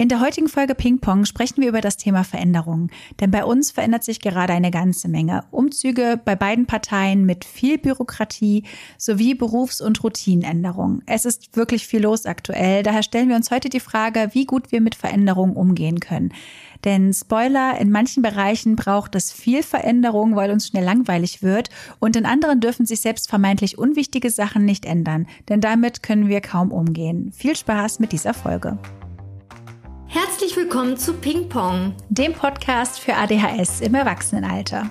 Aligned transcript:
In 0.00 0.08
der 0.08 0.20
heutigen 0.20 0.48
Folge 0.48 0.74
Ping 0.74 0.98
Pong 0.98 1.26
sprechen 1.26 1.60
wir 1.60 1.68
über 1.68 1.82
das 1.82 1.98
Thema 1.98 2.24
Veränderungen. 2.24 2.90
Denn 3.20 3.30
bei 3.30 3.44
uns 3.44 3.70
verändert 3.70 4.02
sich 4.02 4.18
gerade 4.18 4.54
eine 4.54 4.70
ganze 4.70 5.08
Menge. 5.08 5.44
Umzüge 5.50 6.18
bei 6.24 6.36
beiden 6.36 6.64
Parteien 6.64 7.26
mit 7.26 7.44
viel 7.44 7.76
Bürokratie 7.76 8.64
sowie 8.96 9.34
Berufs- 9.34 9.82
und 9.82 10.02
Routinenänderungen. 10.02 11.02
Es 11.04 11.26
ist 11.26 11.54
wirklich 11.54 11.86
viel 11.86 12.00
los 12.00 12.24
aktuell. 12.24 12.82
Daher 12.82 13.02
stellen 13.02 13.28
wir 13.28 13.36
uns 13.36 13.50
heute 13.50 13.68
die 13.68 13.78
Frage, 13.78 14.30
wie 14.32 14.46
gut 14.46 14.72
wir 14.72 14.80
mit 14.80 14.94
Veränderungen 14.94 15.54
umgehen 15.54 16.00
können. 16.00 16.32
Denn 16.84 17.12
Spoiler, 17.12 17.78
in 17.78 17.90
manchen 17.90 18.22
Bereichen 18.22 18.76
braucht 18.76 19.14
es 19.14 19.30
viel 19.30 19.62
Veränderung, 19.62 20.34
weil 20.34 20.50
uns 20.50 20.66
schnell 20.66 20.84
langweilig 20.84 21.42
wird. 21.42 21.68
Und 21.98 22.16
in 22.16 22.24
anderen 22.24 22.60
dürfen 22.60 22.86
sich 22.86 23.02
selbst 23.02 23.28
vermeintlich 23.28 23.76
unwichtige 23.76 24.30
Sachen 24.30 24.64
nicht 24.64 24.86
ändern. 24.86 25.26
Denn 25.50 25.60
damit 25.60 26.02
können 26.02 26.28
wir 26.28 26.40
kaum 26.40 26.72
umgehen. 26.72 27.32
Viel 27.32 27.54
Spaß 27.54 27.98
mit 27.98 28.12
dieser 28.12 28.32
Folge. 28.32 28.78
Herzlich 30.12 30.56
willkommen 30.56 30.96
zu 30.96 31.14
Ping 31.14 31.48
Pong, 31.48 31.94
dem 32.08 32.32
Podcast 32.32 32.98
für 32.98 33.14
ADHS 33.14 33.80
im 33.80 33.94
Erwachsenenalter. 33.94 34.90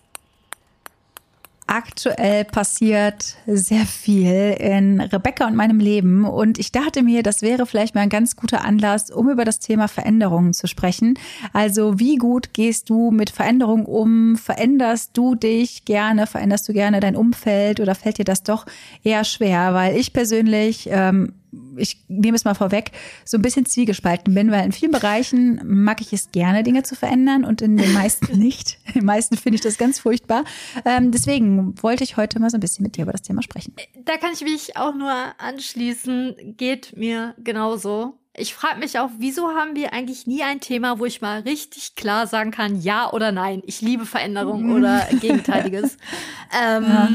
Aktuell 1.73 2.43
passiert 2.43 3.37
sehr 3.47 3.85
viel 3.85 4.57
in 4.59 4.99
Rebecca 4.99 5.47
und 5.47 5.55
meinem 5.55 5.79
Leben 5.79 6.25
und 6.25 6.59
ich 6.59 6.73
dachte 6.73 7.01
mir, 7.01 7.23
das 7.23 7.41
wäre 7.41 7.65
vielleicht 7.65 7.95
mal 7.95 8.01
ein 8.01 8.09
ganz 8.09 8.35
guter 8.35 8.65
Anlass, 8.65 9.09
um 9.09 9.29
über 9.29 9.45
das 9.45 9.59
Thema 9.59 9.87
Veränderungen 9.87 10.51
zu 10.51 10.67
sprechen. 10.67 11.17
Also 11.53 11.97
wie 11.97 12.17
gut 12.17 12.53
gehst 12.53 12.89
du 12.89 13.09
mit 13.11 13.29
Veränderungen 13.29 13.85
um? 13.85 14.35
Veränderst 14.35 15.11
du 15.13 15.35
dich 15.35 15.85
gerne? 15.85 16.27
Veränderst 16.27 16.67
du 16.67 16.73
gerne 16.73 16.99
dein 16.99 17.15
Umfeld 17.15 17.79
oder 17.79 17.95
fällt 17.95 18.17
dir 18.17 18.25
das 18.25 18.43
doch 18.43 18.65
eher 19.01 19.23
schwer? 19.23 19.73
Weil 19.73 19.95
ich 19.95 20.11
persönlich 20.11 20.89
ähm, 20.91 21.35
ich 21.77 21.97
nehme 22.07 22.35
es 22.35 22.45
mal 22.45 22.53
vorweg, 22.53 22.91
so 23.25 23.37
ein 23.37 23.41
bisschen 23.41 23.65
zwiegespalten 23.65 24.33
bin, 24.33 24.51
weil 24.51 24.65
in 24.65 24.71
vielen 24.71 24.91
Bereichen 24.91 25.61
mag 25.63 26.01
ich 26.01 26.13
es 26.13 26.31
gerne, 26.31 26.63
Dinge 26.63 26.83
zu 26.83 26.95
verändern 26.95 27.43
und 27.43 27.61
in 27.61 27.77
den 27.77 27.93
meisten 27.93 28.37
nicht. 28.39 28.77
In 28.87 28.93
den 28.93 29.05
meisten 29.05 29.37
finde 29.37 29.55
ich 29.55 29.61
das 29.61 29.77
ganz 29.77 29.99
furchtbar. 29.99 30.43
Ähm, 30.85 31.11
deswegen 31.11 31.81
wollte 31.81 32.03
ich 32.03 32.17
heute 32.17 32.39
mal 32.39 32.49
so 32.49 32.57
ein 32.57 32.61
bisschen 32.61 32.83
mit 32.83 32.97
dir 32.97 33.03
über 33.03 33.11
das 33.11 33.21
Thema 33.21 33.41
sprechen. 33.41 33.73
Da 34.05 34.17
kann 34.17 34.31
ich 34.33 34.41
mich 34.41 34.77
auch 34.77 34.95
nur 34.95 35.13
anschließen. 35.37 36.55
Geht 36.57 36.95
mir 36.95 37.35
genauso. 37.43 38.17
Ich 38.37 38.53
frage 38.53 38.79
mich 38.79 38.97
auch, 38.97 39.09
wieso 39.17 39.49
haben 39.49 39.75
wir 39.75 39.91
eigentlich 39.91 40.25
nie 40.25 40.43
ein 40.43 40.61
Thema, 40.61 40.99
wo 40.99 41.05
ich 41.05 41.19
mal 41.19 41.41
richtig 41.41 41.95
klar 41.95 42.27
sagen 42.27 42.51
kann, 42.51 42.81
ja 42.81 43.11
oder 43.11 43.33
nein. 43.33 43.61
Ich 43.65 43.81
liebe 43.81 44.05
Veränderung 44.05 44.71
oder 44.71 45.05
Gegenteiliges. 45.19 45.97
ähm, 46.65 46.83
ja. 46.83 47.09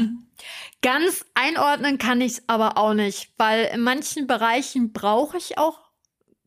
Ganz 0.81 1.25
einordnen 1.33 1.97
kann 1.97 2.21
ich 2.21 2.33
es 2.33 2.43
aber 2.47 2.77
auch 2.77 2.93
nicht, 2.93 3.31
weil 3.37 3.65
in 3.73 3.81
manchen 3.81 4.27
Bereichen 4.27 4.93
brauche 4.93 5.37
ich 5.37 5.57
auch 5.57 5.79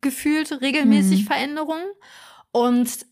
gefühlt 0.01 0.61
regelmäßig 0.61 1.23
mhm. 1.23 1.27
Veränderungen. 1.27 1.87
Und 2.53 3.07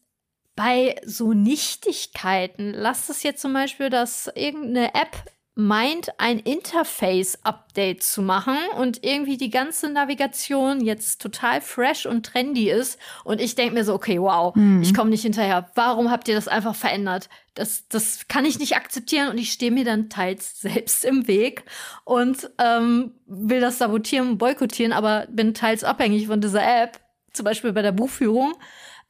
bei 0.57 0.97
so 1.05 1.33
Nichtigkeiten, 1.33 2.73
lass 2.73 3.09
es 3.09 3.23
jetzt 3.23 3.43
zum 3.43 3.53
Beispiel, 3.53 3.91
dass 3.91 4.31
irgendeine 4.35 4.95
App 4.95 5.25
meint, 5.59 6.21
ein 6.21 6.39
Interface-Update 6.39 8.05
zu 8.05 8.23
machen 8.23 8.57
und 8.79 9.03
irgendwie 9.03 9.37
die 9.37 9.51
ganze 9.51 9.91
Navigation 9.91 10.81
jetzt 10.81 11.21
total 11.21 11.61
fresh 11.61 12.07
und 12.07 12.25
trendy 12.25 12.71
ist. 12.71 12.97
Und 13.25 13.41
ich 13.41 13.57
denke 13.57 13.75
mir 13.75 13.85
so, 13.85 13.93
okay, 13.93 14.21
wow, 14.21 14.55
mhm. 14.55 14.83
ich 14.83 14.95
komme 14.95 15.11
nicht 15.11 15.23
hinterher. 15.23 15.69
Warum 15.75 16.13
habt 16.13 16.29
ihr 16.29 16.37
das 16.37 16.47
einfach 16.47 16.77
verändert? 16.77 17.29
Das, 17.55 17.89
das 17.89 18.29
kann 18.29 18.45
ich 18.45 18.61
nicht 18.61 18.77
akzeptieren 18.77 19.31
und 19.31 19.39
ich 19.39 19.51
stehe 19.51 19.73
mir 19.73 19.85
dann 19.85 20.09
teils 20.09 20.61
selbst 20.61 21.05
im 21.05 21.27
Weg 21.27 21.65
und 22.05 22.49
ähm, 22.59 23.15
will 23.27 23.61
das 23.61 23.79
sabotieren 23.79 24.29
und 24.29 24.39
boykottieren, 24.39 24.93
aber 24.93 25.27
bin 25.29 25.55
teils 25.55 25.83
abhängig 25.83 26.29
von 26.29 26.41
dieser 26.41 26.63
App, 26.63 27.01
zum 27.33 27.43
Beispiel 27.43 27.73
bei 27.73 27.83
der 27.83 27.91
Buchführung. 27.91 28.55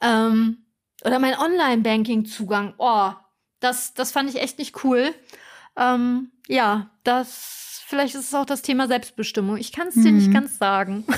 Ähm, 0.00 0.64
oder 1.04 1.18
mein 1.18 1.38
Online-Banking-Zugang. 1.38 2.72
Oh, 2.78 3.10
das, 3.60 3.92
das 3.92 4.12
fand 4.12 4.30
ich 4.30 4.40
echt 4.40 4.58
nicht 4.58 4.82
cool. 4.82 5.12
Ähm, 5.78 6.30
ja, 6.48 6.90
das, 7.04 7.82
vielleicht 7.86 8.14
ist 8.14 8.28
es 8.28 8.34
auch 8.34 8.46
das 8.46 8.62
Thema 8.62 8.88
Selbstbestimmung. 8.88 9.56
Ich 9.56 9.72
kann 9.72 9.88
es 9.88 9.94
dir 9.94 10.10
mhm. 10.10 10.16
nicht 10.16 10.32
ganz 10.32 10.58
sagen. 10.58 11.04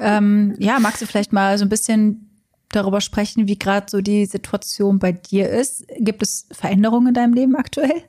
Ähm, 0.00 0.56
ja, 0.58 0.80
magst 0.80 1.00
du 1.00 1.06
vielleicht 1.06 1.32
mal 1.32 1.56
so 1.58 1.64
ein 1.64 1.68
bisschen 1.68 2.28
darüber 2.70 3.00
sprechen, 3.00 3.46
wie 3.46 3.56
gerade 3.56 3.86
so 3.88 4.00
die 4.00 4.26
Situation 4.26 4.98
bei 4.98 5.12
dir 5.12 5.48
ist? 5.48 5.84
Gibt 5.98 6.22
es 6.22 6.48
Veränderungen 6.50 7.06
in 7.06 7.14
deinem 7.14 7.34
Leben 7.34 7.54
aktuell? 7.54 8.02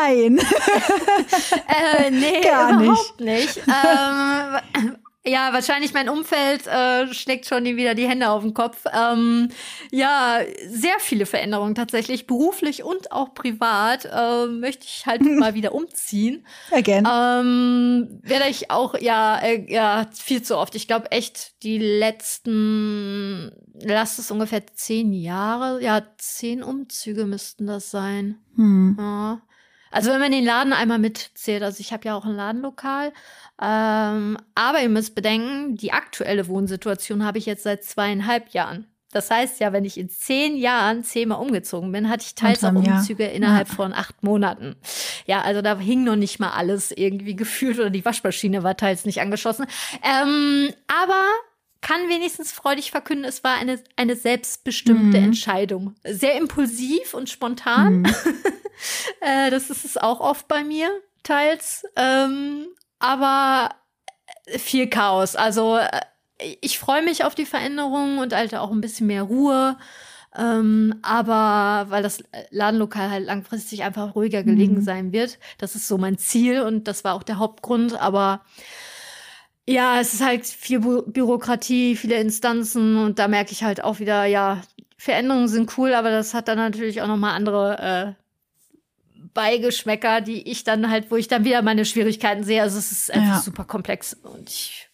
Nein. 0.00 0.38
äh, 1.68 2.10
nee, 2.10 2.40
Gar 2.44 2.80
überhaupt 2.80 3.20
nicht. 3.20 3.56
nicht. 3.56 3.66
Ähm, 3.66 4.96
ja, 5.26 5.52
wahrscheinlich 5.52 5.92
mein 5.92 6.08
Umfeld 6.08 6.66
äh, 6.66 7.12
schlägt 7.12 7.46
schon 7.46 7.64
wieder 7.64 7.94
die 7.94 8.08
Hände 8.08 8.30
auf 8.30 8.42
den 8.42 8.54
Kopf. 8.54 8.84
Ähm, 8.92 9.48
ja, 9.90 10.38
sehr 10.68 10.98
viele 11.00 11.26
Veränderungen 11.26 11.74
tatsächlich, 11.74 12.26
beruflich 12.26 12.84
und 12.84 13.10
auch 13.10 13.34
privat. 13.34 14.04
Äh, 14.04 14.46
möchte 14.46 14.84
ich 14.84 15.06
halt 15.06 15.22
mal 15.38 15.54
wieder 15.54 15.74
umziehen. 15.74 16.46
Again. 16.70 17.06
Ähm, 17.10 18.20
werde 18.22 18.48
ich 18.48 18.70
auch, 18.70 18.98
ja, 19.00 19.38
äh, 19.38 19.66
ja, 19.72 20.06
viel 20.14 20.42
zu 20.42 20.56
oft. 20.56 20.74
Ich 20.76 20.86
glaube 20.86 21.10
echt, 21.10 21.62
die 21.64 21.78
letzten, 21.78 23.52
lasst 23.74 24.18
es 24.20 24.30
ungefähr 24.30 24.64
zehn 24.68 25.12
Jahre, 25.12 25.82
ja, 25.82 26.02
zehn 26.18 26.62
Umzüge 26.62 27.26
müssten 27.26 27.66
das 27.66 27.90
sein. 27.90 28.38
Hm. 28.54 28.96
Ja. 28.98 29.42
Also 29.96 30.10
wenn 30.10 30.20
man 30.20 30.30
den 30.30 30.44
Laden 30.44 30.74
einmal 30.74 30.98
mitzählt, 30.98 31.62
also 31.62 31.80
ich 31.80 31.90
habe 31.90 32.04
ja 32.04 32.14
auch 32.14 32.26
ein 32.26 32.36
Ladenlokal, 32.36 33.14
ähm, 33.62 34.36
aber 34.54 34.82
ihr 34.82 34.90
müsst 34.90 35.14
bedenken, 35.14 35.74
die 35.74 35.92
aktuelle 35.92 36.48
Wohnsituation 36.48 37.24
habe 37.24 37.38
ich 37.38 37.46
jetzt 37.46 37.62
seit 37.62 37.82
zweieinhalb 37.82 38.50
Jahren. 38.50 38.86
Das 39.12 39.30
heißt 39.30 39.58
ja, 39.58 39.72
wenn 39.72 39.86
ich 39.86 39.96
in 39.96 40.10
zehn 40.10 40.58
Jahren 40.58 41.02
zehnmal 41.02 41.40
umgezogen 41.40 41.92
bin, 41.92 42.10
hatte 42.10 42.26
ich 42.26 42.34
teils 42.34 42.62
auch 42.62 42.74
Umzüge 42.74 43.22
Jahr. 43.22 43.32
innerhalb 43.32 43.68
ja. 43.68 43.74
von 43.74 43.94
acht 43.94 44.22
Monaten. 44.22 44.76
Ja, 45.24 45.40
also 45.40 45.62
da 45.62 45.78
hing 45.78 46.04
noch 46.04 46.16
nicht 46.16 46.40
mal 46.40 46.50
alles 46.50 46.90
irgendwie 46.90 47.34
gefühlt 47.44 47.78
oder 47.78 47.88
die 47.88 48.04
Waschmaschine 48.04 48.62
war 48.62 48.76
teils 48.76 49.06
nicht 49.06 49.22
angeschlossen. 49.22 49.64
Ähm, 50.02 50.68
aber 50.88 51.22
kann 51.80 52.10
wenigstens 52.10 52.52
freudig 52.52 52.90
verkünden, 52.90 53.24
es 53.24 53.42
war 53.44 53.54
eine, 53.54 53.80
eine 53.96 54.16
selbstbestimmte 54.16 55.16
mhm. 55.16 55.24
Entscheidung. 55.24 55.94
Sehr 56.04 56.36
impulsiv 56.36 57.14
und 57.14 57.30
spontan. 57.30 58.00
Mhm. 58.00 58.06
äh, 59.20 59.50
das 59.50 59.70
ist 59.70 59.84
es 59.84 59.96
auch 59.96 60.20
oft 60.20 60.48
bei 60.48 60.64
mir, 60.64 60.90
teils. 61.22 61.84
Ähm, 61.96 62.66
aber 62.98 63.70
viel 64.48 64.88
Chaos. 64.88 65.36
Also 65.36 65.76
äh, 65.78 66.00
ich 66.60 66.78
freue 66.78 67.02
mich 67.02 67.24
auf 67.24 67.34
die 67.34 67.46
Veränderung 67.46 68.18
und 68.18 68.34
halt 68.34 68.54
auch 68.54 68.70
ein 68.70 68.80
bisschen 68.80 69.06
mehr 69.06 69.22
Ruhe. 69.22 69.76
Ähm, 70.36 70.96
aber 71.02 71.90
weil 71.90 72.02
das 72.02 72.22
Ladenlokal 72.50 73.10
halt 73.10 73.24
langfristig 73.24 73.84
einfach 73.84 74.14
ruhiger 74.14 74.42
gelegen 74.42 74.76
mhm. 74.76 74.82
sein 74.82 75.12
wird. 75.12 75.38
Das 75.58 75.74
ist 75.74 75.88
so 75.88 75.96
mein 75.96 76.18
Ziel 76.18 76.60
und 76.60 76.88
das 76.88 77.04
war 77.04 77.14
auch 77.14 77.22
der 77.22 77.38
Hauptgrund. 77.38 77.98
Aber 77.98 78.42
ja, 79.66 79.98
es 79.98 80.14
ist 80.14 80.24
halt 80.24 80.46
viel 80.46 80.80
Bü 80.80 81.02
Bürokratie, 81.06 81.96
viele 81.96 82.16
Instanzen 82.20 82.98
und 82.98 83.18
da 83.18 83.28
merke 83.28 83.52
ich 83.52 83.64
halt 83.64 83.82
auch 83.82 83.98
wieder, 83.98 84.26
ja, 84.26 84.60
Veränderungen 84.98 85.48
sind 85.48 85.76
cool, 85.78 85.94
aber 85.94 86.10
das 86.10 86.34
hat 86.34 86.48
dann 86.48 86.58
natürlich 86.58 87.02
auch 87.02 87.06
noch 87.06 87.16
mal 87.16 87.34
andere 87.34 88.16
äh, 88.16 88.25
Beigeschmäcker, 89.36 90.22
die 90.22 90.48
ich 90.50 90.64
dann 90.64 90.90
halt, 90.90 91.10
wo 91.10 91.16
ich 91.16 91.28
dann 91.28 91.44
wieder 91.44 91.62
meine 91.62 91.84
Schwierigkeiten 91.84 92.42
sehe. 92.42 92.62
Also 92.62 92.78
es 92.78 92.90
ist 92.90 93.12
einfach 93.12 93.36
ja. 93.36 93.40
super 93.40 93.64
komplex 93.64 94.14
und 94.14 94.48
ich 94.48 94.88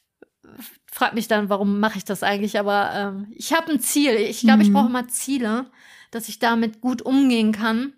frage 0.92 1.14
mich 1.14 1.28
dann, 1.28 1.48
warum 1.48 1.80
mache 1.80 1.96
ich 1.96 2.04
das 2.04 2.22
eigentlich? 2.22 2.58
Aber 2.58 2.90
ähm, 2.94 3.32
ich 3.34 3.52
habe 3.54 3.72
ein 3.72 3.80
Ziel. 3.80 4.14
Ich 4.16 4.40
glaube, 4.40 4.58
mhm. 4.58 4.62
ich 4.62 4.72
brauche 4.72 4.88
immer 4.88 5.08
Ziele, 5.08 5.66
dass 6.10 6.28
ich 6.28 6.38
damit 6.38 6.80
gut 6.80 7.00
umgehen 7.00 7.52
kann. 7.52 7.94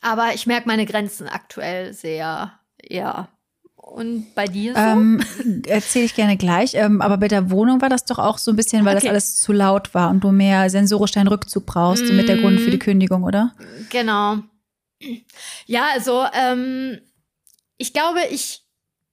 Aber 0.00 0.34
ich 0.34 0.46
merke 0.46 0.68
meine 0.68 0.86
Grenzen 0.86 1.26
aktuell 1.26 1.92
sehr, 1.92 2.52
ja. 2.88 3.28
Und 3.74 4.34
bei 4.34 4.46
dir 4.46 4.74
so? 4.74 4.80
Ähm, 4.80 5.20
Erzähle 5.66 6.04
ich 6.04 6.14
gerne 6.14 6.36
gleich. 6.36 6.74
Ähm, 6.74 7.00
aber 7.00 7.16
bei 7.18 7.28
der 7.28 7.50
Wohnung 7.50 7.80
war 7.80 7.88
das 7.88 8.04
doch 8.04 8.18
auch 8.18 8.38
so 8.38 8.52
ein 8.52 8.56
bisschen, 8.56 8.84
weil 8.84 8.96
okay. 8.96 9.06
das 9.06 9.10
alles 9.10 9.40
zu 9.40 9.52
laut 9.52 9.94
war 9.94 10.10
und 10.10 10.20
du 10.20 10.32
mehr 10.32 10.70
sensorisch 10.70 11.12
deinen 11.12 11.28
Rückzug 11.28 11.66
brauchst, 11.66 12.04
mm. 12.04 12.16
mit 12.16 12.28
der 12.28 12.38
Grund 12.38 12.60
für 12.60 12.70
die 12.70 12.78
Kündigung, 12.78 13.22
oder? 13.22 13.54
Genau. 13.90 14.38
Ja, 15.66 15.88
also 15.92 16.24
ähm, 16.32 17.00
ich 17.76 17.92
glaube, 17.92 18.20
ich 18.30 18.64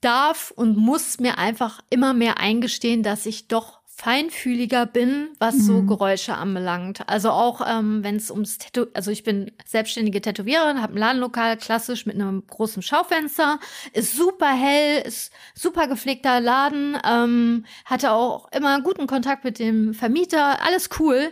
darf 0.02 0.52
und 0.52 0.78
muss 0.78 1.20
mir 1.20 1.38
einfach 1.38 1.82
immer 1.90 2.14
mehr 2.14 2.38
eingestehen, 2.38 3.04
dass 3.04 3.26
ich 3.26 3.48
doch 3.48 3.84
feinfühliger 3.96 4.88
bin, 4.88 5.30
was 5.40 5.56
so 5.60 5.74
mhm. 5.74 5.88
Geräusche 5.88 6.34
anbelangt. 6.34 7.08
Also 7.08 7.30
auch 7.30 7.62
ähm, 7.66 8.04
wenn 8.04 8.16
es 8.16 8.32
ums 8.32 8.58
Tattoo, 8.58 8.88
also 8.94 9.12
ich 9.12 9.24
bin 9.24 9.52
selbstständige 9.66 10.20
Tätowiererin, 10.20 10.82
habe 10.82 10.94
ein 10.94 10.98
Ladenlokal 10.98 11.58
klassisch 11.58 12.06
mit 12.06 12.16
einem 12.16 12.46
großen 12.48 12.82
Schaufenster, 12.82 13.60
ist 13.94 14.16
super 14.16 14.52
hell, 14.52 15.04
ist 15.04 15.32
super 15.54 15.88
gepflegter 15.88 16.42
Laden, 16.42 16.98
ähm, 17.06 17.66
hatte 17.86 18.12
auch 18.12 18.52
immer 18.52 18.82
guten 18.82 19.06
Kontakt 19.06 19.44
mit 19.44 19.60
dem 19.60 19.94
Vermieter, 19.94 20.62
alles 20.66 20.90
cool. 21.00 21.32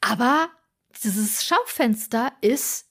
Aber 0.00 0.48
dieses 1.04 1.44
Schaufenster 1.44 2.32
ist 2.40 2.89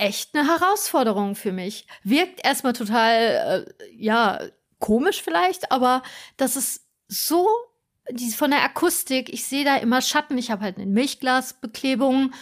echt 0.00 0.34
eine 0.34 0.48
Herausforderung 0.48 1.34
für 1.34 1.52
mich. 1.52 1.86
Wirkt 2.02 2.44
erstmal 2.44 2.72
total, 2.72 3.66
äh, 3.68 3.84
ja, 3.94 4.40
komisch 4.78 5.22
vielleicht, 5.22 5.70
aber 5.70 6.02
das 6.36 6.56
ist 6.56 6.86
so 7.06 7.46
die, 8.10 8.30
von 8.30 8.50
der 8.50 8.62
Akustik, 8.62 9.32
ich 9.32 9.44
sehe 9.44 9.64
da 9.64 9.76
immer 9.76 10.00
Schatten. 10.00 10.38
Ich 10.38 10.50
habe 10.50 10.62
halt 10.62 10.76
eine 10.76 10.86
Milchglasbeklebung. 10.86 12.32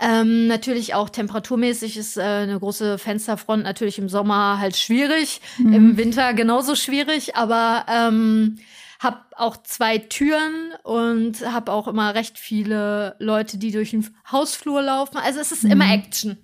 Ähm, 0.00 0.48
natürlich 0.48 0.94
auch 0.94 1.08
temperaturmäßig 1.08 1.96
ist 1.96 2.16
äh, 2.16 2.22
eine 2.22 2.58
große 2.58 2.98
Fensterfront 2.98 3.62
natürlich 3.62 3.98
im 3.98 4.08
Sommer 4.08 4.58
halt 4.58 4.76
schwierig, 4.76 5.40
mhm. 5.58 5.72
im 5.72 5.96
Winter 5.96 6.34
genauso 6.34 6.74
schwierig, 6.74 7.36
aber 7.36 7.86
ähm, 7.88 8.58
habe 8.98 9.20
auch 9.36 9.56
zwei 9.62 9.98
Türen 9.98 10.72
und 10.82 11.46
habe 11.48 11.70
auch 11.70 11.86
immer 11.86 12.14
recht 12.14 12.38
viele 12.38 13.14
Leute, 13.20 13.56
die 13.56 13.70
durch 13.70 13.90
den 13.90 14.16
Hausflur 14.30 14.82
laufen. 14.82 15.16
Also 15.18 15.38
es 15.38 15.52
ist 15.52 15.62
mhm. 15.62 15.70
immer 15.70 15.92
Action. 15.92 16.43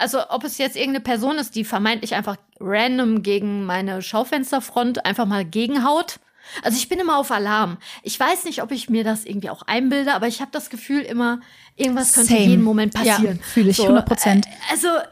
Also 0.00 0.30
ob 0.30 0.44
es 0.44 0.58
jetzt 0.58 0.76
irgendeine 0.76 1.00
Person 1.00 1.38
ist, 1.38 1.54
die 1.54 1.64
vermeintlich 1.64 2.14
einfach 2.14 2.36
random 2.58 3.22
gegen 3.22 3.64
meine 3.64 4.02
Schaufensterfront 4.02 5.04
einfach 5.04 5.26
mal 5.26 5.44
gegenhaut 5.44 6.18
also 6.62 6.76
ich 6.76 6.88
bin 6.88 6.98
immer 6.98 7.16
auf 7.16 7.30
Alarm. 7.30 7.78
Ich 8.02 8.18
weiß 8.18 8.44
nicht, 8.44 8.62
ob 8.62 8.70
ich 8.72 8.88
mir 8.88 9.04
das 9.04 9.24
irgendwie 9.24 9.50
auch 9.50 9.62
einbilde, 9.62 10.14
aber 10.14 10.26
ich 10.26 10.40
habe 10.40 10.50
das 10.52 10.70
Gefühl 10.70 11.02
immer, 11.02 11.40
irgendwas 11.76 12.12
könnte 12.12 12.34
Same. 12.34 12.46
jeden 12.46 12.62
Moment 12.62 12.94
passieren. 12.94 13.38
Ja, 13.38 13.42
fühle 13.42 13.70
ich 13.70 13.76
so, 13.76 13.84
100 13.84 14.06
Prozent. 14.06 14.46
Äh, 14.46 14.72
also 14.72 14.88
äh, 14.88 15.02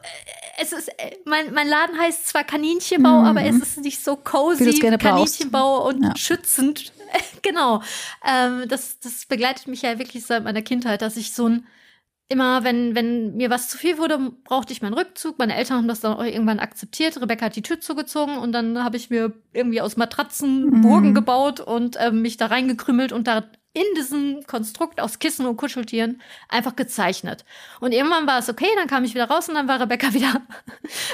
es 0.60 0.72
ist, 0.72 0.88
äh, 0.88 1.16
mein, 1.24 1.52
mein 1.52 1.68
Laden 1.68 1.98
heißt 1.98 2.28
zwar 2.28 2.44
Kaninchenbau, 2.44 3.20
mhm. 3.20 3.26
aber 3.26 3.42
es 3.42 3.56
ist 3.56 3.80
nicht 3.80 4.02
so 4.02 4.16
cozy, 4.16 4.78
Kaninchenbau 4.98 5.80
brauchst. 5.80 5.94
und 5.94 6.04
ja. 6.04 6.16
schützend. 6.16 6.92
genau. 7.42 7.82
Ähm, 8.26 8.64
das, 8.68 8.98
das 9.00 9.26
begleitet 9.26 9.68
mich 9.68 9.82
ja 9.82 9.98
wirklich 9.98 10.26
seit 10.26 10.44
meiner 10.44 10.62
Kindheit, 10.62 11.02
dass 11.02 11.16
ich 11.16 11.32
so 11.32 11.48
ein 11.48 11.66
immer, 12.28 12.62
wenn, 12.62 12.94
wenn 12.94 13.36
mir 13.36 13.48
was 13.48 13.68
zu 13.68 13.78
viel 13.78 13.98
wurde, 13.98 14.18
brauchte 14.44 14.72
ich 14.72 14.82
meinen 14.82 14.94
Rückzug. 14.94 15.38
Meine 15.38 15.56
Eltern 15.56 15.78
haben 15.78 15.88
das 15.88 16.00
dann 16.00 16.14
auch 16.14 16.24
irgendwann 16.24 16.60
akzeptiert. 16.60 17.20
Rebecca 17.20 17.46
hat 17.46 17.56
die 17.56 17.62
Tür 17.62 17.80
zugezogen 17.80 18.36
und 18.36 18.52
dann 18.52 18.84
habe 18.84 18.98
ich 18.98 19.08
mir 19.08 19.32
irgendwie 19.52 19.80
aus 19.80 19.96
Matratzen 19.96 20.66
mhm. 20.66 20.80
Burgen 20.82 21.14
gebaut 21.14 21.60
und 21.60 21.96
äh, 21.96 22.12
mich 22.12 22.36
da 22.36 22.46
reingekrümmelt 22.46 23.12
und 23.12 23.26
da 23.26 23.44
in 23.72 23.84
diesem 23.96 24.42
Konstrukt 24.46 25.00
aus 25.00 25.18
Kissen 25.20 25.46
und 25.46 25.56
Kuscheltieren 25.56 26.20
einfach 26.48 26.76
gezeichnet. 26.76 27.44
Und 27.80 27.92
irgendwann 27.92 28.26
war 28.26 28.38
es 28.38 28.48
okay, 28.48 28.68
dann 28.76 28.88
kam 28.88 29.04
ich 29.04 29.14
wieder 29.14 29.28
raus 29.28 29.48
und 29.48 29.54
dann 29.54 29.68
war 29.68 29.80
Rebecca 29.80 30.12
wieder 30.12 30.42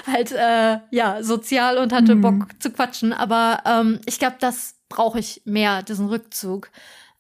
halt 0.07 0.33
äh, 0.33 0.79
ja 0.91 1.23
sozial 1.23 1.79
und 1.79 1.93
hatte 1.93 2.17
mhm. 2.17 2.21
Bock 2.23 2.47
zu 2.59 2.71
quatschen. 2.71 3.13
Aber 3.13 3.63
ähm, 3.67 4.01
ich 4.07 4.19
glaube, 4.19 4.37
das 4.41 4.77
brauche 4.89 5.21
ich 5.21 5.43
mehr, 5.45 5.83
diesen 5.83 6.09
Rückzug. 6.09 6.71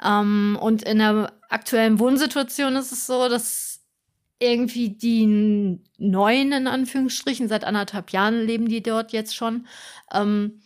Ähm, 0.02 0.58
und 0.60 0.82
in 0.82 0.98
der 0.98 1.32
aktuellen 1.48 2.00
Wohnsituation 2.00 2.74
ist 2.76 2.90
es 2.90 3.06
so, 3.06 3.28
dass 3.28 3.73
irgendwie 4.44 4.90
die 4.90 5.78
neuen, 5.98 6.52
in 6.52 6.66
Anführungsstrichen, 6.66 7.48
seit 7.48 7.64
anderthalb 7.64 8.10
Jahren 8.10 8.44
leben 8.44 8.68
die 8.68 8.82
dort 8.82 9.12
jetzt 9.12 9.34
schon. 9.34 9.66
Ähm, 10.12 10.60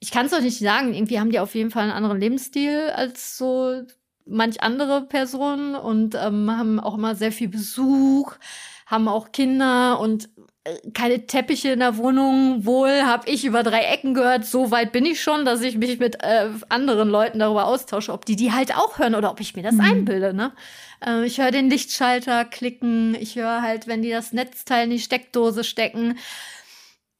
ich 0.00 0.10
kann 0.10 0.26
es 0.26 0.32
euch 0.32 0.42
nicht 0.42 0.58
sagen, 0.58 0.94
irgendwie 0.94 1.20
haben 1.20 1.30
die 1.30 1.38
auf 1.38 1.54
jeden 1.54 1.70
Fall 1.70 1.84
einen 1.84 1.92
anderen 1.92 2.18
Lebensstil 2.18 2.90
als 2.94 3.38
so 3.38 3.82
manch 4.26 4.62
andere 4.62 5.02
Personen 5.06 5.74
und 5.74 6.14
ähm, 6.14 6.50
haben 6.50 6.80
auch 6.80 6.96
immer 6.96 7.14
sehr 7.14 7.32
viel 7.32 7.48
Besuch, 7.48 8.34
haben 8.86 9.08
auch 9.08 9.32
Kinder 9.32 10.00
und 10.00 10.28
keine 10.94 11.26
Teppiche 11.26 11.70
in 11.70 11.80
der 11.80 11.96
Wohnung. 11.96 12.64
Wohl 12.64 13.02
habe 13.02 13.28
ich 13.28 13.44
über 13.44 13.62
drei 13.62 13.82
Ecken 13.82 14.14
gehört. 14.14 14.44
So 14.44 14.70
weit 14.70 14.92
bin 14.92 15.04
ich 15.04 15.20
schon, 15.20 15.44
dass 15.44 15.60
ich 15.60 15.76
mich 15.76 15.98
mit 15.98 16.22
äh, 16.22 16.50
anderen 16.68 17.08
Leuten 17.08 17.40
darüber 17.40 17.66
austausche, 17.66 18.12
ob 18.12 18.24
die 18.24 18.36
die 18.36 18.52
halt 18.52 18.76
auch 18.76 18.98
hören 18.98 19.14
oder 19.14 19.30
ob 19.30 19.40
ich 19.40 19.56
mir 19.56 19.62
das 19.62 19.74
mhm. 19.74 19.80
einbilde. 19.80 20.34
Ne? 20.34 20.52
Äh, 21.04 21.24
ich 21.26 21.40
höre 21.40 21.50
den 21.50 21.68
Lichtschalter 21.68 22.44
klicken. 22.44 23.16
Ich 23.16 23.36
höre 23.36 23.62
halt, 23.62 23.88
wenn 23.88 24.02
die 24.02 24.10
das 24.10 24.32
Netzteil 24.32 24.84
in 24.84 24.90
die 24.90 25.00
Steckdose 25.00 25.64
stecken. 25.64 26.18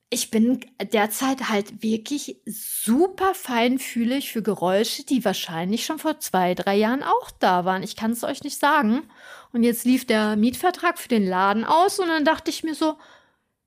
Ich 0.09 0.31
bin 0.31 0.61
derzeit 0.93 1.49
halt 1.49 1.83
wirklich 1.83 2.37
super 2.45 3.35
feinfühlig 3.35 4.31
für 4.31 4.43
Geräusche, 4.43 5.05
die 5.05 5.25
wahrscheinlich 5.25 5.87
schon 5.87 5.99
vor 5.99 6.21
zwei, 6.21 6.55
drei 6.55 6.77
Jahren 6.77 7.03
auch 7.03 7.31
da 7.41 7.65
waren. 7.65 7.83
Ich 7.83 7.97
kann 7.97 8.13
es 8.13 8.23
euch 8.23 8.45
nicht 8.45 8.61
sagen. 8.61 9.05
Und 9.53 9.63
jetzt 9.65 9.85
lief 9.85 10.07
der 10.07 10.37
Mietvertrag 10.37 10.99
für 10.99 11.09
den 11.09 11.27
Laden 11.27 11.65
aus 11.65 11.99
und 11.99 12.09
dann 12.09 12.27
dachte 12.27 12.51
ich 12.51 12.63
mir 12.63 12.75
so, 12.75 12.97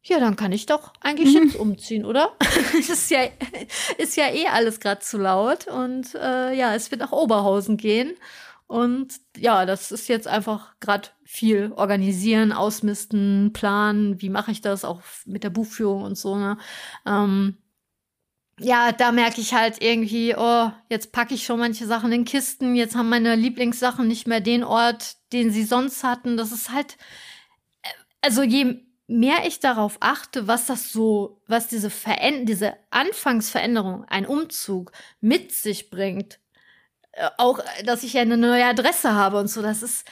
ja, 0.08 0.20
dann 0.20 0.36
kann 0.36 0.52
ich 0.52 0.68
doch 0.68 0.94
eigentlich 1.02 1.36
mhm. 1.36 1.44
jetzt 1.46 1.56
umziehen, 1.56 2.06
oder? 2.06 2.36
ist, 2.78 3.10
ja, 3.10 3.22
ist 3.98 4.16
ja 4.16 4.32
eh 4.32 4.48
alles 4.48 4.80
gerade 4.80 5.02
zu 5.02 5.18
laut. 5.18 5.68
Und 5.68 6.14
äh, 6.14 6.54
ja, 6.54 6.76
es 6.76 6.92
wird 6.92 7.02
nach 7.02 7.12
Oberhausen 7.12 7.76
gehen. 7.76 8.14
Und 8.68 9.16
ja, 9.36 9.66
das 9.66 9.92
ist 9.92 10.08
jetzt 10.08 10.28
einfach 10.28 10.76
gerade 10.80 11.10
viel 11.24 11.72
organisieren, 11.76 12.52
ausmisten, 12.52 13.52
planen. 13.52 14.22
Wie 14.22 14.30
mache 14.30 14.52
ich 14.52 14.62
das 14.62 14.86
auch 14.86 15.02
mit 15.26 15.44
der 15.44 15.50
Buchführung 15.50 16.04
und 16.04 16.18
so. 16.20 16.36
Ne? 16.36 16.58
Ähm, 17.08 17.58
ja, 18.60 18.92
da 18.92 19.12
merke 19.12 19.42
ich 19.42 19.56
halt 19.56 19.82
irgendwie, 19.82 20.36
oh, 20.38 20.72
jetzt 20.88 21.14
packe 21.14 21.34
ich 21.34 21.46
schon 21.46 21.60
manche 21.60 21.88
Sachen 21.88 22.12
in 22.12 22.26
Kisten. 22.26 22.76
Jetzt 22.76 22.96
haben 22.96 23.10
meine 23.10 23.36
Lieblingssachen 23.36 24.08
nicht 24.08 24.28
mehr 24.28 24.40
den 24.40 24.64
Ort, 24.64 25.18
den 25.34 25.50
sie 25.52 25.64
sonst 25.64 26.04
hatten. 26.04 26.38
Das 26.38 26.52
ist 26.52 26.72
halt, 26.72 26.96
äh, 27.82 27.90
also 28.22 28.44
je 28.44 28.85
mehr 29.08 29.46
ich 29.46 29.60
darauf 29.60 29.98
achte, 30.00 30.48
was 30.48 30.66
das 30.66 30.92
so, 30.92 31.42
was 31.48 31.68
diese 31.68 31.90
Veränder 31.90 32.46
diese 32.46 32.74
Anfangsveränderung, 32.90 34.06
ein 34.06 34.26
Umzug 34.26 34.92
mit 35.22 35.52
sich 35.52 35.90
bringt, 35.90 36.40
äh, 37.12 37.30
auch, 37.38 37.60
dass 37.86 38.04
ich 38.04 38.14
ja 38.14 38.22
eine 38.22 38.38
neue 38.38 38.66
Adresse 38.66 39.14
habe 39.14 39.40
und 39.40 39.48
so, 39.48 39.62
das 39.62 39.84
ist 39.84 40.08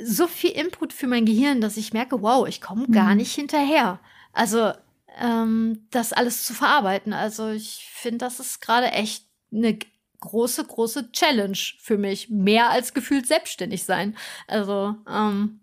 so 0.00 0.26
viel 0.26 0.50
Input 0.50 0.92
für 0.92 1.06
mein 1.06 1.24
Gehirn, 1.24 1.60
dass 1.60 1.76
ich 1.76 1.92
merke, 1.92 2.22
wow, 2.22 2.46
ich 2.46 2.60
komme 2.60 2.86
mhm. 2.86 2.92
gar 2.92 3.14
nicht 3.14 3.34
hinterher. 3.34 4.00
Also, 4.32 4.72
ähm, 5.20 5.86
das 5.90 6.12
alles 6.12 6.44
zu 6.44 6.54
verarbeiten. 6.54 7.12
Also, 7.12 7.48
ich 7.48 7.88
finde, 7.92 8.18
das 8.18 8.38
ist 8.38 8.60
gerade 8.60 8.92
echt 8.92 9.26
eine 9.52 9.78
große, 10.20 10.64
große 10.64 11.10
Challenge 11.12 11.58
für 11.80 11.98
mich. 11.98 12.28
Mehr 12.30 12.70
als 12.70 12.94
gefühlt 12.94 13.26
selbstständig 13.26 13.84
sein. 13.84 14.16
Also, 14.46 14.94
ähm, 15.08 15.60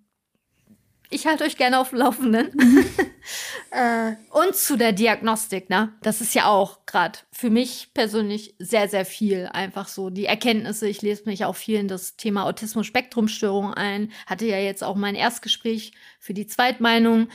ich 1.16 1.26
halte 1.26 1.46
euch 1.46 1.56
gerne 1.56 1.80
auf 1.80 1.90
dem 1.90 2.00
Laufenden. 2.00 2.52
äh, 3.72 4.14
und 4.32 4.56
zu 4.56 4.76
der 4.76 4.92
Diagnostik, 4.92 5.70
ne? 5.70 5.94
Das 6.02 6.20
ist 6.20 6.36
ja 6.36 6.48
auch 6.48 6.86
gerade 6.86 7.20
für 7.32 7.50
mich 7.50 7.92
persönlich 7.94 8.56
sehr, 8.60 8.90
sehr 8.90 9.06
viel. 9.06 9.50
Einfach 9.52 9.88
so 9.88 10.10
die 10.10 10.26
Erkenntnisse. 10.26 10.88
Ich 10.90 11.02
lese 11.02 11.24
mich 11.26 11.46
auch 11.46 11.56
viel 11.56 11.80
in 11.80 11.88
das 11.88 12.18
Thema 12.18 12.46
Autismus-Spektrum-Störung 12.46 13.74
ein. 13.74 14.12
Hatte 14.28 14.46
ja 14.46 14.58
jetzt 14.58 14.84
auch 14.84 14.96
mein 14.96 15.16
Erstgespräch 15.16 15.94
für 16.20 16.34
die 16.34 16.48
Zweitmeinung, 16.48 17.30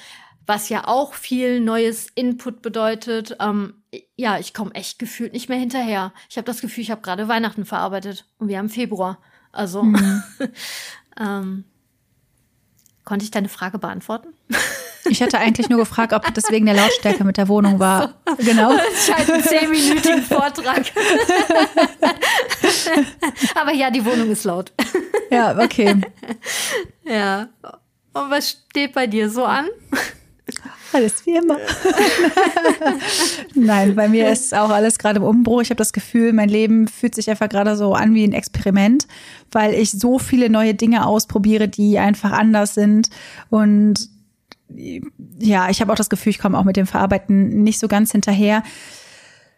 was 0.46 0.68
ja 0.68 0.86
auch 0.86 1.14
viel 1.14 1.60
neues 1.60 2.08
Input 2.14 2.60
bedeutet. 2.60 3.36
Ähm, 3.40 3.82
ja, 4.14 4.38
ich 4.38 4.52
komme 4.52 4.74
echt 4.74 4.98
gefühlt 4.98 5.32
nicht 5.32 5.48
mehr 5.48 5.58
hinterher. 5.58 6.12
Ich 6.28 6.36
habe 6.36 6.44
das 6.44 6.60
Gefühl, 6.60 6.82
ich 6.82 6.90
habe 6.90 7.00
gerade 7.00 7.28
Weihnachten 7.28 7.64
verarbeitet 7.64 8.26
und 8.38 8.48
wir 8.48 8.58
haben 8.58 8.68
Februar. 8.68 9.18
Also, 9.52 9.82
mhm. 9.82 10.22
ähm, 11.18 11.64
Konnte 13.04 13.24
ich 13.24 13.30
deine 13.30 13.48
Frage 13.48 13.78
beantworten? 13.78 14.28
Ich 15.08 15.22
hatte 15.22 15.38
eigentlich 15.38 15.68
nur 15.68 15.78
gefragt, 15.78 16.12
ob 16.12 16.32
das 16.34 16.50
wegen 16.50 16.66
der 16.66 16.74
Lautstärke 16.74 17.24
mit 17.24 17.36
der 17.36 17.48
Wohnung 17.48 17.78
war. 17.78 18.14
So. 18.26 18.36
Genau. 18.44 18.72
Scheint 18.94 19.30
ein 19.30 19.42
zehnminütigen 19.42 20.22
Vortrag. 20.22 20.84
Aber 23.54 23.72
ja, 23.72 23.90
die 23.90 24.04
Wohnung 24.04 24.30
ist 24.30 24.44
laut. 24.44 24.72
Ja, 25.30 25.58
okay. 25.58 26.00
Ja. 27.04 27.48
Und 28.12 28.30
was 28.30 28.50
steht 28.50 28.92
bei 28.92 29.06
dir 29.06 29.30
so 29.30 29.44
an? 29.44 29.68
Alles 30.92 31.24
wie 31.24 31.36
immer. 31.36 31.56
Nein, 33.54 33.94
bei 33.94 34.08
mir 34.08 34.30
ist 34.30 34.54
auch 34.54 34.70
alles 34.70 34.98
gerade 34.98 35.18
im 35.18 35.24
Umbruch. 35.24 35.62
Ich 35.62 35.70
habe 35.70 35.78
das 35.78 35.92
Gefühl, 35.92 36.32
mein 36.32 36.48
Leben 36.48 36.88
fühlt 36.88 37.14
sich 37.14 37.30
einfach 37.30 37.48
gerade 37.48 37.76
so 37.76 37.94
an 37.94 38.14
wie 38.14 38.24
ein 38.24 38.32
Experiment, 38.32 39.06
weil 39.52 39.74
ich 39.74 39.92
so 39.92 40.18
viele 40.18 40.50
neue 40.50 40.74
Dinge 40.74 41.06
ausprobiere, 41.06 41.68
die 41.68 41.98
einfach 41.98 42.32
anders 42.32 42.74
sind. 42.74 43.10
Und 43.50 44.08
ja, 45.38 45.68
ich 45.70 45.80
habe 45.80 45.92
auch 45.92 45.96
das 45.96 46.10
Gefühl, 46.10 46.30
ich 46.30 46.38
komme 46.38 46.58
auch 46.58 46.64
mit 46.64 46.76
dem 46.76 46.86
Verarbeiten 46.86 47.62
nicht 47.62 47.78
so 47.78 47.88
ganz 47.88 48.12
hinterher. 48.12 48.62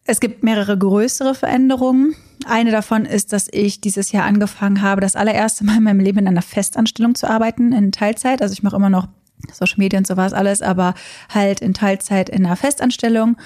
Es 0.05 0.21
gibt 0.21 0.43
mehrere 0.43 0.77
größere 0.77 1.35
Veränderungen. 1.35 2.15
Eine 2.45 2.73
davon 2.73 3.05
ist, 3.05 3.33
dass 3.33 3.49
ich 3.51 3.81
dieses 3.81 4.11
Jahr 4.11 4.25
angefangen 4.25 4.83
habe, 4.83 5.01
das 5.01 5.15
allererste 5.15 5.65
Mal 5.65 5.77
in 5.77 5.85
meinem 5.85 6.01
Leben 6.01 6.19
in 6.19 6.29
einer 6.29 6.43
Festanstellung 6.43 7.15
zu 7.15 7.31
arbeiten, 7.31 7.73
in 7.73 7.93
Teilzeit. 7.93 8.43
Also 8.43 8.53
ich 8.53 8.62
mache 8.62 8.77
immer 8.77 8.91
noch 8.91 9.07
Social 9.52 9.78
Media 9.78 9.99
und 9.99 10.06
sowas 10.06 10.32
alles, 10.32 10.62
aber 10.62 10.94
halt 11.28 11.61
in 11.61 11.75
Teilzeit 11.75 12.28
in 12.28 12.44
einer 12.44 12.56
Festanstellung. 12.56 13.37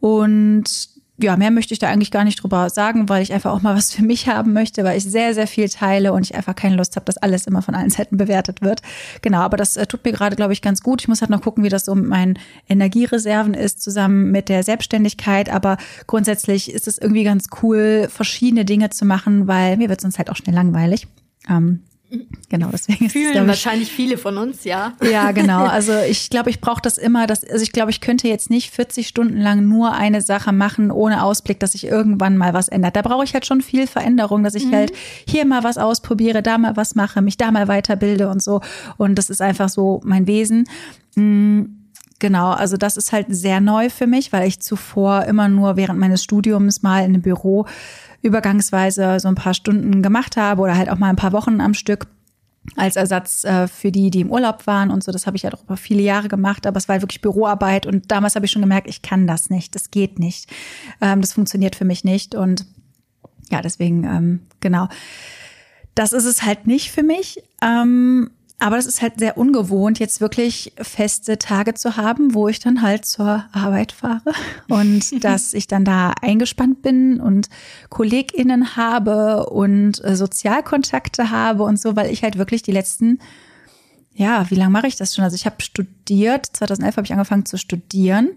Und 0.00 0.90
ja, 1.20 1.36
mehr 1.36 1.50
möchte 1.50 1.74
ich 1.74 1.80
da 1.80 1.88
eigentlich 1.88 2.12
gar 2.12 2.22
nicht 2.22 2.42
drüber 2.42 2.70
sagen, 2.70 3.08
weil 3.08 3.22
ich 3.22 3.32
einfach 3.32 3.52
auch 3.52 3.60
mal 3.60 3.76
was 3.76 3.92
für 3.92 4.04
mich 4.04 4.28
haben 4.28 4.52
möchte, 4.52 4.84
weil 4.84 4.96
ich 4.96 5.04
sehr, 5.04 5.34
sehr 5.34 5.48
viel 5.48 5.68
teile 5.68 6.12
und 6.12 6.22
ich 6.22 6.36
einfach 6.36 6.54
keine 6.54 6.76
Lust 6.76 6.94
habe, 6.94 7.04
dass 7.06 7.16
alles 7.16 7.46
immer 7.46 7.60
von 7.60 7.74
allen 7.74 7.90
Seiten 7.90 8.16
bewertet 8.16 8.62
wird. 8.62 8.82
Genau, 9.20 9.40
aber 9.40 9.56
das 9.56 9.76
äh, 9.76 9.86
tut 9.86 10.04
mir 10.04 10.12
gerade, 10.12 10.36
glaube 10.36 10.52
ich, 10.52 10.62
ganz 10.62 10.80
gut. 10.80 11.00
Ich 11.02 11.08
muss 11.08 11.20
halt 11.20 11.30
noch 11.30 11.42
gucken, 11.42 11.64
wie 11.64 11.68
das 11.68 11.84
so 11.84 11.94
mit 11.94 12.06
meinen 12.06 12.38
Energiereserven 12.68 13.54
ist, 13.54 13.82
zusammen 13.82 14.30
mit 14.30 14.48
der 14.48 14.62
Selbstständigkeit. 14.62 15.48
Aber 15.50 15.76
grundsätzlich 16.06 16.72
ist 16.72 16.86
es 16.86 16.98
irgendwie 16.98 17.24
ganz 17.24 17.46
cool, 17.62 18.08
verschiedene 18.08 18.64
Dinge 18.64 18.90
zu 18.90 19.04
machen, 19.04 19.48
weil 19.48 19.76
mir 19.76 19.88
wird 19.88 20.00
sonst 20.00 20.18
halt 20.18 20.30
auch 20.30 20.36
schnell 20.36 20.54
langweilig. 20.54 21.08
Ähm, 21.50 21.82
Genau, 22.48 22.70
deswegen 22.72 23.10
Fühlen 23.10 23.34
ist 23.34 23.40
es, 23.40 23.46
wahrscheinlich 23.46 23.92
viele 23.92 24.16
von 24.16 24.38
uns, 24.38 24.64
ja. 24.64 24.94
Ja, 25.10 25.32
genau. 25.32 25.66
Also 25.78 25.92
ich 26.08 26.30
glaube, 26.30 26.48
ich 26.48 26.60
brauche 26.60 26.80
das 26.80 26.96
immer. 26.96 27.26
Dass, 27.26 27.44
also 27.44 27.62
ich 27.62 27.72
glaube, 27.72 27.90
ich 27.90 28.00
könnte 28.00 28.26
jetzt 28.26 28.48
nicht 28.48 28.70
40 28.70 29.06
Stunden 29.06 29.36
lang 29.36 29.68
nur 29.68 29.92
eine 29.92 30.22
Sache 30.22 30.52
machen, 30.52 30.90
ohne 30.90 31.22
Ausblick, 31.22 31.60
dass 31.60 31.72
sich 31.72 31.86
irgendwann 31.86 32.38
mal 32.38 32.54
was 32.54 32.68
ändert. 32.68 32.96
Da 32.96 33.02
brauche 33.02 33.24
ich 33.24 33.34
halt 33.34 33.44
schon 33.44 33.60
viel 33.60 33.86
Veränderung, 33.86 34.42
dass 34.42 34.54
ich 34.54 34.66
mhm. 34.66 34.74
halt 34.74 34.92
hier 35.28 35.44
mal 35.44 35.62
was 35.62 35.76
ausprobiere, 35.76 36.42
da 36.42 36.56
mal 36.56 36.76
was 36.76 36.94
mache, 36.94 37.20
mich 37.20 37.36
da 37.36 37.50
mal 37.50 37.68
weiterbilde 37.68 38.28
und 38.28 38.42
so. 38.42 38.60
Und 38.96 39.16
das 39.16 39.28
ist 39.28 39.42
einfach 39.42 39.68
so 39.68 40.00
mein 40.04 40.26
Wesen. 40.26 40.64
Mhm. 41.16 41.74
Genau, 42.20 42.50
also 42.50 42.76
das 42.76 42.96
ist 42.96 43.12
halt 43.12 43.26
sehr 43.28 43.60
neu 43.60 43.90
für 43.90 44.08
mich, 44.08 44.32
weil 44.32 44.48
ich 44.48 44.58
zuvor 44.58 45.24
immer 45.26 45.48
nur 45.48 45.76
während 45.76 46.00
meines 46.00 46.24
Studiums 46.24 46.82
mal 46.82 47.00
in 47.00 47.14
einem 47.14 47.22
Büro 47.22 47.66
übergangsweise 48.22 49.20
so 49.20 49.28
ein 49.28 49.34
paar 49.34 49.54
Stunden 49.54 50.02
gemacht 50.02 50.36
habe 50.36 50.62
oder 50.62 50.76
halt 50.76 50.90
auch 50.90 50.98
mal 50.98 51.08
ein 51.08 51.16
paar 51.16 51.32
Wochen 51.32 51.60
am 51.60 51.74
Stück 51.74 52.06
als 52.76 52.96
Ersatz 52.96 53.44
äh, 53.44 53.66
für 53.68 53.90
die, 53.90 54.10
die 54.10 54.20
im 54.20 54.30
Urlaub 54.30 54.66
waren 54.66 54.90
und 54.90 55.02
so. 55.02 55.12
Das 55.12 55.26
habe 55.26 55.36
ich 55.36 55.42
ja 55.42 55.50
halt 55.50 55.58
auch 55.58 55.64
über 55.64 55.76
viele 55.76 56.02
Jahre 56.02 56.28
gemacht, 56.28 56.66
aber 56.66 56.76
es 56.76 56.88
war 56.88 57.00
wirklich 57.00 57.20
Büroarbeit 57.20 57.86
und 57.86 58.10
damals 58.10 58.34
habe 58.34 58.46
ich 58.46 58.52
schon 58.52 58.62
gemerkt, 58.62 58.88
ich 58.88 59.02
kann 59.02 59.26
das 59.26 59.50
nicht, 59.50 59.74
das 59.74 59.90
geht 59.90 60.18
nicht, 60.18 60.50
ähm, 61.00 61.20
das 61.20 61.32
funktioniert 61.32 61.76
für 61.76 61.84
mich 61.84 62.04
nicht 62.04 62.34
und 62.34 62.66
ja, 63.50 63.62
deswegen 63.62 64.04
ähm, 64.04 64.40
genau. 64.60 64.88
Das 65.94 66.12
ist 66.12 66.26
es 66.26 66.42
halt 66.42 66.66
nicht 66.66 66.92
für 66.92 67.02
mich. 67.02 67.42
Ähm, 67.62 68.30
aber 68.60 68.76
das 68.76 68.86
ist 68.86 69.02
halt 69.02 69.18
sehr 69.18 69.38
ungewohnt, 69.38 70.00
jetzt 70.00 70.20
wirklich 70.20 70.72
feste 70.76 71.38
Tage 71.38 71.74
zu 71.74 71.96
haben, 71.96 72.34
wo 72.34 72.48
ich 72.48 72.58
dann 72.58 72.82
halt 72.82 73.04
zur 73.04 73.44
Arbeit 73.52 73.92
fahre 73.92 74.32
und 74.68 75.04
dass 75.24 75.54
ich 75.54 75.68
dann 75.68 75.84
da 75.84 76.12
eingespannt 76.20 76.82
bin 76.82 77.20
und 77.20 77.48
KollegInnen 77.88 78.76
habe 78.76 79.46
und 79.46 80.04
äh, 80.04 80.16
Sozialkontakte 80.16 81.30
habe 81.30 81.62
und 81.62 81.80
so, 81.80 81.94
weil 81.94 82.10
ich 82.10 82.22
halt 82.22 82.36
wirklich 82.36 82.62
die 82.62 82.72
letzten, 82.72 83.20
ja, 84.14 84.50
wie 84.50 84.56
lange 84.56 84.70
mache 84.70 84.88
ich 84.88 84.96
das 84.96 85.14
schon? 85.14 85.24
Also 85.24 85.36
ich 85.36 85.46
habe 85.46 85.62
studiert, 85.62 86.46
2011 86.46 86.96
habe 86.96 87.04
ich 87.04 87.12
angefangen 87.12 87.46
zu 87.46 87.58
studieren 87.58 88.30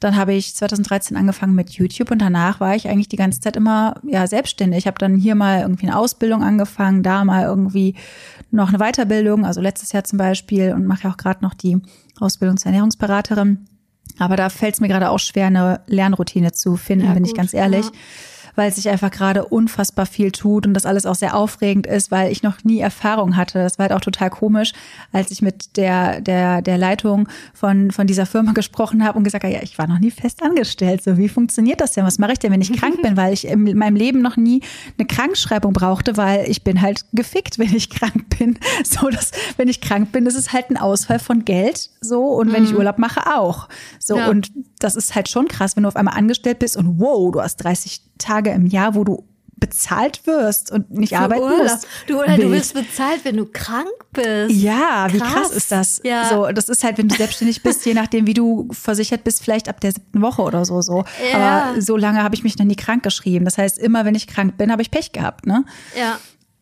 dann 0.00 0.16
habe 0.16 0.34
ich 0.34 0.54
2013 0.54 1.16
angefangen 1.16 1.54
mit 1.54 1.70
YouTube 1.70 2.10
und 2.10 2.18
danach 2.18 2.60
war 2.60 2.74
ich 2.74 2.88
eigentlich 2.88 3.08
die 3.08 3.16
ganze 3.16 3.40
Zeit 3.40 3.56
immer 3.56 3.94
ja 4.02 4.26
selbstständig. 4.26 4.80
Ich 4.80 4.86
habe 4.86 4.98
dann 4.98 5.16
hier 5.16 5.34
mal 5.34 5.60
irgendwie 5.60 5.86
eine 5.86 5.96
Ausbildung 5.96 6.42
angefangen, 6.42 7.02
da 7.02 7.24
mal 7.24 7.44
irgendwie 7.44 7.94
noch 8.54 8.68
eine 8.68 8.78
Weiterbildung, 8.78 9.44
also 9.44 9.60
letztes 9.60 9.92
Jahr 9.92 10.04
zum 10.04 10.18
Beispiel 10.18 10.72
und 10.72 10.86
mache 10.86 11.04
ja 11.04 11.10
auch 11.10 11.16
gerade 11.16 11.42
noch 11.42 11.54
die 11.54 11.80
Ausbildung 12.20 12.56
zur 12.56 12.66
Ernährungsberaterin. 12.66 13.66
Aber 14.18 14.36
da 14.36 14.48
fällt 14.48 14.74
es 14.74 14.80
mir 14.80 14.88
gerade 14.88 15.10
auch 15.10 15.18
schwer, 15.18 15.46
eine 15.46 15.80
Lernroutine 15.86 16.52
zu 16.52 16.76
finden, 16.76 17.06
ja, 17.06 17.14
bin 17.14 17.24
gut, 17.24 17.32
ich 17.32 17.36
ganz 17.36 17.52
ehrlich. 17.52 17.86
Ja 17.86 17.92
weil 18.56 18.72
sich 18.72 18.88
einfach 18.88 19.10
gerade 19.10 19.44
unfassbar 19.44 20.06
viel 20.06 20.32
tut 20.32 20.66
und 20.66 20.74
das 20.74 20.86
alles 20.86 21.06
auch 21.06 21.14
sehr 21.14 21.34
aufregend 21.34 21.86
ist, 21.86 22.10
weil 22.10 22.30
ich 22.30 22.42
noch 22.42 22.64
nie 22.64 22.80
Erfahrung 22.80 23.36
hatte. 23.36 23.58
Das 23.58 23.78
war 23.78 23.84
halt 23.84 23.92
auch 23.92 24.00
total 24.00 24.30
komisch, 24.30 24.72
als 25.12 25.30
ich 25.30 25.42
mit 25.42 25.76
der, 25.76 26.20
der, 26.20 26.62
der 26.62 26.78
Leitung 26.78 27.28
von, 27.52 27.90
von 27.90 28.06
dieser 28.06 28.26
Firma 28.26 28.52
gesprochen 28.54 29.04
habe 29.04 29.18
und 29.18 29.24
gesagt 29.24 29.44
habe, 29.44 29.54
ja, 29.54 29.62
ich 29.62 29.78
war 29.78 29.86
noch 29.86 29.98
nie 29.98 30.10
fest 30.10 30.42
angestellt. 30.42 31.02
So, 31.02 31.18
wie 31.18 31.28
funktioniert 31.28 31.80
das 31.80 31.92
denn? 31.92 32.04
Was 32.04 32.18
mache 32.18 32.32
ich 32.32 32.38
denn, 32.38 32.52
wenn 32.52 32.60
ich 32.60 32.72
krank 32.72 33.02
bin? 33.02 33.16
Weil 33.16 33.32
ich 33.32 33.46
in 33.46 33.76
meinem 33.76 33.96
Leben 33.96 34.22
noch 34.22 34.36
nie 34.36 34.62
eine 34.98 35.06
Krankschreibung 35.06 35.72
brauchte, 35.72 36.16
weil 36.16 36.48
ich 36.48 36.62
bin 36.62 36.80
halt 36.80 37.04
gefickt, 37.12 37.58
wenn 37.58 37.74
ich 37.74 37.90
krank 37.90 38.38
bin. 38.38 38.58
So, 38.84 39.08
dass, 39.08 39.32
wenn 39.56 39.68
ich 39.68 39.80
krank 39.80 40.12
bin, 40.12 40.26
ist 40.26 40.52
halt 40.52 40.70
ein 40.70 40.76
Ausfall 40.76 41.18
von 41.18 41.44
Geld. 41.44 41.90
So, 42.00 42.26
und 42.26 42.52
wenn 42.52 42.64
ich 42.64 42.72
mhm. 42.72 42.78
Urlaub 42.78 42.98
mache, 42.98 43.20
auch. 43.34 43.68
So, 43.98 44.16
ja. 44.16 44.28
und 44.28 44.50
das 44.84 44.96
ist 44.96 45.14
halt 45.14 45.28
schon 45.28 45.48
krass, 45.48 45.76
wenn 45.76 45.84
du 45.84 45.88
auf 45.88 45.96
einmal 45.96 46.16
angestellt 46.16 46.58
bist 46.58 46.76
und 46.76 47.00
wow, 47.00 47.32
du 47.32 47.40
hast 47.40 47.56
30 47.56 48.02
Tage 48.18 48.50
im 48.50 48.66
Jahr, 48.66 48.94
wo 48.94 49.04
du 49.04 49.24
bezahlt 49.56 50.26
wirst 50.26 50.72
und 50.72 50.90
nicht 50.90 51.10
Für 51.10 51.20
arbeiten 51.20 51.42
Urlaub. 51.42 51.62
musst. 51.62 51.86
Du, 52.06 52.20
oder 52.20 52.36
du 52.36 52.50
wirst 52.50 52.74
bezahlt, 52.74 53.24
wenn 53.24 53.36
du 53.36 53.46
krank 53.46 53.88
bist. 54.12 54.50
Ja, 54.54 55.06
krass. 55.08 55.12
wie 55.14 55.18
krass 55.18 55.50
ist 55.52 55.72
das? 55.72 56.00
Ja. 56.04 56.28
So, 56.28 56.46
das 56.52 56.68
ist 56.68 56.84
halt, 56.84 56.98
wenn 56.98 57.08
du 57.08 57.14
selbstständig 57.16 57.62
bist, 57.62 57.86
je 57.86 57.94
nachdem, 57.94 58.26
wie 58.26 58.34
du 58.34 58.68
versichert 58.72 59.24
bist, 59.24 59.42
vielleicht 59.42 59.68
ab 59.68 59.80
der 59.80 59.92
siebten 59.92 60.20
Woche 60.20 60.42
oder 60.42 60.64
so. 60.64 60.82
so. 60.82 61.04
Ja. 61.32 61.38
Aber 61.38 61.80
so 61.80 61.96
lange 61.96 62.22
habe 62.22 62.34
ich 62.34 62.44
mich 62.44 62.58
noch 62.58 62.66
nie 62.66 62.76
krank 62.76 63.02
geschrieben. 63.02 63.44
Das 63.44 63.56
heißt, 63.56 63.78
immer 63.78 64.04
wenn 64.04 64.14
ich 64.14 64.26
krank 64.26 64.58
bin, 64.58 64.70
habe 64.70 64.82
ich 64.82 64.90
Pech 64.90 65.12
gehabt. 65.12 65.46
Ne? 65.46 65.64
Ja. 65.98 66.18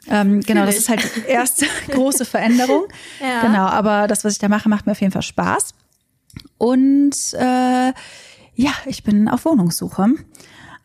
Ähm, 0.09 0.41
genau, 0.41 0.67
das 0.67 0.77
ist 0.77 0.89
halt 0.89 1.03
die 1.17 1.29
erste 1.29 1.67
große 1.91 2.25
Veränderung. 2.25 2.85
Ja. 3.21 3.41
Genau, 3.43 3.67
aber 3.67 4.09
das, 4.09 4.25
was 4.25 4.33
ich 4.33 4.39
da 4.41 4.49
mache, 4.49 4.69
macht 4.69 4.87
mir 4.87 4.93
auf 4.93 5.01
jeden 5.01 5.13
Fall 5.13 5.23
Spaß. 5.23 5.75
Und 6.59 7.17
äh, 7.35 7.93
ja, 8.55 8.73
ich 8.87 9.03
bin 9.03 9.29
auf 9.29 9.45
Wohnungssuche. 9.45 10.15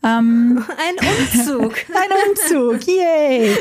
Ähm, 0.04 0.64
ein 0.78 1.08
Umzug. 1.08 1.76
ein 1.94 2.30
Umzug, 2.30 2.88
yay. 2.88 3.56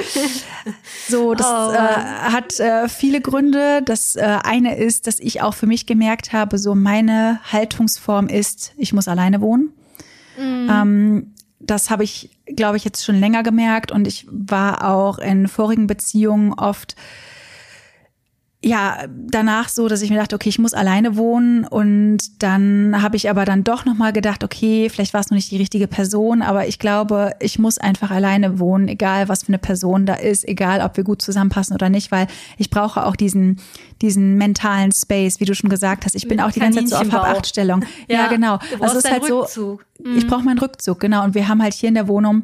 So, 1.09 1.35
das 1.35 1.47
oh, 1.47 1.73
äh, 1.73 1.79
hat 1.79 2.61
äh, 2.61 2.89
viele 2.89 3.21
Gründe. 3.21 3.83
Das 3.83 4.17
äh, 4.17 4.39
eine 4.45 4.77
ist, 4.77 5.07
dass 5.07 5.19
ich 5.19 5.43
auch 5.43 5.55
für 5.55 5.67
mich 5.67 5.87
gemerkt 5.87 6.33
habe, 6.33 6.59
so 6.59 6.75
meine 6.75 7.41
Haltungsform 7.53 8.29
ist, 8.29 8.73
ich 8.77 8.93
muss 8.93 9.09
alleine 9.09 9.41
wohnen. 9.41 9.73
Mhm. 10.39 10.69
Ähm, 10.71 11.35
das 11.59 11.91
habe 11.91 12.05
ich, 12.05 12.39
glaube 12.55 12.77
ich, 12.77 12.85
jetzt 12.85 13.05
schon 13.05 13.19
länger 13.19 13.43
gemerkt 13.43 13.91
und 13.91 14.07
ich 14.07 14.27
war 14.31 14.89
auch 14.89 15.19
in 15.19 15.49
vorigen 15.49 15.87
Beziehungen 15.87 16.53
oft 16.53 16.97
ja, 18.67 19.05
danach 19.09 19.69
so, 19.69 19.87
dass 19.87 20.03
ich 20.03 20.11
mir 20.11 20.17
dachte, 20.17 20.35
okay, 20.35 20.49
ich 20.49 20.59
muss 20.59 20.75
alleine 20.75 21.17
wohnen 21.17 21.65
und 21.65 22.43
dann 22.43 23.01
habe 23.01 23.15
ich 23.15 23.31
aber 23.31 23.45
dann 23.45 23.63
doch 23.63 23.85
noch 23.85 23.95
mal 23.95 24.13
gedacht, 24.13 24.43
okay, 24.43 24.89
vielleicht 24.91 25.15
war 25.15 25.21
es 25.21 25.31
noch 25.31 25.37
nicht 25.37 25.53
die 25.53 25.57
richtige 25.57 25.87
Person, 25.87 26.43
aber 26.43 26.67
ich 26.67 26.81
glaube, 26.81 27.31
ich 27.39 27.61
muss 27.61 27.79
einfach 27.79 28.11
alleine 28.11 28.59
wohnen, 28.59 28.89
egal 28.89 29.29
was 29.29 29.45
für 29.45 29.51
eine 29.51 29.59
Person 29.59 30.05
da 30.05 30.15
ist, 30.15 30.47
egal 30.49 30.81
ob 30.81 30.97
wir 30.97 31.05
gut 31.05 31.23
zusammenpassen 31.23 31.77
oder 31.77 31.91
nicht, 31.91 32.11
weil 32.11 32.27
ich 32.59 32.69
brauche 32.69 33.07
auch 33.07 33.15
diesen 33.15 33.61
diesen 34.03 34.37
mentalen 34.37 34.93
Space, 34.93 35.41
wie 35.41 35.47
du 35.47 35.55
schon 35.55 35.71
gesagt 35.71 36.05
hast. 36.05 36.15
Ich 36.15 36.29
bin 36.29 36.39
auch 36.41 36.51
die 36.51 36.61
ganze 36.61 36.85
Zeit 36.85 36.89
so 36.89 36.97
auf 36.97 37.13
Hab-Acht-Stellung. 37.13 37.83
ja, 38.09 38.17
ja, 38.17 38.27
genau. 38.27 38.59
also 38.79 38.99
es 38.99 39.05
ist 39.05 39.11
halt 39.11 39.23
Rückzug. 39.23 39.49
so, 39.49 39.79
ich 39.99 40.25
mhm. 40.25 40.29
brauche 40.29 40.43
meinen 40.43 40.59
Rückzug, 40.59 41.01
genau. 41.01 41.25
Und 41.25 41.35
wir 41.35 41.49
haben 41.49 41.63
halt 41.63 41.73
hier 41.73 41.89
in 41.89 41.95
der 41.95 42.07
Wohnung 42.07 42.43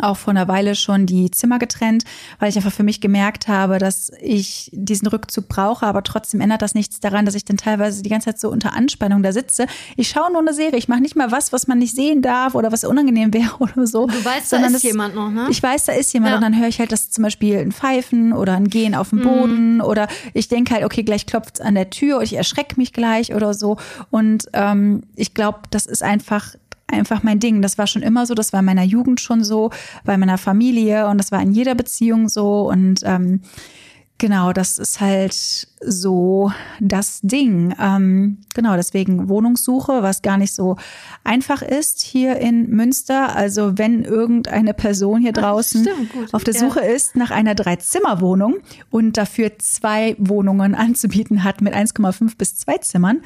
auch 0.00 0.16
vor 0.16 0.32
einer 0.32 0.48
Weile 0.48 0.74
schon 0.74 1.06
die 1.06 1.30
Zimmer 1.30 1.58
getrennt, 1.58 2.04
weil 2.38 2.48
ich 2.48 2.56
einfach 2.56 2.72
für 2.72 2.82
mich 2.82 3.00
gemerkt 3.00 3.48
habe, 3.48 3.78
dass 3.78 4.10
ich 4.20 4.70
diesen 4.72 5.08
Rückzug 5.08 5.48
brauche, 5.48 5.86
aber 5.86 6.02
trotzdem 6.02 6.40
ändert 6.40 6.62
das 6.62 6.74
nichts 6.74 7.00
daran, 7.00 7.26
dass 7.26 7.34
ich 7.34 7.44
dann 7.44 7.56
teilweise 7.56 8.02
die 8.02 8.08
ganze 8.08 8.26
Zeit 8.26 8.40
so 8.40 8.50
unter 8.50 8.74
Anspannung 8.74 9.22
da 9.22 9.32
sitze. 9.32 9.66
Ich 9.96 10.08
schaue 10.08 10.30
nur 10.30 10.40
eine 10.40 10.54
Serie, 10.54 10.78
ich 10.78 10.88
mache 10.88 11.00
nicht 11.00 11.16
mal 11.16 11.30
was, 11.30 11.52
was 11.52 11.66
man 11.66 11.78
nicht 11.78 11.94
sehen 11.94 12.22
darf 12.22 12.54
oder 12.54 12.72
was 12.72 12.84
unangenehm 12.84 13.32
wäre 13.34 13.56
oder 13.58 13.86
so. 13.86 14.06
Du 14.06 14.24
weißt, 14.24 14.52
da 14.52 14.58
ist 14.58 14.74
das, 14.74 14.82
jemand 14.82 15.14
noch, 15.14 15.30
ne? 15.30 15.48
Ich 15.50 15.62
weiß, 15.62 15.84
da 15.84 15.92
ist 15.92 16.12
jemand 16.12 16.30
ja. 16.30 16.36
und 16.36 16.42
dann 16.42 16.58
höre 16.58 16.68
ich 16.68 16.78
halt, 16.78 16.92
dass 16.92 17.10
zum 17.10 17.22
Beispiel 17.22 17.58
ein 17.58 17.72
Pfeifen 17.72 18.32
oder 18.32 18.54
ein 18.54 18.68
Gehen 18.68 18.94
auf 18.94 19.10
dem 19.10 19.20
mhm. 19.20 19.22
Boden 19.22 19.80
oder 19.80 20.08
ich 20.34 20.48
denke 20.48 20.74
halt, 20.74 20.84
okay, 20.84 21.02
gleich 21.02 21.26
klopft's 21.26 21.60
an 21.60 21.74
der 21.74 21.90
Tür 21.90 22.18
und 22.18 22.24
ich 22.24 22.34
erschrecke 22.34 22.76
mich 22.76 22.92
gleich 22.92 23.34
oder 23.34 23.54
so. 23.54 23.76
Und 24.10 24.46
ähm, 24.52 25.02
ich 25.16 25.34
glaube, 25.34 25.60
das 25.70 25.86
ist 25.86 26.02
einfach 26.02 26.54
einfach 26.92 27.22
mein 27.22 27.38
Ding. 27.38 27.62
Das 27.62 27.78
war 27.78 27.86
schon 27.86 28.02
immer 28.02 28.26
so, 28.26 28.34
das 28.34 28.52
war 28.52 28.60
in 28.60 28.66
meiner 28.66 28.84
Jugend 28.84 29.20
schon 29.20 29.44
so, 29.44 29.70
bei 30.04 30.16
meiner 30.16 30.38
Familie 30.38 31.08
und 31.08 31.18
das 31.18 31.32
war 31.32 31.40
in 31.40 31.52
jeder 31.52 31.74
Beziehung 31.74 32.28
so 32.28 32.68
und 32.68 33.00
ähm, 33.04 33.40
Genau, 34.22 34.52
das 34.52 34.78
ist 34.78 35.00
halt 35.00 35.34
so 35.80 36.52
das 36.78 37.18
Ding. 37.22 37.74
Ähm, 37.80 38.38
genau, 38.54 38.76
deswegen 38.76 39.28
Wohnungssuche, 39.28 40.04
was 40.04 40.22
gar 40.22 40.36
nicht 40.36 40.54
so 40.54 40.76
einfach 41.24 41.60
ist 41.60 42.02
hier 42.02 42.36
in 42.36 42.70
Münster. 42.70 43.34
Also 43.34 43.78
wenn 43.78 44.04
irgendeine 44.04 44.74
Person 44.74 45.20
hier 45.20 45.32
draußen 45.32 45.88
Ach, 46.28 46.34
auf 46.34 46.44
der 46.44 46.54
Suche 46.54 46.82
ja. 46.82 46.92
ist 46.92 47.16
nach 47.16 47.32
einer 47.32 47.56
Dreizimmerwohnung 47.56 48.58
und 48.90 49.16
dafür 49.16 49.58
zwei 49.58 50.14
Wohnungen 50.20 50.74
anzubieten 50.76 51.42
hat 51.42 51.60
mit 51.60 51.74
1,5 51.74 52.36
bis 52.38 52.54
zwei 52.54 52.78
Zimmern, 52.78 53.22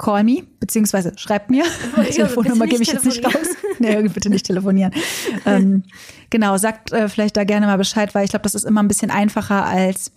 call 0.00 0.24
me, 0.24 0.44
beziehungsweise 0.58 1.12
schreibt 1.16 1.50
mir. 1.50 1.64
Die 1.96 2.10
Telefonnummer 2.10 2.66
gebe 2.66 2.82
ich 2.82 2.92
jetzt 2.92 3.04
nicht 3.04 3.24
raus. 3.24 3.34
nee, 3.78 4.08
bitte 4.08 4.30
nicht 4.30 4.46
telefonieren. 4.46 4.92
ähm, 5.46 5.84
genau, 6.30 6.56
sagt 6.56 6.92
äh, 6.92 7.08
vielleicht 7.08 7.36
da 7.36 7.44
gerne 7.44 7.66
mal 7.66 7.76
Bescheid, 7.76 8.14
weil 8.14 8.24
ich 8.24 8.30
glaube, 8.30 8.44
das 8.44 8.54
ist 8.54 8.64
immer 8.64 8.82
ein 8.82 8.88
bisschen 8.88 9.10
einfacher 9.10 9.66
als 9.66 10.12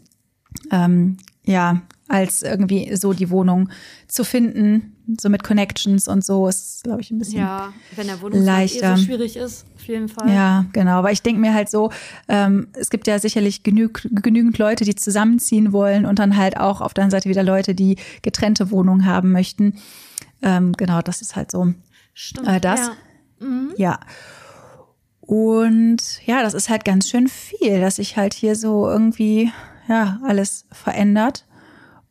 ähm, 0.72 1.18
ja, 1.46 1.82
als 2.08 2.44
irgendwie 2.44 2.96
so 2.96 3.12
die 3.14 3.30
Wohnung 3.30 3.70
zu 4.08 4.24
finden, 4.24 4.93
so 5.20 5.30
mit 5.30 5.44
Connections 5.44 6.08
und 6.08 6.24
so 6.24 6.48
ist, 6.48 6.84
glaube 6.84 7.02
ich, 7.02 7.12
ein 7.12 7.18
bisschen 7.18 7.40
ja, 7.40 7.74
wenn 7.96 8.08
der 8.08 8.18
leichter. 8.30 8.94
Eh 8.94 8.98
so 8.98 9.04
schwierig 9.04 9.36
ist, 9.36 9.66
auf 9.76 9.88
jeden 9.88 10.08
Fall. 10.08 10.30
Ja, 10.30 10.66
genau. 10.72 11.00
Aber 11.00 11.12
ich 11.12 11.22
denke 11.22 11.42
mir 11.42 11.54
halt 11.54 11.70
so, 11.70 11.92
ähm, 12.28 12.68
es 12.74 12.90
gibt 12.90 13.08
ja 13.08 13.20
sicherlich 13.20 13.64
genüg, 13.64 14.08
genügend 14.12 14.58
Leute, 14.58 14.86
die 14.86 14.96
zusammenziehen 14.96 15.74
wollen 15.74 16.06
und 16.06 16.20
dann 16.20 16.38
halt 16.38 16.58
auch 16.58 16.82
auf 16.82 16.94
der 16.94 17.04
anderen 17.04 17.20
Seite 17.22 17.30
wieder 17.30 17.44
Leute, 17.44 17.76
die 17.76 17.98
getrennte 18.22 18.72
Wohnungen 18.72 19.06
haben 19.06 19.32
möchten. 19.32 19.76
Ähm, 20.42 20.74
genau, 20.74 21.02
das 21.02 21.22
ist 21.22 21.36
halt 21.36 21.52
so 21.52 21.74
Stimmt, 22.14 22.48
äh, 22.48 22.60
das. 22.62 22.80
Ja. 22.80 23.48
Mhm. 23.48 23.74
Ja. 23.78 24.00
Und 25.20 26.26
ja, 26.26 26.42
das 26.44 26.54
ist 26.54 26.70
halt 26.70 26.86
ganz 26.86 27.10
schön 27.10 27.28
viel, 27.28 27.80
dass 27.82 27.98
sich 27.98 28.18
halt 28.18 28.34
hier 28.34 28.56
so 28.56 28.90
irgendwie, 28.90 29.52
ja, 29.88 30.20
alles 30.24 30.66
verändert 30.72 31.46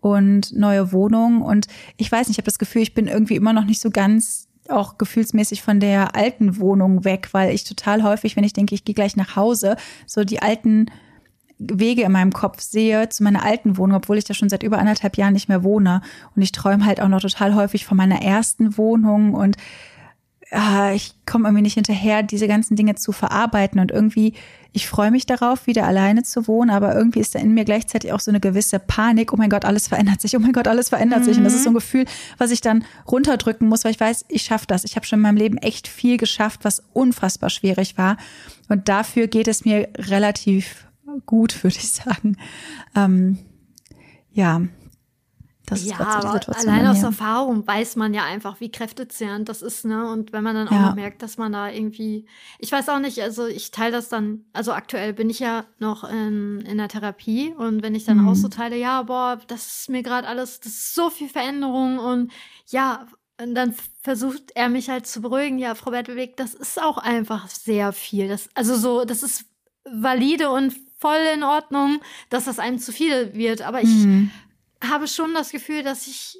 und 0.03 0.53
neue 0.53 0.93
Wohnungen. 0.93 1.41
Und 1.41 1.69
ich 1.97 2.13
weiß 2.13 2.29
nicht, 2.29 2.35
ich 2.35 2.43
habe 2.43 2.47
das 2.47 2.59
Gefühl, 2.59 2.83
ich 2.83 2.93
bin 2.93 3.07
irgendwie 3.07 3.37
immer 3.37 3.55
noch 3.55 3.65
nicht 3.65 3.81
so 3.81 3.91
ganz 3.91 4.49
auch 4.69 4.99
gefühlsmäßig 4.99 5.63
von 5.63 5.81
der 5.81 6.15
alten 6.15 6.59
Wohnung 6.59 7.05
weg, 7.05 7.29
weil 7.33 7.55
ich 7.55 7.65
total 7.65 8.03
häufig, 8.03 8.37
wenn 8.37 8.45
ich 8.45 8.53
denke, 8.53 8.75
ich 8.75 8.85
gehe 8.85 8.95
gleich 8.95 9.17
nach 9.17 9.37
Hause, 9.37 9.77
so 10.07 10.25
die 10.25 10.43
alten 10.43 10.87
Wege 11.59 12.03
in 12.03 12.13
meinem 12.13 12.33
Kopf 12.33 12.61
sehe 12.61 13.09
zu 13.09 13.23
meiner 13.23 13.45
alten 13.45 13.77
Wohnung, 13.77 13.97
obwohl 13.97 14.19
ich 14.19 14.25
da 14.25 14.35
schon 14.35 14.49
seit 14.49 14.65
über 14.65 14.79
anderthalb 14.79 15.17
Jahren 15.17 15.33
nicht 15.33 15.49
mehr 15.49 15.63
wohne. 15.63 16.03
Und 16.35 16.43
ich 16.43 16.53
träume 16.53 16.85
halt 16.85 17.01
auch 17.01 17.09
noch 17.09 17.21
total 17.21 17.55
häufig 17.55 17.85
von 17.85 17.97
meiner 17.97 18.23
ersten 18.23 18.77
Wohnung 18.77 19.35
und 19.35 19.57
äh, 20.53 20.95
ich 20.95 21.15
komme 21.27 21.49
irgendwie 21.49 21.63
nicht 21.63 21.75
hinterher, 21.75 22.23
diese 22.23 22.47
ganzen 22.47 22.77
Dinge 22.77 22.95
zu 22.95 23.13
verarbeiten. 23.13 23.81
Und 23.81 23.91
irgendwie, 23.91 24.35
ich 24.73 24.87
freue 24.87 25.11
mich 25.11 25.27
darauf, 25.27 25.67
wieder 25.67 25.87
alleine 25.87 26.23
zu 26.23 26.47
wohnen, 26.47 26.71
aber 26.71 26.95
irgendwie 26.95 27.21
ist 27.21 27.35
da 27.35 27.39
in 27.39 27.55
mir 27.55 27.65
gleichzeitig 27.65 28.13
auch 28.13 28.21
so 28.21 28.31
eine 28.31 28.41
gewisse 28.41 28.79
Panik. 28.79 29.33
Oh 29.33 29.37
mein 29.37 29.51
Gott, 29.51 29.65
alles 29.65 29.89
verändert 29.89 30.21
sich. 30.21 30.37
Oh 30.37 30.41
mein 30.41 30.53
Gott, 30.53 30.69
alles 30.69 30.91
verändert 30.91 31.21
mhm. 31.21 31.25
sich. 31.25 31.39
Und 31.39 31.45
das 31.45 31.55
ist 31.55 31.65
so 31.65 31.71
ein 31.71 31.75
Gefühl, 31.75 32.05
was 32.39 32.51
ich 32.51 32.61
dann 32.61 32.85
runterdrücken 33.11 33.69
muss, 33.69 33.85
weil 33.85 33.93
ich 33.93 34.01
weiß, 34.01 34.27
ich 34.29 34.43
schaffe 34.43 34.67
das. 34.67 34.85
Ich 34.85 34.97
habe 34.97 35.07
schon 35.07 35.19
in 35.19 35.23
meinem 35.23 35.39
Leben 35.39 35.57
echt 35.57 35.89
viel 35.89 36.19
geschafft, 36.19 36.61
was 36.63 36.83
unfassbar 36.93 37.51
schwierig 37.51 37.97
war. 37.97 38.19
Und 38.69 38.89
dafür 38.89 39.27
geht 39.27 39.49
es 39.49 39.65
mir 39.65 39.89
relativ 39.97 40.87
gut, 41.25 41.65
würde 41.65 41.77
ich 41.77 41.91
sagen. 41.91 42.37
Ähm, 42.95 43.39
ja, 44.33 44.63
das 45.67 45.85
ja, 45.85 45.99
aber 45.99 46.41
allein 46.57 46.87
aus 46.87 47.03
Erfahrung 47.03 47.67
weiß 47.67 47.97
man 47.97 48.15
ja 48.15 48.25
einfach, 48.25 48.61
wie 48.61 48.71
kräftezehrend 48.71 49.49
das 49.49 49.63
ist, 49.63 49.85
ne? 49.85 50.11
Und 50.11 50.33
wenn 50.33 50.43
man 50.43 50.55
dann 50.57 50.69
auch 50.69 50.73
ja. 50.73 50.89
noch 50.89 50.95
merkt, 50.95 51.23
dass 51.23 51.39
man 51.39 51.53
da 51.53 51.71
irgendwie, 51.71 52.27
ich 52.59 52.73
weiß 52.73 52.89
auch 52.89 52.99
nicht, 52.99 53.21
also 53.23 53.47
ich 53.47 53.71
teile 53.71 53.93
das 53.93 54.09
dann, 54.09 54.45
also 54.53 54.73
aktuell 54.73 55.13
bin 55.13 55.31
ich 55.31 55.39
ja 55.39 55.65
noch 55.79 56.05
in, 56.05 56.61
in 56.63 56.79
der 56.79 56.89
Therapie 56.89 57.55
und 57.57 57.83
wenn 57.83 57.95
ich 57.95 58.05
dann 58.05 58.19
mhm. 58.19 58.29
auch 58.29 58.35
so 58.35 58.49
teile, 58.49 58.77
ja, 58.77 59.03
boah, 59.03 59.39
das 59.47 59.67
ist 59.67 59.89
mir 59.89 60.03
gerade 60.03 60.27
alles, 60.27 60.61
das 60.61 60.73
ist 60.73 60.95
so 60.95 61.11
viel 61.11 61.29
Veränderung 61.29 61.99
und 61.99 62.33
ja, 62.67 63.07
und 63.41 63.55
dann 63.55 63.75
versucht 64.03 64.53
er 64.55 64.69
mich 64.69 64.89
halt 64.89 65.07
zu 65.07 65.21
beruhigen, 65.21 65.59
ja, 65.59 65.75
Frau 65.75 65.91
Bertelweg, 65.91 66.37
das 66.37 66.55
ist 66.55 66.81
auch 66.81 66.99
einfach 66.99 67.49
sehr 67.49 67.93
viel. 67.93 68.29
Das, 68.29 68.49
also 68.55 68.77
so, 68.77 69.05
das 69.05 69.23
ist 69.23 69.47
valide 69.85 70.51
und 70.51 70.75
voll 70.99 71.21
in 71.35 71.43
Ordnung, 71.43 72.01
dass 72.31 72.45
das 72.45 72.59
einem 72.59 72.79
zu 72.79 72.93
viel 72.93 73.35
wird. 73.35 73.63
Aber 73.63 73.83
ich 73.83 73.89
mhm. 73.89 74.31
Habe 74.83 75.09
schon 75.09 75.35
das 75.35 75.51
Gefühl, 75.51 75.83
dass 75.83 76.07
ich 76.07 76.39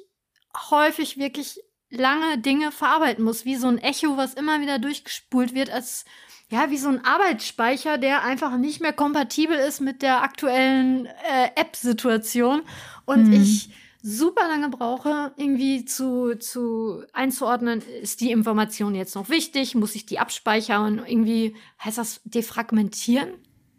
häufig 0.69 1.17
wirklich 1.17 1.59
lange 1.89 2.37
Dinge 2.37 2.71
verarbeiten 2.71 3.23
muss, 3.23 3.45
wie 3.45 3.55
so 3.55 3.67
ein 3.67 3.77
Echo, 3.77 4.17
was 4.17 4.33
immer 4.33 4.61
wieder 4.61 4.79
durchgespult 4.79 5.53
wird, 5.53 5.69
als 5.69 6.05
ja, 6.49 6.69
wie 6.69 6.77
so 6.77 6.89
ein 6.89 7.03
Arbeitsspeicher, 7.03 7.97
der 7.97 8.23
einfach 8.23 8.57
nicht 8.57 8.79
mehr 8.79 8.93
kompatibel 8.93 9.57
ist 9.57 9.81
mit 9.81 10.01
der 10.01 10.21
aktuellen 10.21 11.07
äh, 11.07 11.49
App-Situation. 11.55 12.61
Und 13.05 13.27
mhm. 13.27 13.33
ich 13.33 13.69
super 14.03 14.47
lange 14.47 14.69
brauche, 14.69 15.33
irgendwie 15.37 15.85
zu, 15.85 16.37
zu 16.37 17.03
einzuordnen, 17.13 17.81
ist 18.01 18.21
die 18.21 18.31
Information 18.31 18.93
jetzt 18.93 19.15
noch 19.15 19.29
wichtig? 19.29 19.73
Muss 19.73 19.95
ich 19.95 20.05
die 20.05 20.19
abspeichern? 20.19 20.99
Und 20.99 21.09
irgendwie 21.09 21.55
heißt 21.83 21.97
das 21.97 22.21
defragmentieren? 22.23 23.29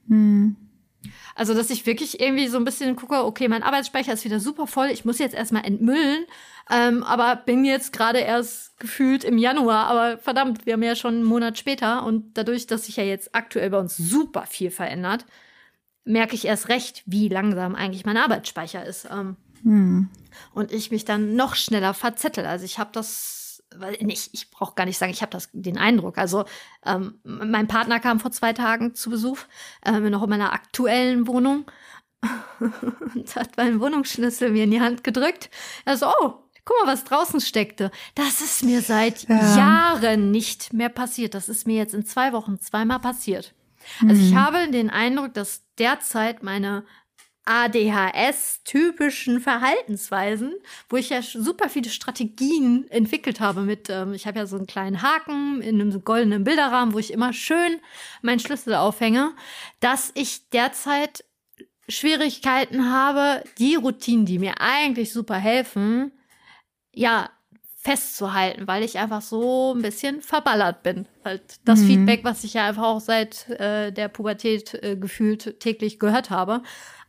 Mhm. 0.06 0.56
Also, 1.35 1.55
dass 1.55 1.71
ich 1.71 1.87
wirklich 1.87 2.21
irgendwie 2.21 2.49
so 2.49 2.59
ein 2.59 2.64
bisschen 2.64 2.97
gucke, 2.97 3.25
okay, 3.25 3.49
mein 3.49 3.62
Arbeitsspeicher 3.62 4.12
ist 4.12 4.25
wieder 4.25 4.41
super 4.41 4.67
voll, 4.67 4.88
ich 4.88 5.05
muss 5.05 5.19
jetzt 5.19 5.35
erstmal 5.35 5.64
entmüllen, 5.64 6.26
ähm, 6.71 7.03
aber 7.03 7.37
bin 7.37 7.64
jetzt 7.64 7.93
gerade 7.93 8.21
erst 8.21 8.79
gefühlt 8.79 9.25
im 9.25 9.38
Januar, 9.38 9.87
aber 9.87 10.19
verdammt, 10.19 10.64
wir 10.67 10.75
haben 10.75 10.83
ja 10.83 10.95
schon 10.95 11.14
einen 11.14 11.25
Monat 11.25 11.59
später 11.59 12.05
und 12.05 12.38
dadurch, 12.38 12.67
dass 12.67 12.87
sich 12.87 12.97
ja 12.97 13.05
jetzt 13.05 13.35
aktuell 13.35 13.71
bei 13.71 13.79
uns 13.79 13.97
super 13.97 14.47
viel 14.47 14.71
verändert, 14.71 15.26
merke 16.05 16.35
ich 16.35 16.45
erst 16.45 16.69
recht, 16.69 17.03
wie 17.07 17.29
langsam 17.29 17.75
eigentlich 17.75 18.05
mein 18.05 18.17
Arbeitsspeicher 18.17 18.85
ist. 18.85 19.09
Ähm, 19.11 19.37
hm. 19.62 20.09
Und 20.53 20.73
ich 20.73 20.91
mich 20.91 21.05
dann 21.05 21.35
noch 21.37 21.55
schneller 21.55 21.94
verzettel. 21.94 22.47
Also 22.47 22.64
ich 22.64 22.79
habe 22.79 22.90
das 22.92 23.43
nicht, 24.00 24.30
ich 24.32 24.50
brauche 24.50 24.74
gar 24.74 24.87
nicht 24.87 24.98
sagen, 24.98 25.12
ich 25.12 25.22
habe 25.22 25.30
das 25.30 25.48
den 25.52 25.78
Eindruck. 25.78 26.18
Also 26.18 26.44
ähm, 26.84 27.20
mein 27.24 27.68
Partner 27.68 28.00
kam 28.00 28.20
vor 28.20 28.30
zwei 28.30 28.52
Tagen 28.52 28.94
zu 28.94 29.10
Besuch, 29.10 29.38
äh, 29.84 29.92
noch 29.92 30.22
in 30.22 30.30
meiner 30.30 30.52
aktuellen 30.52 31.26
Wohnung 31.26 31.66
und 32.60 33.37
hat 33.37 33.56
meinen 33.56 33.80
Wohnungsschlüssel 33.80 34.50
mir 34.50 34.64
in 34.64 34.70
die 34.70 34.80
Hand 34.80 35.04
gedrückt. 35.04 35.50
Er 35.84 35.96
so, 35.96 36.06
oh, 36.06 36.34
guck 36.64 36.76
mal, 36.84 36.92
was 36.92 37.04
draußen 37.04 37.40
steckte. 37.40 37.90
Das 38.14 38.40
ist 38.40 38.62
mir 38.64 38.80
seit 38.82 39.28
ja. 39.28 39.56
Jahren 39.56 40.30
nicht 40.30 40.72
mehr 40.72 40.88
passiert. 40.88 41.34
Das 41.34 41.48
ist 41.48 41.66
mir 41.66 41.76
jetzt 41.76 41.94
in 41.94 42.06
zwei 42.06 42.32
Wochen 42.32 42.58
zweimal 42.60 43.00
passiert. 43.00 43.54
Also 44.00 44.22
ich 44.22 44.32
mhm. 44.32 44.40
habe 44.40 44.70
den 44.70 44.90
Eindruck, 44.90 45.34
dass 45.34 45.62
derzeit 45.78 46.42
meine 46.42 46.84
ADHS-typischen 47.44 49.40
Verhaltensweisen, 49.40 50.54
wo 50.88 50.96
ich 50.96 51.11
ja 51.11 51.20
super 51.22 51.68
viele 51.68 51.90
Strategien 51.90 52.87
entwickelt 52.90 53.40
habe 53.40 53.62
mit, 53.62 53.90
ähm, 53.90 54.14
ich 54.14 54.26
habe 54.26 54.38
ja 54.38 54.46
so 54.46 54.57
einen 54.57 54.66
kleinen 54.66 55.02
Haken 55.02 55.61
in 55.61 55.80
einem 55.80 56.04
goldenen 56.04 56.44
Bilderrahmen, 56.44 56.94
wo 56.94 56.98
ich 56.98 57.12
immer 57.12 57.33
schön 57.33 57.80
meinen 58.22 58.40
Schlüssel 58.40 58.74
aufhänge, 58.74 59.33
dass 59.80 60.11
ich 60.14 60.48
derzeit 60.50 61.24
Schwierigkeiten 61.88 62.90
habe, 62.90 63.44
die 63.59 63.74
Routinen, 63.74 64.24
die 64.24 64.38
mir 64.38 64.54
eigentlich 64.61 65.12
super 65.12 65.37
helfen, 65.37 66.12
ja, 66.92 67.28
festzuhalten, 67.85 68.66
weil 68.66 68.83
ich 68.83 68.98
einfach 68.98 69.20
so 69.20 69.74
ein 69.74 69.83
bisschen 69.83 70.22
verballert 70.22 70.83
bin. 70.83 71.07
Halt 71.22 71.61
das 71.66 71.80
mhm. 71.80 71.87
Feedback, 71.87 72.24
was 72.24 72.42
ich 72.42 72.54
ja 72.54 72.66
einfach 72.66 72.85
auch 72.85 73.00
seit 73.00 73.48
äh, 73.50 73.92
der 73.92 74.09
Pubertät 74.09 74.72
äh, 74.83 74.96
gefühlt 74.96 75.61
täglich 75.61 75.98
gehört 75.98 76.30
habe, 76.30 76.62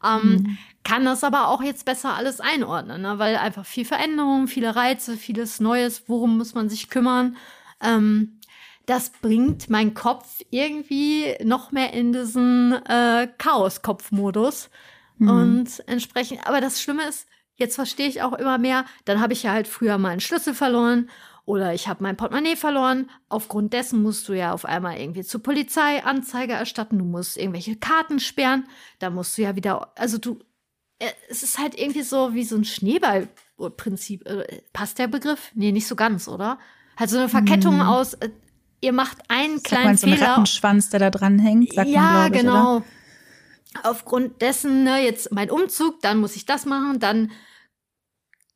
ähm, 0.06 0.32
mhm. 0.32 0.58
Kann 0.86 1.04
das 1.04 1.24
aber 1.24 1.48
auch 1.48 1.63
jetzt 1.63 1.84
besser 1.86 2.13
alles 2.13 2.39
einordnen, 2.39 3.02
ne? 3.02 3.18
weil 3.18 3.38
einfach 3.38 3.65
viel 3.65 3.86
Veränderung, 3.86 4.48
viele 4.48 4.76
Reize, 4.76 5.18
vieles 5.18 5.60
Neues, 5.60 6.04
worum 6.08 6.38
muss 6.38 6.54
man 6.54 6.70
sich 6.70 6.91
kümmern. 6.91 7.38
Ähm, 7.82 8.39
das 8.86 9.10
bringt 9.10 9.68
mein 9.68 9.96
Kopf 9.96 10.41
irgendwie 10.52 11.36
noch 11.44 11.72
mehr 11.72 11.91
in 11.94 12.13
diesen 12.13 12.74
äh, 12.86 13.28
Chaos-Kopf-Modus. 13.39 14.70
Mhm. 15.18 15.30
Und 15.30 15.84
entsprechend, 15.88 16.46
aber 16.46 16.62
das 16.62 16.80
Schlimme 16.80 17.08
ist, 17.08 17.28
jetzt 17.56 17.74
verstehe 17.74 18.08
ich 18.08 18.22
auch 18.22 18.34
immer 18.34 18.60
mehr, 18.60 18.86
dann 19.06 19.20
habe 19.20 19.34
ich 19.34 19.41
ja 19.41 19.54
halt 19.54 19.68
früher 19.68 19.98
mal 19.98 20.10
einen 20.10 20.22
Schlüssel 20.22 20.54
verloren 20.54 21.10
oder 21.46 21.74
ich 21.74 21.88
habe 21.88 22.02
mein 22.04 22.18
Portemonnaie 22.18 22.56
verloren. 22.56 23.10
Aufgrund 23.30 23.74
dessen 23.74 24.02
musst 24.02 24.28
du 24.28 24.34
ja 24.34 24.52
auf 24.52 24.66
einmal 24.66 24.98
irgendwie 25.00 25.24
zur 25.24 25.44
Polizei 25.44 26.04
Anzeige 26.04 26.54
erstatten. 26.54 26.98
Du 26.98 27.06
musst 27.06 27.38
irgendwelche 27.38 27.76
Karten 27.76 28.20
sperren. 28.20 28.68
Da 29.00 29.12
musst 29.12 29.38
du 29.38 29.44
ja 29.44 29.56
wieder, 29.56 29.92
also 29.96 30.18
du, 30.18 30.40
äh, 30.98 31.12
es 31.30 31.44
ist 31.44 31.60
halt 31.60 31.78
irgendwie 31.78 32.02
so 32.02 32.34
wie 32.34 32.44
so 32.44 32.56
ein 32.56 32.66
Schneeballprinzip. 32.66 34.26
Äh, 34.28 34.62
passt 34.74 34.98
der 34.98 35.08
Begriff? 35.08 35.52
Nee, 35.54 35.72
nicht 35.72 35.88
so 35.88 35.96
ganz, 35.96 36.28
oder? 36.28 36.58
Halt 36.98 37.12
so 37.12 37.20
eine 37.20 37.30
Verkettung 37.30 37.80
hm. 37.80 37.88
aus, 37.88 38.16
äh, 38.16 38.30
ihr 38.82 38.94
macht 38.94 39.18
einen 39.30 39.58
Sag 39.58 39.66
kleinen 39.66 39.98
so 39.98 40.08
Fehler. 40.08 40.30
Rattenschwanz, 40.30 40.90
der 40.90 41.00
da 41.00 41.10
dran 41.12 41.38
hängt, 41.38 41.74
sagt 41.74 41.90
ja, 41.90 42.02
man, 42.02 42.34
ich, 42.34 42.42
genau. 42.42 42.78
Oder? 42.78 42.86
Aufgrund 43.84 44.42
dessen, 44.42 44.84
ne, 44.84 45.04
jetzt 45.04 45.32
mein 45.32 45.52
Umzug, 45.52 46.02
dann 46.02 46.20
muss 46.20 46.36
ich 46.36 46.46
das 46.46 46.66
machen, 46.66 47.00
dann 47.00 47.32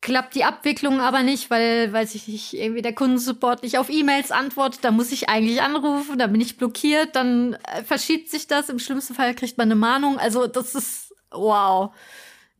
klappt 0.00 0.34
die 0.34 0.44
Abwicklung 0.44 1.00
aber 1.00 1.22
nicht, 1.22 1.50
weil, 1.50 1.92
weil 1.92 2.06
sich 2.06 2.26
nicht 2.26 2.54
irgendwie 2.54 2.82
der 2.82 2.94
Kundensupport 2.94 3.62
nicht 3.62 3.78
auf 3.78 3.90
E-Mails 3.90 4.30
antwortet. 4.30 4.82
Da 4.82 4.90
muss 4.90 5.12
ich 5.12 5.28
eigentlich 5.28 5.60
anrufen, 5.62 6.18
da 6.18 6.26
bin 6.26 6.40
ich 6.40 6.56
blockiert, 6.56 7.14
dann 7.16 7.54
äh, 7.54 7.82
verschiebt 7.84 8.30
sich 8.30 8.46
das. 8.46 8.68
Im 8.68 8.78
schlimmsten 8.78 9.14
Fall 9.14 9.34
kriegt 9.34 9.58
man 9.58 9.68
eine 9.68 9.74
Mahnung. 9.76 10.18
Also 10.18 10.46
das 10.46 10.74
ist 10.74 11.14
wow. 11.30 11.94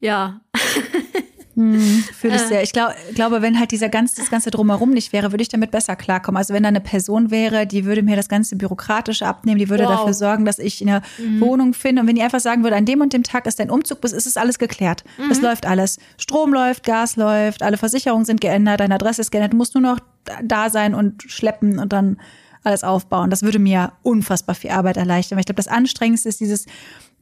Ja. 0.00 0.40
Hm, 1.56 2.04
Fühle 2.14 2.36
ich 2.36 2.42
äh. 2.42 2.46
sehr. 2.46 2.62
Ich 2.62 2.72
glaub, 2.72 2.92
glaube, 3.14 3.42
wenn 3.42 3.58
halt 3.58 3.72
dieser 3.72 3.88
ganze, 3.88 4.16
das 4.16 4.30
ganze 4.30 4.50
Drumherum 4.50 4.90
nicht 4.90 5.12
wäre, 5.12 5.32
würde 5.32 5.42
ich 5.42 5.48
damit 5.48 5.70
besser 5.70 5.96
klarkommen. 5.96 6.38
Also 6.38 6.54
wenn 6.54 6.62
da 6.62 6.68
eine 6.68 6.80
Person 6.80 7.30
wäre, 7.30 7.66
die 7.66 7.84
würde 7.84 8.02
mir 8.02 8.16
das 8.16 8.28
ganze 8.28 8.56
Bürokratische 8.56 9.26
abnehmen, 9.26 9.58
die 9.58 9.68
würde 9.68 9.84
wow. 9.84 9.98
dafür 9.98 10.14
sorgen, 10.14 10.44
dass 10.44 10.58
ich 10.58 10.80
eine 10.80 11.02
mhm. 11.18 11.40
Wohnung 11.40 11.74
finde. 11.74 12.02
Und 12.02 12.08
wenn 12.08 12.14
die 12.14 12.22
einfach 12.22 12.40
sagen 12.40 12.62
würde, 12.62 12.76
an 12.76 12.84
dem 12.84 13.00
und 13.00 13.12
dem 13.12 13.24
Tag 13.24 13.46
ist 13.46 13.58
dein 13.58 13.70
Umzug, 13.70 14.00
bis 14.00 14.12
ist 14.12 14.26
es 14.26 14.36
alles 14.36 14.58
geklärt. 14.58 15.04
Mhm. 15.18 15.30
Es 15.30 15.40
läuft 15.40 15.66
alles. 15.66 15.98
Strom 16.18 16.52
läuft, 16.52 16.84
Gas 16.84 17.16
läuft, 17.16 17.62
alle 17.62 17.78
Versicherungen 17.78 18.24
sind 18.24 18.40
geändert, 18.40 18.80
deine 18.80 18.94
Adresse 18.94 19.20
ist 19.20 19.30
geändert. 19.30 19.52
Du 19.52 19.56
musst 19.56 19.74
nur 19.74 19.82
noch 19.82 19.98
da 20.42 20.70
sein 20.70 20.94
und 20.94 21.24
schleppen 21.24 21.78
und 21.78 21.92
dann 21.92 22.18
alles 22.62 22.84
aufbauen. 22.84 23.30
Das 23.30 23.42
würde 23.42 23.58
mir 23.58 23.92
unfassbar 24.02 24.54
viel 24.54 24.70
Arbeit 24.70 24.96
erleichtern. 24.96 25.36
Weil 25.36 25.40
ich 25.40 25.46
glaube, 25.46 25.56
das 25.56 25.68
Anstrengendste 25.68 26.28
ist 26.28 26.40
dieses 26.40 26.66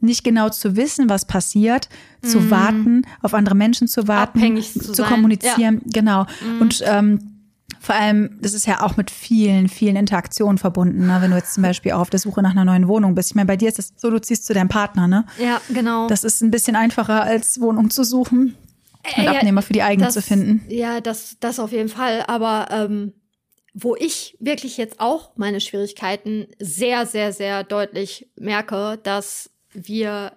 nicht 0.01 0.23
genau 0.23 0.49
zu 0.49 0.75
wissen, 0.75 1.09
was 1.09 1.25
passiert, 1.25 1.89
mm. 2.21 2.27
zu 2.27 2.39
mhm. 2.39 2.51
warten, 2.51 3.01
auf 3.21 3.33
andere 3.33 3.55
Menschen 3.55 3.87
zu 3.87 4.07
warten, 4.07 4.39
Abhängig 4.39 4.73
zu, 4.73 4.91
zu 4.91 5.03
kommunizieren. 5.03 5.81
Ja. 5.85 6.01
Genau. 6.01 6.23
Mm. 6.23 6.61
Und 6.61 6.83
ähm, 6.85 7.39
vor 7.79 7.95
allem, 7.95 8.37
das 8.41 8.53
ist 8.53 8.65
ja 8.65 8.83
auch 8.83 8.97
mit 8.97 9.09
vielen, 9.09 9.69
vielen 9.69 9.95
Interaktionen 9.95 10.57
verbunden, 10.57 11.07
ne? 11.07 11.17
wenn 11.21 11.31
du 11.31 11.37
jetzt 11.37 11.53
zum 11.53 11.63
Beispiel 11.63 11.93
auch 11.93 12.01
auf 12.01 12.09
der 12.09 12.19
Suche 12.19 12.41
nach 12.41 12.51
einer 12.51 12.65
neuen 12.65 12.87
Wohnung 12.87 13.15
bist. 13.15 13.31
Ich 13.31 13.35
meine, 13.35 13.47
bei 13.47 13.55
dir 13.55 13.69
ist 13.69 13.77
das 13.77 13.93
so, 13.95 14.09
du 14.09 14.19
ziehst 14.19 14.45
zu 14.45 14.53
deinem 14.53 14.67
Partner, 14.67 15.07
ne? 15.07 15.25
Ja, 15.37 15.61
genau. 15.69 16.07
Das 16.07 16.23
ist 16.23 16.41
ein 16.41 16.51
bisschen 16.51 16.75
einfacher, 16.75 17.23
als 17.23 17.61
Wohnung 17.61 17.89
zu 17.89 18.03
suchen 18.03 18.55
und 19.17 19.23
äh, 19.23 19.27
Abnehmer 19.27 19.61
für 19.61 19.73
die 19.73 19.81
eigene 19.81 20.07
das, 20.07 20.15
zu 20.15 20.21
finden. 20.21 20.63
Ja, 20.67 20.99
das, 20.99 21.37
das 21.39 21.59
auf 21.59 21.71
jeden 21.71 21.89
Fall. 21.89 22.25
Aber 22.27 22.67
ähm, 22.71 23.13
wo 23.73 23.95
ich 23.95 24.35
wirklich 24.39 24.77
jetzt 24.77 24.99
auch 24.99 25.31
meine 25.35 25.61
Schwierigkeiten 25.61 26.47
sehr, 26.59 27.05
sehr, 27.05 27.31
sehr 27.31 27.63
deutlich 27.63 28.29
merke, 28.35 28.99
dass 29.03 29.51
wir 29.71 30.33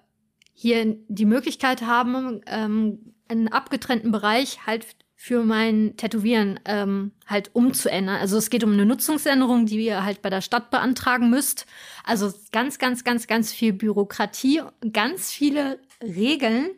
hier 0.52 0.96
die 1.08 1.24
Möglichkeit 1.24 1.82
haben, 1.82 2.40
ähm, 2.46 3.14
einen 3.28 3.48
abgetrennten 3.48 4.12
Bereich 4.12 4.66
halt 4.66 4.86
für 5.14 5.44
mein 5.44 5.96
Tätowieren 5.96 6.58
ähm, 6.64 7.12
halt 7.28 7.50
umzuändern. 7.52 8.16
Also 8.16 8.36
es 8.38 8.50
geht 8.50 8.64
um 8.64 8.72
eine 8.72 8.84
Nutzungsänderung, 8.84 9.66
die 9.66 9.84
ihr 9.84 10.04
halt 10.04 10.20
bei 10.20 10.30
der 10.30 10.40
Stadt 10.40 10.70
beantragen 10.70 11.30
müsst. 11.30 11.64
Also 12.04 12.32
ganz, 12.50 12.78
ganz, 12.78 13.04
ganz, 13.04 13.28
ganz 13.28 13.52
viel 13.52 13.72
Bürokratie, 13.72 14.62
ganz 14.92 15.30
viele 15.30 15.78
Regeln, 16.02 16.70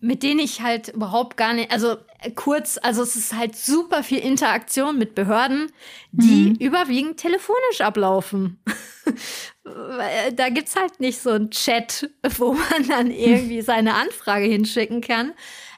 mit 0.00 0.22
denen 0.22 0.40
ich 0.40 0.60
halt 0.60 0.88
überhaupt 0.88 1.36
gar 1.36 1.54
nicht, 1.54 1.70
also 1.70 1.96
äh, 2.20 2.30
kurz, 2.30 2.78
also 2.82 3.02
es 3.02 3.16
ist 3.16 3.34
halt 3.34 3.56
super 3.56 4.02
viel 4.02 4.18
Interaktion 4.18 4.98
mit 4.98 5.14
Behörden, 5.14 5.72
die 6.12 6.50
mhm. 6.50 6.54
überwiegend 6.56 7.18
telefonisch 7.18 7.80
ablaufen. 7.80 8.62
da 10.34 10.48
gibt's 10.50 10.76
halt 10.76 11.00
nicht 11.00 11.20
so 11.20 11.30
ein 11.30 11.50
Chat, 11.50 12.10
wo 12.36 12.52
man 12.52 12.88
dann 12.88 13.10
irgendwie 13.10 13.62
seine 13.62 13.94
Anfrage 13.94 14.46
hinschicken 14.46 15.00
kann. 15.00 15.32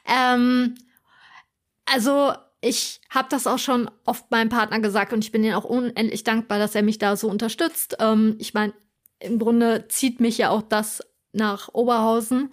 Ähm, 0.05 0.75
also 1.85 2.33
ich 2.59 3.01
habe 3.09 3.29
das 3.29 3.47
auch 3.47 3.59
schon 3.59 3.89
oft 4.05 4.29
meinem 4.31 4.49
Partner 4.49 4.79
gesagt 4.79 5.13
und 5.13 5.23
ich 5.23 5.31
bin 5.31 5.43
ihm 5.43 5.53
auch 5.53 5.65
unendlich 5.65 6.23
dankbar, 6.23 6.59
dass 6.59 6.75
er 6.75 6.83
mich 6.83 6.99
da 6.99 7.15
so 7.15 7.29
unterstützt. 7.29 7.97
Ähm, 7.99 8.35
ich 8.37 8.53
meine, 8.53 8.73
im 9.19 9.39
Grunde 9.39 9.87
zieht 9.87 10.19
mich 10.19 10.37
ja 10.37 10.49
auch 10.49 10.61
das 10.61 11.01
nach 11.31 11.69
Oberhausen 11.73 12.51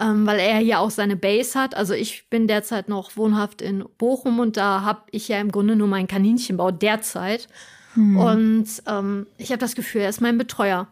ähm, 0.00 0.26
weil 0.26 0.40
er 0.40 0.58
hier 0.58 0.80
auch 0.80 0.90
seine 0.90 1.16
Base 1.16 1.58
hat. 1.58 1.76
Also 1.76 1.92
ich 1.92 2.28
bin 2.30 2.48
derzeit 2.48 2.88
noch 2.88 3.16
wohnhaft 3.16 3.60
in 3.60 3.84
Bochum 3.98 4.38
und 4.38 4.56
da 4.56 4.80
habe 4.80 5.02
ich 5.10 5.28
ja 5.28 5.38
im 5.40 5.52
Grunde 5.52 5.76
nur 5.76 5.88
meinen 5.88 6.08
Kaninchenbau 6.08 6.70
derzeit. 6.70 7.48
Hm. 7.94 8.16
Und 8.16 8.68
ähm, 8.86 9.26
ich 9.36 9.50
habe 9.50 9.58
das 9.58 9.74
Gefühl, 9.74 10.00
er 10.00 10.08
ist 10.08 10.22
mein 10.22 10.38
Betreuer. 10.38 10.88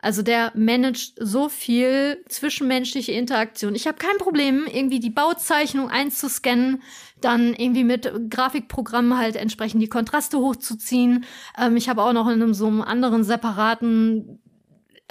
Also 0.00 0.20
der 0.20 0.52
managt 0.54 1.14
so 1.18 1.48
viel 1.48 2.22
zwischenmenschliche 2.28 3.12
Interaktion. 3.12 3.74
Ich 3.74 3.86
habe 3.86 3.96
kein 3.96 4.18
Problem, 4.18 4.66
irgendwie 4.70 5.00
die 5.00 5.08
Bauzeichnung 5.08 5.88
einzuscannen, 5.88 6.82
dann 7.22 7.54
irgendwie 7.54 7.84
mit 7.84 8.12
Grafikprogrammen 8.28 9.16
halt 9.16 9.36
entsprechend 9.36 9.80
die 9.80 9.88
Kontraste 9.88 10.38
hochzuziehen. 10.38 11.24
Ähm, 11.58 11.78
ich 11.78 11.88
habe 11.88 12.02
auch 12.02 12.12
noch 12.12 12.26
in 12.26 12.42
einem 12.42 12.52
so 12.52 12.66
einem 12.66 12.82
anderen 12.82 13.24
separaten 13.24 14.40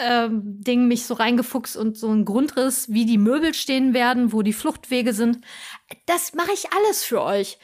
ähm, 0.04 0.42
Ding 0.62 0.88
mich 0.88 1.06
so 1.06 1.14
reingefuchst 1.14 1.78
und 1.78 1.98
so 1.98 2.10
ein 2.12 2.26
Grundriss, 2.26 2.92
wie 2.92 3.06
die 3.06 3.18
Möbel 3.18 3.54
stehen 3.54 3.94
werden, 3.94 4.34
wo 4.34 4.42
die 4.42 4.54
Fluchtwege 4.54 5.14
sind. 5.14 5.40
Das 6.06 6.34
mache 6.34 6.52
ich 6.54 6.72
alles 6.74 7.04
für 7.04 7.22
euch. 7.22 7.58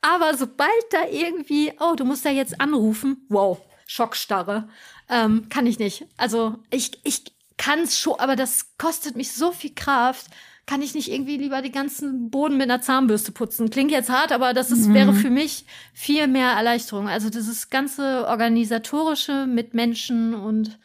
Aber 0.00 0.36
sobald 0.36 0.70
da 0.90 1.06
irgendwie, 1.10 1.72
oh, 1.80 1.94
du 1.96 2.04
musst 2.04 2.24
da 2.24 2.30
jetzt 2.30 2.60
anrufen, 2.60 3.26
wow, 3.28 3.58
Schockstarre, 3.86 4.68
ähm, 5.08 5.48
kann 5.48 5.66
ich 5.66 5.78
nicht. 5.78 6.06
Also 6.16 6.56
ich, 6.70 7.00
ich 7.04 7.24
kann 7.56 7.80
es 7.80 7.98
schon, 7.98 8.18
aber 8.18 8.36
das 8.36 8.76
kostet 8.78 9.16
mich 9.16 9.32
so 9.32 9.52
viel 9.52 9.74
Kraft. 9.74 10.26
Kann 10.66 10.82
ich 10.82 10.94
nicht 10.94 11.10
irgendwie 11.10 11.38
lieber 11.38 11.62
die 11.62 11.72
ganzen 11.72 12.30
Boden 12.30 12.58
mit 12.58 12.70
einer 12.70 12.82
Zahnbürste 12.82 13.32
putzen? 13.32 13.70
Klingt 13.70 13.90
jetzt 13.90 14.10
hart, 14.10 14.32
aber 14.32 14.52
das 14.52 14.70
ist, 14.70 14.86
mhm. 14.86 14.94
wäre 14.94 15.14
für 15.14 15.30
mich 15.30 15.64
viel 15.94 16.26
mehr 16.26 16.50
Erleichterung. 16.50 17.08
Also 17.08 17.30
dieses 17.30 17.70
ganze 17.70 18.26
organisatorische 18.26 19.46
mit 19.46 19.72
Menschen 19.72 20.34
und 20.34 20.78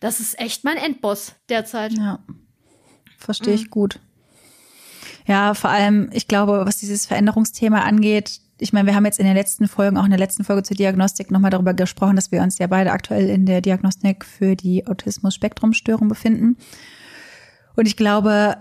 das 0.00 0.20
ist 0.20 0.38
echt 0.38 0.64
mein 0.64 0.76
Endboss 0.76 1.34
derzeit. 1.48 1.92
Ja, 1.92 2.20
verstehe 3.18 3.54
ich 3.54 3.66
mhm. 3.66 3.70
gut. 3.70 4.00
Ja, 5.26 5.54
vor 5.54 5.70
allem, 5.70 6.08
ich 6.12 6.26
glaube, 6.26 6.62
was 6.64 6.78
dieses 6.78 7.06
Veränderungsthema 7.06 7.80
angeht, 7.80 8.40
ich 8.60 8.72
meine, 8.72 8.86
wir 8.86 8.94
haben 8.94 9.04
jetzt 9.04 9.20
in 9.20 9.26
den 9.26 9.36
letzten 9.36 9.68
Folgen, 9.68 9.96
auch 9.96 10.04
in 10.04 10.10
der 10.10 10.18
letzten 10.18 10.42
Folge 10.42 10.64
zur 10.64 10.76
Diagnostik, 10.76 11.30
nochmal 11.30 11.50
darüber 11.50 11.74
gesprochen, 11.74 12.16
dass 12.16 12.32
wir 12.32 12.42
uns 12.42 12.58
ja 12.58 12.66
beide 12.66 12.90
aktuell 12.90 13.28
in 13.28 13.46
der 13.46 13.60
Diagnostik 13.60 14.24
für 14.24 14.56
die 14.56 14.86
Autismus-Spektrum-Störung 14.86 16.08
befinden. 16.08 16.56
Und 17.76 17.86
ich 17.86 17.96
glaube, 17.96 18.56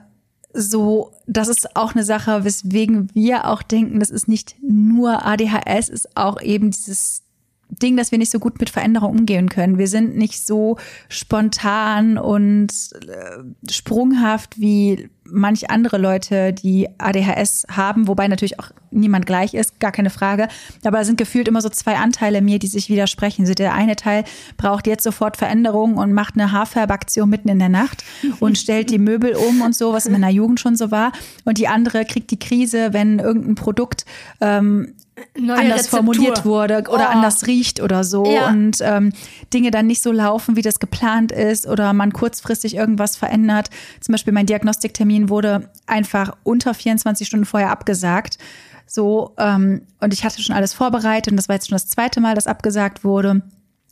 so, 0.53 1.13
das 1.25 1.47
ist 1.47 1.75
auch 1.75 1.93
eine 1.95 2.03
Sache, 2.03 2.43
weswegen 2.43 3.13
wir 3.15 3.45
auch 3.45 3.63
denken, 3.63 3.99
das 3.99 4.11
ist 4.11 4.27
nicht 4.27 4.55
nur 4.61 5.25
ADHS, 5.25 5.89
ist 5.89 6.15
auch 6.15 6.41
eben 6.41 6.71
dieses 6.71 7.23
Ding, 7.69 7.97
dass 7.97 8.11
wir 8.11 8.17
nicht 8.17 8.31
so 8.31 8.39
gut 8.39 8.59
mit 8.59 8.69
Veränderung 8.69 9.11
umgehen 9.11 9.49
können. 9.49 9.77
Wir 9.77 9.87
sind 9.87 10.15
nicht 10.15 10.45
so 10.45 10.77
spontan 11.09 12.17
und 12.17 12.71
äh, 13.07 13.71
sprunghaft 13.71 14.59
wie 14.59 15.09
manch 15.31 15.69
andere 15.69 15.97
Leute, 15.97 16.53
die 16.53 16.87
ADHS 16.97 17.67
haben, 17.69 18.07
wobei 18.07 18.27
natürlich 18.27 18.59
auch 18.59 18.71
niemand 18.91 19.25
gleich 19.25 19.53
ist, 19.53 19.79
gar 19.79 19.91
keine 19.91 20.09
Frage. 20.09 20.47
Aber 20.83 20.97
da 20.97 21.03
sind 21.03 21.17
gefühlt 21.17 21.47
immer 21.47 21.61
so 21.61 21.69
zwei 21.69 21.97
Anteile 21.97 22.41
mir, 22.41 22.59
die 22.59 22.67
sich 22.67 22.89
widersprechen. 22.89 23.41
Also 23.41 23.53
der 23.53 23.73
eine 23.73 23.95
Teil 23.95 24.23
braucht 24.57 24.87
jetzt 24.87 25.03
sofort 25.03 25.37
Veränderung 25.37 25.97
und 25.97 26.13
macht 26.13 26.35
eine 26.35 26.51
Haarfärbaktion 26.51 27.29
mitten 27.29 27.49
in 27.49 27.59
der 27.59 27.69
Nacht 27.69 28.03
und 28.39 28.57
stellt 28.57 28.89
die 28.89 28.99
Möbel 28.99 29.35
um 29.35 29.61
und 29.61 29.75
so, 29.75 29.93
was 29.93 30.05
in 30.05 30.13
meiner 30.13 30.29
Jugend 30.29 30.59
schon 30.59 30.75
so 30.75 30.91
war. 30.91 31.11
Und 31.45 31.57
die 31.57 31.67
andere 31.67 32.05
kriegt 32.05 32.31
die 32.31 32.39
Krise, 32.39 32.93
wenn 32.93 33.19
irgendein 33.19 33.55
Produkt 33.55 34.05
ähm, 34.41 34.93
Neue 35.35 35.57
anders 35.57 35.79
Rezeptur. 35.79 35.97
formuliert 35.97 36.45
wurde 36.45 36.83
oder 36.89 37.07
oh. 37.09 37.11
anders 37.11 37.47
riecht 37.47 37.81
oder 37.81 38.03
so 38.03 38.25
ja. 38.25 38.49
und 38.49 38.77
ähm, 38.81 39.11
Dinge 39.51 39.71
dann 39.71 39.87
nicht 39.87 40.03
so 40.03 40.11
laufen, 40.11 40.55
wie 40.55 40.61
das 40.61 40.79
geplant 40.79 41.31
ist 41.31 41.65
oder 41.65 41.91
man 41.93 42.13
kurzfristig 42.13 42.75
irgendwas 42.75 43.17
verändert. 43.17 43.69
Zum 43.99 44.13
Beispiel 44.13 44.33
mein 44.33 44.45
Diagnostiktermin 44.45 45.16
wurde 45.29 45.69
einfach 45.85 46.35
unter 46.43 46.73
24 46.73 47.27
Stunden 47.27 47.45
vorher 47.45 47.71
abgesagt. 47.71 48.37
So, 48.85 49.33
ähm, 49.37 49.81
und 49.99 50.13
ich 50.13 50.23
hatte 50.23 50.41
schon 50.41 50.55
alles 50.55 50.73
vorbereitet 50.73 51.31
und 51.31 51.37
das 51.37 51.49
war 51.49 51.55
jetzt 51.55 51.67
schon 51.67 51.75
das 51.75 51.87
zweite 51.87 52.21
Mal, 52.21 52.35
dass 52.35 52.47
abgesagt 52.47 53.03
wurde. 53.03 53.41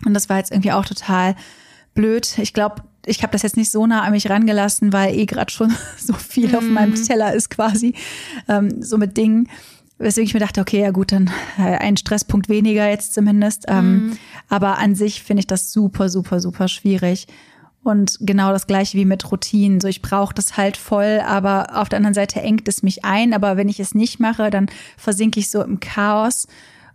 Und 0.05 0.13
das 0.13 0.29
war 0.29 0.37
jetzt 0.37 0.51
irgendwie 0.51 0.71
auch 0.71 0.85
total 0.85 1.35
blöd. 1.93 2.37
Ich 2.37 2.53
glaube, 2.53 2.83
ich 3.05 3.21
habe 3.21 3.31
das 3.31 3.41
jetzt 3.41 3.57
nicht 3.57 3.71
so 3.71 3.85
nah 3.85 4.01
an 4.01 4.11
mich 4.11 4.29
rangelassen, 4.29 4.93
weil 4.93 5.15
eh 5.15 5.25
gerade 5.25 5.51
schon 5.51 5.73
so 5.97 6.13
viel 6.13 6.51
mm. 6.51 6.55
auf 6.55 6.63
meinem 6.63 6.91
mhm. 6.91 7.05
Teller 7.05 7.33
ist 7.33 7.49
quasi, 7.49 7.93
ähm, 8.47 8.81
so 8.81 8.97
mit 8.97 9.17
Dingen. 9.17 9.49
Weswegen 9.97 10.27
ich 10.27 10.33
mir 10.33 10.41
dachte, 10.41 10.59
okay, 10.59 10.81
ja 10.81 10.91
gut, 10.91 11.13
dann 11.13 11.31
äh, 11.57 11.77
ein 11.77 11.95
Stresspunkt 11.95 12.49
weniger 12.49 12.89
jetzt 12.89 13.13
zumindest. 13.13 13.65
Ähm, 13.67 14.07
mhm. 14.07 14.17
Aber 14.49 14.77
an 14.77 14.93
sich 14.93 15.23
finde 15.23 15.39
ich 15.39 15.47
das 15.47 15.71
super, 15.71 16.09
super, 16.09 16.41
super 16.41 16.67
schwierig. 16.67 17.27
Und 17.85 18.17
genau 18.19 18.51
das 18.51 18.65
gleiche 18.65 18.97
wie 18.97 19.05
mit 19.05 19.31
Routinen. 19.31 19.79
So, 19.79 19.87
ich 19.87 20.01
brauche 20.01 20.33
das 20.33 20.57
halt 20.57 20.75
voll, 20.75 21.21
aber 21.23 21.79
auf 21.79 21.87
der 21.87 21.97
anderen 21.97 22.15
Seite 22.15 22.41
engt 22.41 22.67
es 22.67 22.81
mich 22.81 23.05
ein. 23.05 23.31
Aber 23.31 23.57
wenn 23.57 23.69
ich 23.69 23.79
es 23.79 23.93
nicht 23.93 24.19
mache, 24.19 24.49
dann 24.49 24.69
versinke 24.97 25.39
ich 25.39 25.51
so 25.51 25.61
im 25.61 25.79
Chaos. 25.79 26.47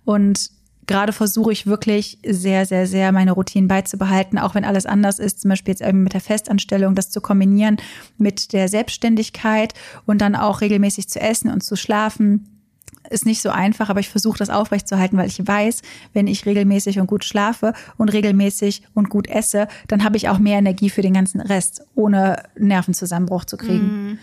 Und 0.04 0.50
gerade 0.88 1.12
versuche 1.12 1.52
ich 1.52 1.68
wirklich 1.68 2.18
sehr, 2.26 2.66
sehr, 2.66 2.88
sehr 2.88 3.12
meine 3.12 3.30
Routinen 3.30 3.68
beizubehalten, 3.68 4.36
auch 4.36 4.56
wenn 4.56 4.64
alles 4.64 4.84
anders 4.84 5.20
ist. 5.20 5.40
Zum 5.40 5.50
Beispiel 5.50 5.70
jetzt 5.70 5.80
irgendwie 5.80 6.02
mit 6.02 6.12
der 6.12 6.20
Festanstellung, 6.20 6.96
das 6.96 7.10
zu 7.10 7.20
kombinieren 7.20 7.76
mit 8.18 8.52
der 8.52 8.66
Selbstständigkeit 8.66 9.74
und 10.06 10.20
dann 10.20 10.34
auch 10.34 10.60
regelmäßig 10.60 11.08
zu 11.08 11.20
essen 11.20 11.52
und 11.52 11.62
zu 11.62 11.76
schlafen 11.76 12.59
ist 13.08 13.26
nicht 13.26 13.42
so 13.42 13.50
einfach, 13.50 13.88
aber 13.88 14.00
ich 14.00 14.08
versuche 14.08 14.38
das 14.38 14.50
aufrechtzuerhalten, 14.50 15.18
weil 15.18 15.28
ich 15.28 15.46
weiß, 15.46 15.82
wenn 16.12 16.26
ich 16.26 16.46
regelmäßig 16.46 17.00
und 17.00 17.06
gut 17.06 17.24
schlafe 17.24 17.72
und 17.96 18.10
regelmäßig 18.10 18.82
und 18.94 19.08
gut 19.08 19.28
esse, 19.28 19.68
dann 19.88 20.04
habe 20.04 20.16
ich 20.16 20.28
auch 20.28 20.38
mehr 20.38 20.58
Energie 20.58 20.90
für 20.90 21.02
den 21.02 21.14
ganzen 21.14 21.40
Rest, 21.40 21.82
ohne 21.94 22.42
Nervenzusammenbruch 22.56 23.44
zu 23.44 23.56
kriegen. 23.56 24.12
Mm. 24.12 24.18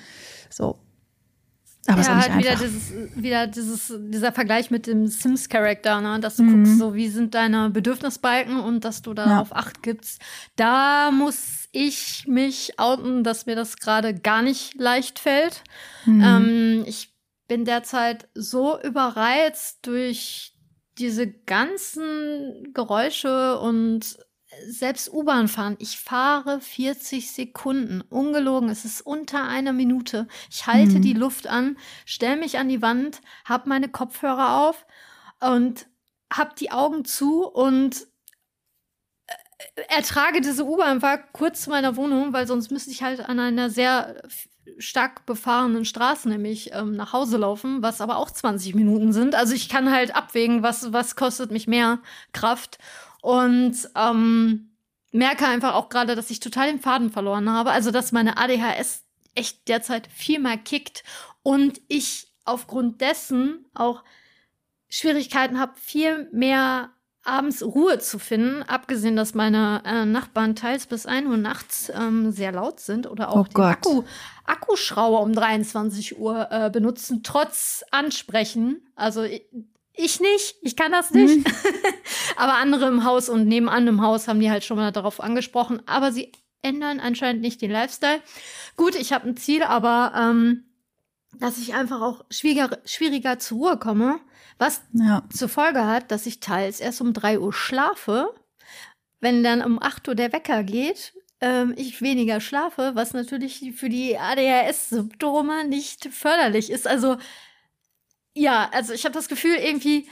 So. 0.50 0.78
Aber 1.88 2.02
ja, 2.02 2.18
halt 2.18 2.38
wieder 2.38 2.56
dieses, 2.56 2.92
wieder 3.16 3.48
dieses, 3.48 3.94
dieser 3.98 4.34
Vergleich 4.34 4.70
mit 4.72 4.88
dem 4.88 5.08
Sims-Charakter, 5.08 6.02
ne? 6.02 6.20
dass 6.20 6.36
du 6.36 6.44
mhm. 6.44 6.64
guckst, 6.66 6.80
so 6.80 6.96
wie 6.96 7.08
sind 7.08 7.34
deine 7.34 7.70
Bedürfnisbalken 7.70 8.60
und 8.60 8.84
dass 8.84 9.02
du 9.02 9.14
darauf 9.14 9.52
ja. 9.52 9.56
Acht 9.56 9.84
gibst. 9.84 10.22
Da 10.58 11.12
muss 11.12 11.70
ich 11.72 12.26
mich 12.28 12.78
outen, 12.78 13.24
dass 13.24 13.46
mir 13.46 13.56
das 13.56 13.78
gerade 13.78 14.14
gar 14.14 14.42
nicht 14.42 14.76
leicht 14.76 15.18
fällt. 15.18 15.64
Mhm. 16.06 16.22
Ähm, 16.22 16.84
ich 16.86 17.17
bin 17.48 17.66
derzeit 17.66 18.28
so 18.34 18.80
überreizt 18.82 19.86
durch 19.86 20.54
diese 20.98 21.32
ganzen 21.32 22.74
Geräusche 22.74 23.60
und 23.60 24.18
selbst 24.66 25.12
U-Bahn 25.12 25.48
fahren. 25.48 25.76
Ich 25.80 26.00
fahre 26.00 26.62
40 26.62 27.32
Sekunden. 27.32 28.02
Ungelogen, 28.02 28.70
es 28.70 28.86
ist 28.86 29.02
unter 29.02 29.44
einer 29.44 29.74
Minute. 29.74 30.28
Ich 30.50 30.68
halte 30.68 30.98
mhm. 30.98 31.02
die 31.02 31.14
Luft 31.14 31.48
an, 31.48 31.78
stelle 32.06 32.38
mich 32.38 32.58
an 32.58 32.70
die 32.70 32.82
Wand, 32.82 33.22
habe 33.46 33.70
meine 33.70 33.90
Kopfhörer 33.90 34.68
auf 34.68 34.86
und 35.42 35.88
habe 36.32 36.56
die 36.58 36.72
Augen 36.72 37.06
zu 37.06 37.46
und 37.46 38.08
äh, 39.28 39.82
ertrage 39.90 40.42
diese 40.42 40.66
U-Bahn-Fahrt 40.66 41.34
kurz 41.34 41.64
zu 41.64 41.70
meiner 41.70 41.96
Wohnung, 41.96 42.34
weil 42.34 42.48
sonst 42.48 42.72
müsste 42.72 42.92
ich 42.92 43.04
halt 43.04 43.20
an 43.20 43.40
einer 43.40 43.70
sehr 43.70 44.22
stark 44.78 45.26
befahrenen 45.26 45.86
Straßen 45.86 46.32
nämlich 46.32 46.72
ähm, 46.74 46.96
nach 46.96 47.14
Hause 47.14 47.38
laufen, 47.38 47.82
was 47.82 48.02
aber 48.02 48.18
auch 48.18 48.32
20 48.32 48.76
Minuten 48.76 49.14
sind. 49.14 49.36
Also 49.36 49.54
ich 49.54 49.70
kann 49.70 49.92
halt 49.92 50.16
abwägen, 50.16 50.64
was, 50.64 50.94
was 50.94 51.16
kostet 51.16 51.52
mich 51.52 51.68
mehr 51.68 52.00
Kraft. 52.34 52.78
Und 53.22 53.76
ähm, 53.96 54.72
merke 55.12 55.48
einfach 55.48 55.74
auch 55.74 55.90
gerade, 55.90 56.16
dass 56.16 56.30
ich 56.30 56.40
total 56.40 56.68
den 56.68 56.80
Faden 56.80 57.10
verloren 57.10 57.50
habe. 57.50 57.72
Also 57.72 57.92
dass 57.92 58.12
meine 58.12 58.38
ADHS 58.38 59.04
echt 59.36 59.68
derzeit 59.68 60.08
viel 60.08 60.40
mehr 60.40 60.58
kickt 60.58 61.04
und 61.44 61.82
ich 61.88 62.28
aufgrund 62.46 63.02
dessen 63.02 63.66
auch 63.74 64.04
Schwierigkeiten 64.90 65.60
habe, 65.60 65.74
viel 65.76 66.30
mehr 66.32 66.92
abends 67.28 67.64
Ruhe 67.64 68.00
zu 68.00 68.20
finden, 68.20 68.64
abgesehen, 68.64 69.16
dass 69.16 69.34
meine 69.34 69.82
äh, 69.86 70.06
Nachbarn 70.06 70.56
teils 70.56 70.88
bis 70.88 71.06
1 71.06 71.28
Uhr 71.28 71.38
nachts 71.38 71.92
ähm, 71.94 72.32
sehr 72.32 72.52
laut 72.52 72.80
sind 72.80 73.06
oder 73.06 73.30
auch 73.30 73.42
oh 73.42 73.44
den 73.44 73.64
Akku, 73.64 74.04
Akkuschrauber 74.46 75.22
um 75.22 75.34
23 75.34 76.18
Uhr 76.18 76.48
äh, 76.52 76.70
benutzen, 76.70 77.22
trotz 77.24 77.84
Ansprechen. 77.92 78.88
Also 78.96 79.24
ich, 79.24 79.44
ich 79.94 80.20
nicht, 80.20 80.56
ich 80.62 80.76
kann 80.76 80.92
das 80.92 81.12
nicht. 81.12 81.38
Mhm. 81.38 81.54
Aber 82.38 82.56
andere 82.56 82.88
im 82.88 83.04
Haus 83.04 83.30
und 83.30 83.48
nebenan 83.48 83.88
im 83.88 84.02
Haus 84.02 84.28
haben 84.28 84.40
die 84.40 84.50
halt 84.50 84.64
schon 84.64 84.78
mal 84.78 84.92
darauf 84.92 85.20
angesprochen. 85.22 85.82
Aber 85.86 86.12
sie 86.12 86.32
ändern 86.62 87.00
anscheinend 87.00 87.42
nicht 87.42 87.62
den 87.62 87.72
Lifestyle. 87.72 88.22
Gut, 88.76 88.96
ich 88.96 89.12
habe 89.12 89.28
ein 89.28 89.38
Ziel, 89.38 89.64
aber 89.64 90.14
ähm, 90.16 90.67
dass 91.40 91.58
ich 91.58 91.74
einfach 91.74 92.02
auch 92.02 92.26
schwieriger, 92.30 92.78
schwieriger 92.86 93.40
zur 93.40 93.58
Ruhe 93.58 93.78
komme 93.78 94.20
was 94.58 94.82
ja. 94.94 95.24
zur 95.32 95.50
Folge 95.50 95.86
hat, 95.86 96.12
dass 96.12 96.26
ich 96.26 96.40
teils 96.40 96.80
erst 96.80 97.02
um 97.02 97.14
drei 97.14 97.40
Uhr 97.40 97.54
schlafe. 97.54 98.34
Wenn 99.20 99.44
dann 99.44 99.64
um 99.64 99.82
acht 99.82 100.08
Uhr 100.08 100.16
der 100.16 100.32
Wecker 100.32 100.64
geht, 100.64 101.14
ähm, 101.42 101.74
ich 101.78 102.02
weniger 102.02 102.40
schlafe, 102.40 102.92
was 102.96 103.14
natürlich 103.14 103.74
für 103.76 103.90
die 103.90 104.18
ADHS-Symptome 104.18 105.66
nicht 105.66 106.06
förderlich 106.12 106.70
ist. 106.70 106.88
Also 106.88 107.18
ja, 108.36 108.70
also 108.72 108.94
ich 108.94 109.06
habe 109.06 109.14
das 109.14 109.28
Gefühl, 109.28 109.56
irgendwie, 109.56 110.08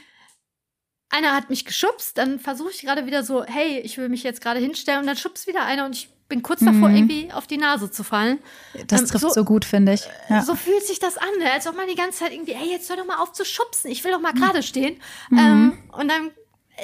einer 1.09 1.35
hat 1.35 1.49
mich 1.49 1.65
geschubst, 1.65 2.17
dann 2.17 2.39
versuche 2.39 2.71
ich 2.71 2.81
gerade 2.81 3.05
wieder 3.05 3.23
so, 3.23 3.43
hey, 3.43 3.79
ich 3.79 3.97
will 3.97 4.09
mich 4.09 4.23
jetzt 4.23 4.41
gerade 4.41 4.59
hinstellen 4.59 5.01
und 5.01 5.07
dann 5.07 5.17
schubst 5.17 5.45
wieder 5.45 5.63
einer 5.63 5.85
und 5.85 5.95
ich 5.95 6.09
bin 6.27 6.41
kurz 6.41 6.59
davor, 6.61 6.89
mhm. 6.89 6.95
irgendwie 6.95 7.31
auf 7.31 7.47
die 7.47 7.57
Nase 7.57 7.91
zu 7.91 8.03
fallen. 8.03 8.39
Das 8.87 9.01
ähm, 9.01 9.07
trifft 9.07 9.21
so, 9.21 9.29
so, 9.29 9.43
gut, 9.43 9.63
finde 9.63 9.93
ich. 9.93 10.07
Ja. 10.29 10.41
So 10.41 10.55
fühlt 10.55 10.85
sich 10.85 10.99
das 10.99 11.17
an, 11.17 11.29
ne? 11.39 11.51
als 11.51 11.67
ob 11.67 11.75
man 11.75 11.87
die 11.87 11.95
ganze 11.95 12.19
Zeit 12.19 12.33
irgendwie, 12.33 12.53
ey, 12.53 12.71
jetzt 12.71 12.89
hör 12.89 12.97
doch 12.97 13.05
mal 13.05 13.17
auf 13.17 13.31
zu 13.31 13.45
schubsen, 13.45 13.91
ich 13.91 14.03
will 14.03 14.11
doch 14.11 14.21
mal 14.21 14.33
mhm. 14.33 14.39
gerade 14.39 14.63
stehen. 14.63 14.99
Mhm. 15.29 15.37
Ähm, 15.37 15.77
und 15.91 16.07
dann 16.07 16.31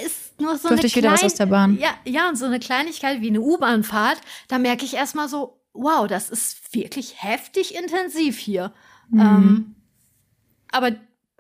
ist 0.06 0.39
nur 0.39 0.58
so 0.58 0.69
Dürfte 0.69 0.86
eine 0.86 0.95
wieder 0.95 1.12
was 1.12 1.23
aus 1.23 1.34
der 1.36 1.47
Bahn. 1.47 1.77
Ja, 1.77 1.89
ja, 2.06 2.30
und 2.30 2.36
so 2.36 2.45
eine 2.45 2.60
Kleinigkeit 2.60 3.21
wie 3.21 3.30
eine 3.30 3.41
U-Bahn-Fahrt, 3.41 4.21
da 4.47 4.60
merke 4.60 4.86
ich 4.86 4.93
erstmal 4.93 5.27
so, 5.27 5.60
wow, 5.73 6.08
das 6.08 6.30
ist 6.30 6.73
wirklich 6.73 7.23
heftig 7.23 7.75
intensiv 7.75 8.38
hier. 8.38 8.73
Mhm. 9.10 9.19
Ähm, 9.19 9.75
aber 10.71 10.91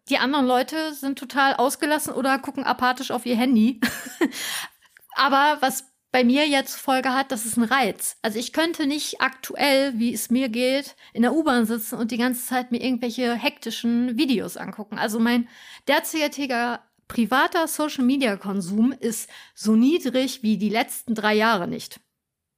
die 0.09 0.17
anderen 0.17 0.45
Leute 0.45 0.93
sind 0.93 1.17
total 1.17 1.55
ausgelassen 1.55 2.13
oder 2.13 2.39
gucken 2.39 2.63
apathisch 2.65 3.11
auf 3.11 3.25
ihr 3.25 3.35
Handy. 3.35 3.79
aber 5.15 5.57
was 5.61 5.85
bei 6.11 6.23
mir 6.23 6.47
jetzt 6.47 6.75
Folge 6.75 7.13
hat, 7.13 7.31
das 7.31 7.45
ist 7.45 7.57
ein 7.57 7.63
Reiz. 7.63 8.17
Also 8.21 8.37
ich 8.37 8.51
könnte 8.51 8.85
nicht 8.85 9.21
aktuell, 9.21 9.97
wie 9.97 10.13
es 10.13 10.29
mir 10.29 10.49
geht, 10.49 10.95
in 11.13 11.21
der 11.21 11.33
U-Bahn 11.33 11.65
sitzen 11.65 11.95
und 11.95 12.11
die 12.11 12.17
ganze 12.17 12.45
Zeit 12.45 12.71
mir 12.71 12.81
irgendwelche 12.81 13.33
hektischen 13.33 14.17
Videos 14.17 14.57
angucken. 14.57 14.97
Also 14.97 15.19
mein 15.19 15.47
derzeitiger 15.87 16.83
privater 17.07 17.67
Social-Media-Konsum 17.67 18.91
ist 18.93 19.29
so 19.55 19.75
niedrig 19.75 20.43
wie 20.43 20.57
die 20.57 20.69
letzten 20.69 21.15
drei 21.15 21.33
Jahre 21.33 21.67
nicht. 21.67 21.99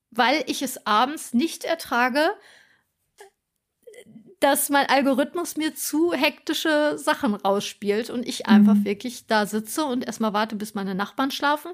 Weil 0.09 0.43
ich 0.47 0.61
es 0.61 0.85
abends 0.85 1.33
nicht 1.33 1.63
ertrage, 1.63 2.31
dass 4.43 4.69
mein 4.69 4.87
Algorithmus 4.87 5.55
mir 5.55 5.73
zu 5.73 6.11
hektische 6.11 6.97
Sachen 6.97 7.33
rausspielt 7.33 8.09
und 8.09 8.27
ich 8.27 8.45
einfach 8.45 8.73
mhm. 8.73 8.83
wirklich 8.83 9.25
da 9.25 9.45
sitze 9.45 9.85
und 9.85 10.05
erstmal 10.05 10.33
warte, 10.33 10.57
bis 10.57 10.73
meine 10.73 10.95
Nachbarn 10.95 11.31
schlafen. 11.31 11.71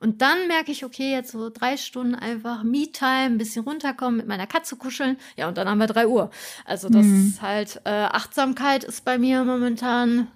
Und 0.00 0.22
dann 0.22 0.48
merke 0.48 0.72
ich, 0.72 0.82
okay, 0.86 1.12
jetzt 1.12 1.32
so 1.32 1.50
drei 1.50 1.76
Stunden 1.76 2.14
einfach 2.14 2.62
Me-Time, 2.62 3.26
ein 3.26 3.38
bisschen 3.38 3.64
runterkommen, 3.64 4.16
mit 4.16 4.26
meiner 4.26 4.46
Katze 4.46 4.76
kuscheln. 4.76 5.18
Ja, 5.36 5.46
und 5.46 5.58
dann 5.58 5.68
haben 5.68 5.76
wir 5.76 5.88
drei 5.88 6.08
Uhr. 6.08 6.30
Also 6.64 6.88
das 6.88 7.04
mhm. 7.04 7.28
ist 7.28 7.42
halt, 7.42 7.82
äh, 7.84 7.90
Achtsamkeit 7.90 8.82
ist 8.84 9.04
bei 9.04 9.18
mir 9.18 9.44
momentan 9.44 10.28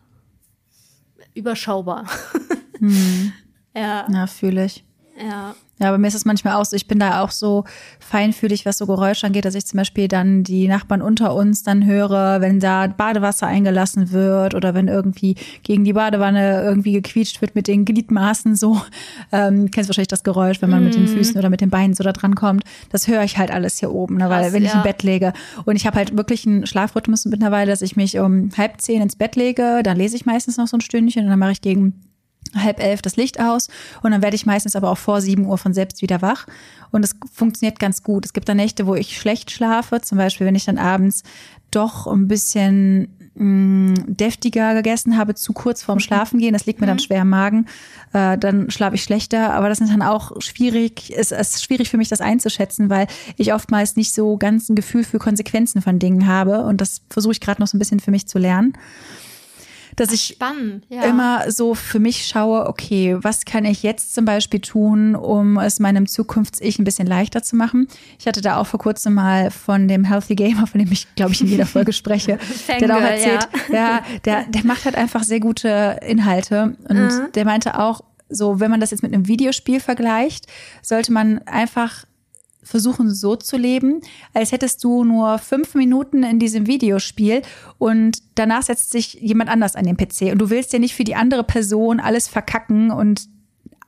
überschaubar. 1.35 2.07
Mhm. 2.83 3.35
Ja. 3.77 4.07
Ja, 4.11 4.27
fühle 4.27 4.65
ich. 4.65 4.85
Ja. 5.23 5.55
Ja, 5.81 5.89
aber 5.89 5.99
mir 5.99 6.09
ist 6.09 6.15
es 6.15 6.27
manchmal 6.27 6.55
auch 6.55 6.65
so, 6.65 6.77
ich 6.77 6.87
bin 6.87 6.99
da 6.99 7.23
auch 7.23 7.31
so 7.31 7.65
feinfühlig, 7.99 8.67
was 8.67 8.79
so 8.79 8.87
Geräusche 8.87 9.27
angeht, 9.27 9.47
dass 9.47 9.55
ich 9.55 9.65
zum 9.65 9.79
Beispiel 9.79 10.09
dann 10.09 10.45
die 10.45 10.69
Nachbarn 10.69 11.01
unter 11.01 11.35
uns 11.35 11.63
dann 11.63 11.87
höre, 11.87 12.41
wenn 12.43 12.61
da 12.61 12.87
Badewasser 12.87 13.47
eingelassen 13.47 14.13
wird 14.13 14.55
oder 14.55 14.75
wenn 14.75 14.89
irgendwie 14.89 15.37
gegen 15.63 15.85
die 15.85 15.95
Badewanne 15.95 16.63
irgendwie 16.63 16.93
gequietscht 16.93 17.41
wird 17.41 17.55
mit 17.55 17.67
den 17.67 17.85
Gliedmaßen 17.85 18.55
so. 18.57 18.81
Ähm, 19.33 19.71
kennst 19.71 19.89
wahrscheinlich 19.89 20.09
das 20.09 20.25
Geräusch, 20.25 20.61
wenn 20.61 20.71
man 20.71 20.83
mm. 20.83 20.85
mit 20.85 20.95
den 20.95 21.03
mhm. 21.03 21.09
Füßen 21.09 21.37
oder 21.37 21.51
mit 21.51 21.61
den 21.61 21.71
Beinen 21.71 21.95
so 21.95 22.03
da 22.03 22.13
dran 22.13 22.35
kommt. 22.35 22.65
Das 22.91 23.07
höre 23.07 23.23
ich 23.23 23.39
halt 23.39 23.51
alles 23.51 23.79
hier 23.79 23.93
oben, 23.93 24.17
ne? 24.17 24.29
weil 24.29 24.45
Krass, 24.45 24.53
wenn 24.53 24.65
ich 24.65 24.73
ja. 24.73 24.79
im 24.79 24.83
Bett 24.83 25.03
lege 25.03 25.33
und 25.65 25.77
ich 25.77 25.87
habe 25.87 25.97
halt 25.97 26.17
wirklich 26.17 26.47
einen 26.47 26.67
Schlafrhythmus 26.67 27.27
mittlerweile, 27.27 27.71
dass 27.71 27.83
ich 27.83 27.97
mich 27.97 28.19
um 28.19 28.51
halb 28.57 28.81
zehn 28.81 29.03
ins 29.03 29.15
Bett 29.15 29.37
lege, 29.37 29.83
dann 29.85 29.97
lese 29.97 30.17
ich 30.17 30.27
meistens 30.27 30.57
noch 30.57 30.67
so 30.67 30.77
ein 30.77 30.81
Stündchen 30.81 31.25
und 31.25 31.31
dann 31.31 31.39
mache 31.39 31.53
ich 31.53 31.61
gegen 31.61 32.10
halb 32.55 32.81
elf 32.81 33.03
das 33.03 33.17
Licht 33.17 33.41
aus 33.41 33.69
und 34.03 34.11
dann 34.11 34.23
werde 34.23 34.37
ich 34.37 34.47
meistens 34.47 34.77
aber 34.77 34.91
auch 34.91 34.99
vor 34.99 35.21
sieben 35.21 35.47
Uhr 35.47 35.59
von 35.59 35.75
selbst 35.75 36.03
wieder 36.03 36.23
wach 36.23 36.47
und 36.91 37.05
es 37.05 37.15
funktioniert 37.33 37.79
ganz 37.79 38.03
gut. 38.03 38.25
Es 38.25 38.33
gibt 38.33 38.49
da 38.49 38.55
Nächte, 38.55 38.87
wo 38.87 38.95
ich 38.95 39.19
schlecht 39.19 39.51
schlafe, 39.51 40.01
zum 40.01 40.19
Beispiel 40.19 40.47
wenn 40.47 40.55
ich 40.55 40.65
dann 40.65 40.79
abends 40.79 41.23
doch 41.71 42.07
ein 42.07 42.27
bisschen 42.27 43.09
mh, 43.35 43.45
mm, 43.45 44.17
deftiger 44.17 44.75
gegessen 44.75 45.17
habe, 45.17 45.35
zu 45.35 45.53
kurz 45.53 45.83
vorm. 45.83 46.01
Schlafen 46.01 46.39
gehen, 46.39 46.53
das 46.53 46.67
liegt 46.67 46.81
mir 46.81 46.87
dann 46.87 46.97
mhm. 46.97 47.01
schwer 47.01 47.23
im 47.23 47.29
Magen, 47.29 47.67
äh, 48.13 48.37
dann 48.39 48.71
schlafe 48.71 48.97
ich 48.97 49.03
schlechter, 49.03 49.53
aber 49.53 49.69
das 49.69 49.81
ist 49.81 49.93
dann 49.93 50.03
auch 50.03 50.41
schwierig, 50.41 51.13
es 51.17 51.31
ist 51.31 51.63
schwierig 51.63 51.91
für 51.91 51.97
mich 51.97 52.09
das 52.09 52.21
einzuschätzen, 52.21 52.91
weil 52.91 53.07
ich 53.37 53.53
oftmals 53.53 53.97
nicht 53.97 54.13
so 54.15 54.37
ganz 54.37 54.69
ein 54.69 54.77
Gefühl 54.77 55.05
für 55.05 55.19
Konsequenzen 55.19 55.83
von 55.83 55.99
Dingen 55.99 56.27
habe 56.27 56.65
und 56.65 56.81
das 56.81 57.03
versuche 57.11 57.33
ich 57.33 57.41
gerade 57.41 57.61
noch 57.61 57.69
so 57.69 57.77
ein 57.77 57.81
bisschen 57.81 58.01
für 58.01 58.11
mich 58.11 58.27
zu 58.27 58.39
lernen 58.39 58.75
dass 59.97 60.13
ich 60.13 60.35
Spannend, 60.35 60.85
ja. 60.89 61.03
immer 61.03 61.51
so 61.51 61.75
für 61.75 61.99
mich 61.99 62.27
schaue, 62.27 62.67
okay, 62.67 63.17
was 63.21 63.45
kann 63.45 63.65
ich 63.65 63.83
jetzt 63.83 64.15
zum 64.15 64.25
Beispiel 64.25 64.61
tun, 64.61 65.15
um 65.15 65.59
es 65.59 65.81
meinem 65.81 66.07
Zukunfts-Ich 66.07 66.79
ein 66.79 66.85
bisschen 66.85 67.07
leichter 67.07 67.43
zu 67.43 67.57
machen. 67.57 67.89
Ich 68.19 68.27
hatte 68.27 68.41
da 68.41 68.57
auch 68.57 68.67
vor 68.67 68.81
kurzem 68.81 69.15
mal 69.15 69.51
von 69.51 69.89
dem 69.89 70.05
Healthy 70.05 70.35
Gamer, 70.35 70.67
von 70.67 70.81
dem 70.81 70.91
ich, 70.93 71.13
glaube 71.15 71.33
ich, 71.33 71.41
in 71.41 71.49
jeder 71.49 71.67
Folge 71.67 71.93
spreche, 71.93 72.39
der 72.69 72.89
hat 72.89 72.91
auch 72.91 73.01
erzählt, 73.01 73.49
ja. 73.69 73.75
ja, 73.75 74.03
der, 74.25 74.45
der 74.45 74.65
macht 74.65 74.85
halt 74.85 74.97
einfach 74.97 75.23
sehr 75.23 75.41
gute 75.41 76.01
Inhalte 76.07 76.77
und 76.89 76.97
mhm. 76.97 77.33
der 77.35 77.45
meinte 77.45 77.79
auch, 77.79 78.03
so, 78.31 78.61
wenn 78.61 78.71
man 78.71 78.81
das 78.81 78.93
jetzt 78.93 79.03
mit 79.03 79.13
einem 79.13 79.27
Videospiel 79.27 79.81
vergleicht, 79.81 80.47
sollte 80.83 81.13
man 81.13 81.41
einfach 81.47 82.05
versuchen 82.63 83.13
so 83.13 83.37
zu 83.37 83.57
leben, 83.57 84.01
als 84.35 84.53
hättest 84.53 84.85
du 84.85 85.05
nur 85.05 85.39
fünf 85.39 85.75
Minuten 85.75 86.23
in 86.23 86.39
diesem 86.39 86.67
Videospiel 86.67 87.43
und 87.79 88.19
danach 88.35 88.63
setzt 88.63 88.91
sich 88.93 89.15
jemand 89.15 89.51
anders 89.51 89.77
an 89.77 89.85
den 89.85 89.97
PC 89.97 90.33
und 90.33 90.39
du 90.39 90.51
willst 90.51 90.73
ja 90.73 90.79
nicht 90.79 90.95
für 90.95 91.05
die 91.05 91.15
andere 91.15 91.45
Person 91.45 92.01
alles 92.01 92.29
verkacken 92.29 92.91
und 92.91 93.29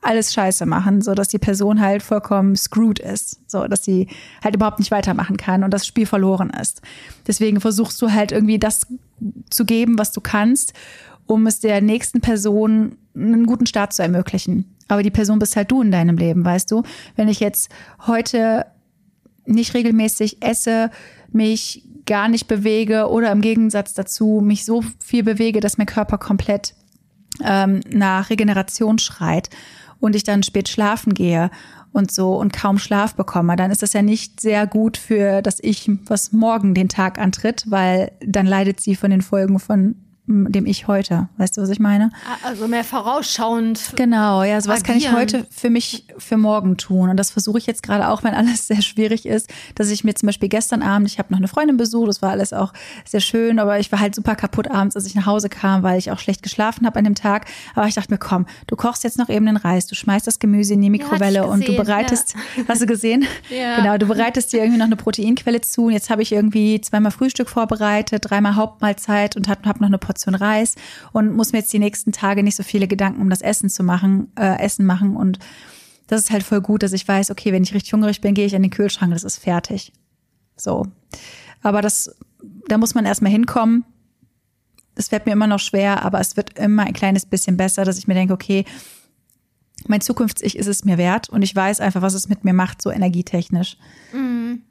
alles 0.03 0.33
scheiße 0.33 0.65
machen, 0.65 1.01
so 1.01 1.13
dass 1.13 1.29
die 1.29 1.39
Person 1.39 1.79
halt 1.79 2.03
vollkommen 2.03 2.55
screwed 2.55 2.99
ist, 2.99 3.39
so 3.47 3.67
dass 3.67 3.83
sie 3.83 4.07
halt 4.43 4.55
überhaupt 4.55 4.79
nicht 4.79 4.91
weitermachen 4.91 5.37
kann 5.37 5.63
und 5.63 5.73
das 5.73 5.87
Spiel 5.87 6.05
verloren 6.05 6.49
ist. 6.49 6.81
Deswegen 7.27 7.61
versuchst 7.61 8.01
du 8.01 8.11
halt 8.11 8.31
irgendwie 8.31 8.59
das 8.59 8.87
zu 9.49 9.65
geben, 9.65 9.97
was 9.97 10.11
du 10.11 10.21
kannst, 10.21 10.73
um 11.25 11.47
es 11.47 11.59
der 11.59 11.81
nächsten 11.81 12.21
Person 12.21 12.97
einen 13.15 13.45
guten 13.45 13.65
Start 13.65 13.93
zu 13.93 14.03
ermöglichen. 14.03 14.72
Aber 14.87 15.03
die 15.03 15.11
Person 15.11 15.39
bist 15.39 15.55
halt 15.55 15.71
du 15.71 15.81
in 15.81 15.91
deinem 15.91 16.17
Leben, 16.17 16.43
weißt 16.43 16.71
du? 16.71 16.83
Wenn 17.15 17.27
ich 17.27 17.39
jetzt 17.39 17.69
heute 18.05 18.65
nicht 19.45 19.73
regelmäßig 19.73 20.41
esse, 20.41 20.89
mich 21.31 21.87
gar 22.05 22.27
nicht 22.27 22.47
bewege 22.47 23.09
oder 23.09 23.31
im 23.31 23.41
Gegensatz 23.41 23.93
dazu 23.93 24.41
mich 24.43 24.65
so 24.65 24.83
viel 24.99 25.23
bewege, 25.23 25.59
dass 25.59 25.77
mein 25.77 25.87
Körper 25.87 26.17
komplett 26.17 26.75
ähm, 27.43 27.81
nach 27.89 28.29
Regeneration 28.29 28.99
schreit 28.99 29.49
und 29.99 30.15
ich 30.15 30.23
dann 30.23 30.43
spät 30.43 30.69
schlafen 30.69 31.13
gehe 31.13 31.49
und 31.93 32.11
so 32.11 32.35
und 32.35 32.51
kaum 32.51 32.77
Schlaf 32.77 33.15
bekomme, 33.15 33.55
dann 33.55 33.71
ist 33.71 33.81
das 33.81 33.93
ja 33.93 34.01
nicht 34.01 34.41
sehr 34.41 34.67
gut 34.67 34.97
für 34.97 35.41
das 35.41 35.59
Ich, 35.61 35.89
was 36.05 36.31
morgen 36.31 36.73
den 36.73 36.89
Tag 36.89 37.19
antritt, 37.19 37.65
weil 37.67 38.11
dann 38.25 38.45
leidet 38.45 38.81
sie 38.81 38.95
von 38.95 39.11
den 39.11 39.21
Folgen 39.21 39.59
von 39.59 39.95
dem 40.25 40.65
ich 40.65 40.87
heute. 40.87 41.27
Weißt 41.37 41.57
du, 41.57 41.61
was 41.61 41.69
ich 41.69 41.81
meine? 41.81 42.09
Also 42.43 42.69
mehr 42.69 42.85
vorausschauend. 42.85 43.91
Genau, 43.97 44.43
ja, 44.43 44.61
so 44.61 44.69
was 44.69 44.83
kann 44.83 44.95
ich 44.95 45.11
heute 45.11 45.45
für 45.51 45.69
mich 45.69 46.07
für 46.17 46.37
morgen 46.37 46.77
tun. 46.77 47.09
Und 47.09 47.17
das 47.17 47.29
versuche 47.29 47.57
ich 47.57 47.65
jetzt 47.65 47.83
gerade 47.83 48.07
auch, 48.07 48.23
wenn 48.23 48.33
alles 48.33 48.67
sehr 48.67 48.81
schwierig 48.81 49.25
ist, 49.25 49.49
dass 49.75 49.89
ich 49.89 50.05
mir 50.05 50.15
zum 50.15 50.27
Beispiel 50.27 50.47
gestern 50.47 50.81
Abend, 50.81 51.09
ich 51.09 51.19
habe 51.19 51.31
noch 51.31 51.39
eine 51.39 51.49
Freundin 51.49 51.75
besucht, 51.75 52.07
das 52.07 52.21
war 52.21 52.31
alles 52.31 52.53
auch 52.53 52.71
sehr 53.05 53.19
schön, 53.19 53.59
aber 53.59 53.79
ich 53.79 53.91
war 53.91 53.99
halt 53.99 54.15
super 54.15 54.35
kaputt 54.35 54.71
abends, 54.71 54.95
als 54.95 55.05
ich 55.05 55.13
nach 55.15 55.25
Hause 55.25 55.49
kam, 55.49 55.83
weil 55.83 55.99
ich 55.99 56.09
auch 56.09 56.19
schlecht 56.19 56.41
geschlafen 56.41 56.85
habe 56.85 56.99
an 56.99 57.03
dem 57.03 57.15
Tag. 57.15 57.45
Aber 57.75 57.87
ich 57.87 57.95
dachte 57.95 58.11
mir, 58.11 58.17
komm, 58.17 58.45
du 58.67 58.77
kochst 58.77 59.03
jetzt 59.03 59.17
noch 59.17 59.27
eben 59.27 59.45
den 59.45 59.57
Reis, 59.57 59.87
du 59.87 59.95
schmeißt 59.95 60.25
das 60.25 60.39
Gemüse 60.39 60.73
in 60.73 60.81
die 60.81 60.89
Mikrowelle 60.89 61.39
ja, 61.39 61.43
und 61.43 61.67
du 61.67 61.75
bereitest, 61.75 62.35
ja. 62.55 62.63
hast 62.69 62.81
du 62.81 62.85
gesehen? 62.85 63.25
Ja. 63.49 63.75
Genau, 63.75 63.97
du 63.97 64.07
bereitest 64.07 64.51
dir 64.51 64.59
irgendwie 64.59 64.79
noch 64.79 64.85
eine 64.85 64.95
Proteinquelle 64.95 65.61
zu. 65.61 65.85
Und 65.85 65.91
jetzt 65.91 66.09
habe 66.09 66.21
ich 66.21 66.31
irgendwie 66.31 66.79
zweimal 66.81 67.11
Frühstück 67.11 67.49
vorbereitet, 67.49 68.23
dreimal 68.29 68.55
Hauptmahlzeit 68.55 69.35
und 69.35 69.47
habe 69.47 69.67
hab 69.67 69.79
noch 69.79 69.87
eine 69.87 69.97
Portion 69.97 70.12
Reis 70.35 70.75
und 71.11 71.35
muss 71.35 71.51
mir 71.51 71.59
jetzt 71.59 71.73
die 71.73 71.79
nächsten 71.79 72.11
Tage 72.11 72.43
nicht 72.43 72.55
so 72.55 72.63
viele 72.63 72.87
Gedanken 72.87 73.21
um 73.21 73.29
das 73.29 73.41
Essen 73.41 73.69
zu 73.69 73.83
machen, 73.83 74.31
äh, 74.37 74.59
Essen 74.59 74.85
machen. 74.85 75.15
Und 75.15 75.39
das 76.07 76.21
ist 76.21 76.31
halt 76.31 76.43
voll 76.43 76.61
gut, 76.61 76.83
dass 76.83 76.93
ich 76.93 77.07
weiß, 77.07 77.31
okay, 77.31 77.51
wenn 77.51 77.63
ich 77.63 77.73
richtig 77.73 77.93
hungrig 77.93 78.21
bin, 78.21 78.33
gehe 78.33 78.45
ich 78.45 78.55
an 78.55 78.61
den 78.61 78.71
Kühlschrank, 78.71 79.13
das 79.13 79.23
ist 79.23 79.37
fertig. 79.37 79.93
So. 80.55 80.87
Aber 81.61 81.81
das, 81.81 82.15
da 82.67 82.77
muss 82.77 82.93
man 82.93 83.05
erstmal 83.05 83.31
hinkommen. 83.31 83.85
es 84.95 85.07
fällt 85.07 85.25
mir 85.25 85.31
immer 85.31 85.47
noch 85.47 85.59
schwer, 85.59 86.03
aber 86.03 86.19
es 86.19 86.37
wird 86.37 86.59
immer 86.59 86.83
ein 86.83 86.93
kleines 86.93 87.25
bisschen 87.25 87.57
besser, 87.57 87.85
dass 87.85 87.97
ich 87.97 88.07
mir 88.07 88.13
denke, 88.13 88.33
okay, 88.33 88.65
mein 89.87 90.01
Zukunfts-Ich 90.01 90.57
ist 90.57 90.67
es 90.67 90.85
mir 90.85 90.97
wert 90.97 91.29
und 91.29 91.41
ich 91.41 91.55
weiß 91.55 91.81
einfach, 91.81 92.01
was 92.01 92.13
es 92.13 92.29
mit 92.29 92.43
mir 92.43 92.53
macht, 92.53 92.81
so 92.81 92.91
energietechnisch. 92.91 93.77
Mhm. 94.13 94.63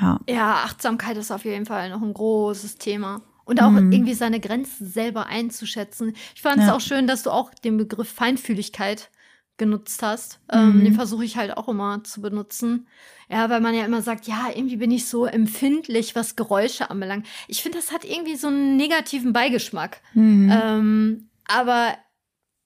Ja. 0.00 0.20
ja, 0.28 0.54
Achtsamkeit 0.64 1.16
ist 1.16 1.32
auf 1.32 1.44
jeden 1.44 1.66
Fall 1.66 1.90
noch 1.90 2.02
ein 2.02 2.14
großes 2.14 2.76
Thema. 2.76 3.20
Und 3.48 3.62
auch 3.62 3.70
mhm. 3.70 3.90
irgendwie 3.90 4.12
seine 4.12 4.40
Grenzen 4.40 4.86
selber 4.86 5.26
einzuschätzen. 5.26 6.12
Ich 6.34 6.42
fand 6.42 6.60
es 6.60 6.66
ja. 6.66 6.76
auch 6.76 6.82
schön, 6.82 7.06
dass 7.06 7.22
du 7.22 7.30
auch 7.30 7.52
den 7.54 7.78
Begriff 7.78 8.10
Feinfühligkeit 8.10 9.10
genutzt 9.56 10.02
hast. 10.02 10.38
Ähm, 10.52 10.78
mhm. 10.78 10.84
den 10.84 10.94
versuche 10.94 11.24
ich 11.24 11.38
halt 11.38 11.56
auch 11.56 11.66
immer 11.66 12.04
zu 12.04 12.20
benutzen. 12.20 12.86
Ja, 13.30 13.48
weil 13.48 13.62
man 13.62 13.74
ja 13.74 13.86
immer 13.86 14.02
sagt, 14.02 14.26
ja, 14.26 14.48
irgendwie 14.54 14.76
bin 14.76 14.90
ich 14.90 15.06
so 15.06 15.24
empfindlich, 15.24 16.14
was 16.14 16.36
Geräusche 16.36 16.90
anbelangt. 16.90 17.26
Ich 17.46 17.62
finde, 17.62 17.78
das 17.78 17.90
hat 17.90 18.04
irgendwie 18.04 18.36
so 18.36 18.48
einen 18.48 18.76
negativen 18.76 19.32
Beigeschmack. 19.32 20.02
Mhm. 20.12 20.52
Ähm, 20.52 21.28
aber 21.46 21.94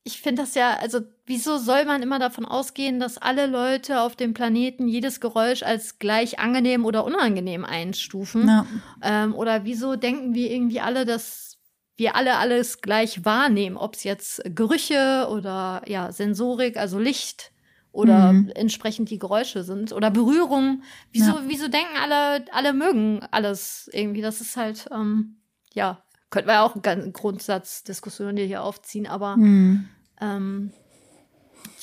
ich 0.05 0.21
finde 0.21 0.43
das 0.43 0.55
ja, 0.55 0.77
also 0.79 1.01
wieso 1.27 1.59
soll 1.59 1.85
man 1.85 2.03
immer 2.03 2.19
davon 2.19 2.45
ausgehen, 2.45 2.99
dass 2.99 3.19
alle 3.19 3.47
Leute 3.47 4.01
auf 4.01 4.17
dem 4.17 4.35
Planeten 4.35 4.89
jedes 4.89 5.21
Geräusch 5.21 5.63
als 5.63 5.99
gleich 5.99 6.41
angenehm 6.41 6.85
oder 6.85 7.05
unangenehm 7.05 7.65
einstufen? 7.65 8.49
Ja. 8.49 8.67
Ähm, 9.01 9.35
oder 9.35 9.65
wieso 9.65 9.95
denken 9.95 10.35
wir 10.35 10.51
irgendwie 10.51 10.81
alle, 10.81 11.05
dass 11.05 11.59
wir 11.97 12.17
alle 12.17 12.37
alles 12.39 12.81
gleich 12.81 13.25
wahrnehmen, 13.25 13.77
ob 13.77 13.95
es 13.95 14.03
jetzt 14.03 14.43
Gerüche 14.45 15.29
oder 15.31 15.83
ja 15.87 16.11
Sensorik, 16.11 16.77
also 16.77 16.99
Licht 16.99 17.53
oder 17.93 18.33
mhm. 18.33 18.51
entsprechend 18.55 19.11
die 19.11 19.19
Geräusche 19.19 19.63
sind 19.63 19.93
oder 19.93 20.11
Berührung. 20.11 20.83
Wieso, 21.13 21.33
ja. 21.33 21.43
wieso 21.47 21.69
denken 21.69 21.97
alle, 22.01 22.45
alle 22.51 22.73
mögen 22.73 23.21
alles 23.31 23.89
irgendwie? 23.93 24.23
Das 24.23 24.41
ist 24.41 24.57
halt, 24.57 24.89
ähm, 24.91 25.37
ja, 25.75 26.03
könnten 26.33 26.49
wir 26.49 26.63
auch 26.63 26.75
eine 26.83 27.13
Grundsatzdiskussion 27.13 28.37
hier 28.37 28.65
aufziehen, 28.65 29.07
aber 29.07 29.37
mhm. 29.37 29.89
ähm, 30.21 30.73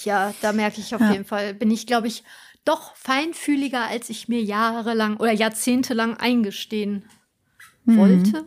ja, 0.04 0.34
da 0.42 0.52
merke 0.52 0.82
ich 0.82 0.94
auf 0.94 1.02
ja. 1.02 1.12
jeden 1.12 1.24
Fall, 1.24 1.54
bin 1.54 1.72
ich, 1.72 1.88
glaube 1.88 2.08
ich, 2.08 2.24
doch 2.66 2.96
feinfühliger, 2.96 3.88
als 3.88 4.10
ich 4.10 4.28
mir 4.28 4.42
jahrelang 4.42 5.18
oder 5.18 5.32
jahrzehntelang 5.32 6.18
eingestehen 6.18 7.06
mhm. 7.86 7.98
wollte. 7.98 8.46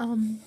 Ähm, 0.00 0.38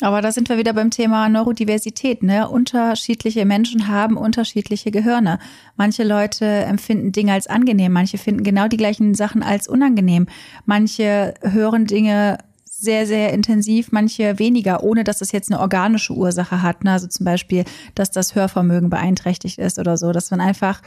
aber 0.00 0.22
da 0.22 0.32
sind 0.32 0.48
wir 0.48 0.58
wieder 0.58 0.72
beim 0.72 0.90
Thema 0.90 1.28
Neurodiversität. 1.28 2.22
Ne? 2.22 2.48
Unterschiedliche 2.48 3.44
Menschen 3.44 3.86
haben 3.86 4.16
unterschiedliche 4.16 4.90
Gehirne. 4.90 5.38
Manche 5.76 6.02
Leute 6.04 6.44
empfinden 6.46 7.12
Dinge 7.12 7.34
als 7.34 7.46
angenehm, 7.46 7.92
manche 7.92 8.18
finden 8.18 8.42
genau 8.42 8.66
die 8.66 8.78
gleichen 8.78 9.14
Sachen 9.14 9.42
als 9.42 9.68
unangenehm. 9.68 10.26
Manche 10.64 11.34
hören 11.42 11.86
Dinge 11.86 12.38
sehr, 12.82 13.06
sehr 13.06 13.32
intensiv, 13.32 13.92
manche 13.92 14.38
weniger, 14.38 14.82
ohne 14.82 15.04
dass 15.04 15.18
das 15.18 15.32
jetzt 15.32 15.50
eine 15.50 15.60
organische 15.60 16.12
Ursache 16.12 16.62
hat. 16.62 16.82
Ne? 16.82 16.92
Also 16.92 17.06
zum 17.06 17.24
Beispiel, 17.24 17.64
dass 17.94 18.10
das 18.10 18.34
Hörvermögen 18.34 18.90
beeinträchtigt 18.90 19.58
ist 19.58 19.78
oder 19.78 19.96
so, 19.96 20.10
dass 20.12 20.30
man 20.32 20.40
einfach 20.40 20.82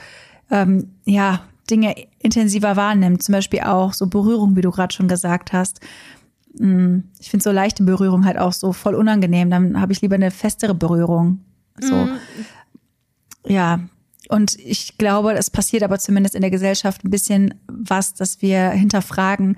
ähm, 0.52 0.92
ja 1.06 1.42
Dinge 1.70 1.96
intensiver 2.20 2.76
wahrnimmt. 2.76 3.24
Zum 3.24 3.34
Beispiel 3.34 3.62
auch 3.62 3.94
so 3.94 4.08
Berührung, 4.08 4.56
wie 4.56 4.62
du 4.62 4.72
gerade 4.72 4.94
schon 4.94 5.08
gesagt 5.08 5.54
hast. 5.54 5.80
Hm, 6.60 7.06
ich 7.20 7.30
finde 7.30 7.44
so 7.44 7.52
leichte 7.52 7.84
Berührung 7.84 8.26
halt 8.26 8.38
auch 8.38 8.54
so 8.54 8.74
voll 8.74 8.96
unangenehm. 8.96 9.50
Dann 9.50 9.80
habe 9.80 9.94
ich 9.94 10.02
lieber 10.02 10.16
eine 10.16 10.32
festere 10.32 10.76
Berührung. 10.76 11.40
So. 11.80 11.96
Mhm. 11.96 12.18
Ja. 13.48 13.80
Und 14.28 14.58
ich 14.60 14.98
glaube, 14.98 15.34
es 15.34 15.50
passiert 15.50 15.84
aber 15.84 16.00
zumindest 16.00 16.36
in 16.36 16.42
der 16.42 16.52
Gesellschaft 16.52 17.06
ein 17.06 17.10
bisschen 17.10 17.54
was, 17.68 18.16
dass 18.16 18.42
wir 18.42 18.72
hinterfragen, 18.72 19.56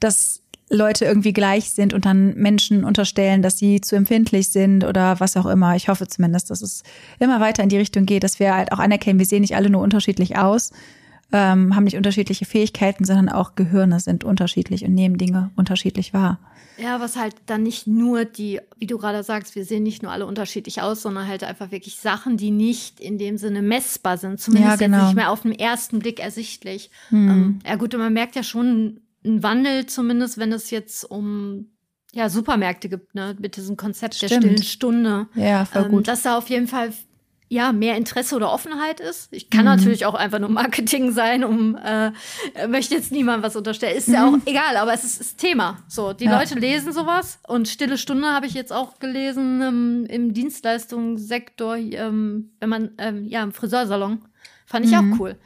dass 0.00 0.42
Leute 0.70 1.04
irgendwie 1.04 1.32
gleich 1.32 1.70
sind 1.70 1.94
und 1.94 2.04
dann 2.04 2.34
Menschen 2.34 2.84
unterstellen, 2.84 3.42
dass 3.42 3.58
sie 3.58 3.80
zu 3.80 3.96
empfindlich 3.96 4.48
sind 4.48 4.84
oder 4.84 5.18
was 5.20 5.36
auch 5.36 5.46
immer. 5.46 5.76
Ich 5.76 5.88
hoffe 5.88 6.06
zumindest, 6.06 6.50
dass 6.50 6.62
es 6.62 6.82
immer 7.18 7.40
weiter 7.40 7.62
in 7.62 7.68
die 7.68 7.78
Richtung 7.78 8.06
geht, 8.06 8.22
dass 8.22 8.38
wir 8.38 8.54
halt 8.54 8.72
auch 8.72 8.78
anerkennen, 8.78 9.18
wir 9.18 9.26
sehen 9.26 9.40
nicht 9.40 9.56
alle 9.56 9.70
nur 9.70 9.82
unterschiedlich 9.82 10.36
aus, 10.36 10.72
ähm, 11.32 11.74
haben 11.74 11.84
nicht 11.84 11.96
unterschiedliche 11.96 12.44
Fähigkeiten, 12.44 13.04
sondern 13.04 13.28
auch 13.28 13.54
Gehirne 13.54 14.00
sind 14.00 14.24
unterschiedlich 14.24 14.84
und 14.84 14.94
nehmen 14.94 15.18
Dinge 15.18 15.50
unterschiedlich 15.56 16.12
wahr. 16.14 16.38
Ja, 16.80 17.00
was 17.00 17.16
halt 17.16 17.34
dann 17.46 17.64
nicht 17.64 17.88
nur 17.88 18.24
die, 18.24 18.60
wie 18.78 18.86
du 18.86 18.98
gerade 18.98 19.24
sagst, 19.24 19.56
wir 19.56 19.64
sehen 19.64 19.82
nicht 19.82 20.02
nur 20.02 20.12
alle 20.12 20.26
unterschiedlich 20.26 20.80
aus, 20.80 21.02
sondern 21.02 21.26
halt 21.26 21.42
einfach 21.42 21.72
wirklich 21.72 21.96
Sachen, 21.96 22.36
die 22.36 22.52
nicht 22.52 23.00
in 23.00 23.18
dem 23.18 23.36
Sinne 23.36 23.62
messbar 23.62 24.16
sind, 24.16 24.40
zumindest 24.40 24.80
ja, 24.80 24.86
genau. 24.86 25.06
nicht 25.06 25.16
mehr 25.16 25.32
auf 25.32 25.42
den 25.42 25.58
ersten 25.58 25.98
Blick 25.98 26.20
ersichtlich. 26.20 26.90
Hm. 27.08 27.30
Ähm, 27.30 27.58
ja 27.66 27.74
gut, 27.74 27.94
und 27.94 28.00
man 28.00 28.12
merkt 28.12 28.36
ja 28.36 28.44
schon, 28.44 29.00
ein 29.24 29.42
Wandel, 29.42 29.86
zumindest 29.86 30.38
wenn 30.38 30.52
es 30.52 30.70
jetzt 30.70 31.04
um 31.04 31.70
ja, 32.12 32.28
Supermärkte 32.28 32.88
gibt, 32.88 33.14
ne, 33.14 33.36
mit 33.38 33.56
diesem 33.56 33.76
Konzept 33.76 34.14
Stimmt. 34.14 34.32
der 34.32 34.40
stillen 34.40 34.62
Stunde. 34.62 35.28
Ja, 35.34 35.64
voll 35.64 35.84
ähm, 35.84 35.90
gut. 35.90 36.08
Dass 36.08 36.22
da 36.22 36.38
auf 36.38 36.48
jeden 36.48 36.66
Fall 36.66 36.92
ja 37.50 37.72
mehr 37.72 37.96
Interesse 37.96 38.36
oder 38.36 38.52
Offenheit 38.52 39.00
ist. 39.00 39.32
Ich 39.32 39.50
kann 39.50 39.60
mhm. 39.60 39.76
natürlich 39.76 40.04
auch 40.06 40.14
einfach 40.14 40.38
nur 40.38 40.50
Marketing 40.50 41.12
sein, 41.12 41.44
um 41.44 41.76
äh, 41.76 42.12
möchte 42.68 42.94
jetzt 42.94 43.10
niemand 43.10 43.42
was 43.42 43.56
unterstellen. 43.56 43.96
Ist 43.96 44.08
mhm. 44.08 44.14
ja 44.14 44.28
auch 44.28 44.36
egal, 44.44 44.76
aber 44.76 44.92
es 44.92 45.04
ist, 45.04 45.20
ist 45.20 45.38
Thema. 45.38 45.78
So, 45.88 46.12
die 46.12 46.26
ja. 46.26 46.38
Leute 46.38 46.58
lesen 46.58 46.92
sowas 46.92 47.38
und 47.46 47.68
Stille 47.68 47.98
Stunde 47.98 48.28
habe 48.28 48.46
ich 48.46 48.54
jetzt 48.54 48.72
auch 48.72 48.98
gelesen 48.98 49.62
ähm, 49.62 50.06
im 50.08 50.34
Dienstleistungssektor, 50.34 51.76
ähm, 51.76 52.52
wenn 52.60 52.68
man 52.68 52.90
ähm, 52.98 53.24
ja 53.24 53.42
im 53.42 53.52
Friseursalon 53.52 54.22
fand 54.68 54.84
ich 54.84 54.92
mhm. 54.92 55.14
auch 55.14 55.20
cool. 55.20 55.36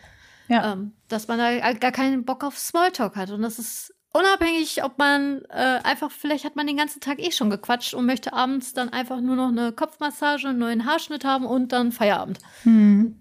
Ja. 0.49 0.73
Ähm, 0.73 0.93
dass 1.13 1.29
man 1.29 1.39
da 1.39 1.73
gar 1.75 1.93
keinen 1.93 2.25
Bock 2.25 2.43
auf 2.45 2.59
Smalltalk 2.59 3.17
hat. 3.17 3.31
Und 3.31 3.43
das 3.43 3.59
ist 3.59 3.95
unabhängig, 4.13 4.83
ob 4.85 4.99
man 4.99 5.43
äh, 5.51 5.81
einfach, 5.83 6.11
vielleicht 6.11 6.45
hat 6.45 6.57
man 6.57 6.67
den 6.67 6.77
ganzen 6.77 7.01
Tag 7.01 7.19
eh 7.19 7.31
schon 7.31 7.51
gequatscht 7.51 7.95
und 7.95 8.07
möchte 8.07 8.33
abends 8.33 8.73
dann 8.75 8.89
einfach 8.89 9.21
nur 9.21 9.37
noch 9.37 9.49
eine 9.49 9.73
Kopfmassage, 9.73 10.49
einen 10.49 10.59
neuen 10.59 10.87
Haarschnitt 10.87 11.25
haben 11.25 11.47
und 11.47 11.73
dann 11.73 11.93
Feierabend. 11.93 12.39
Hm. 12.63 13.17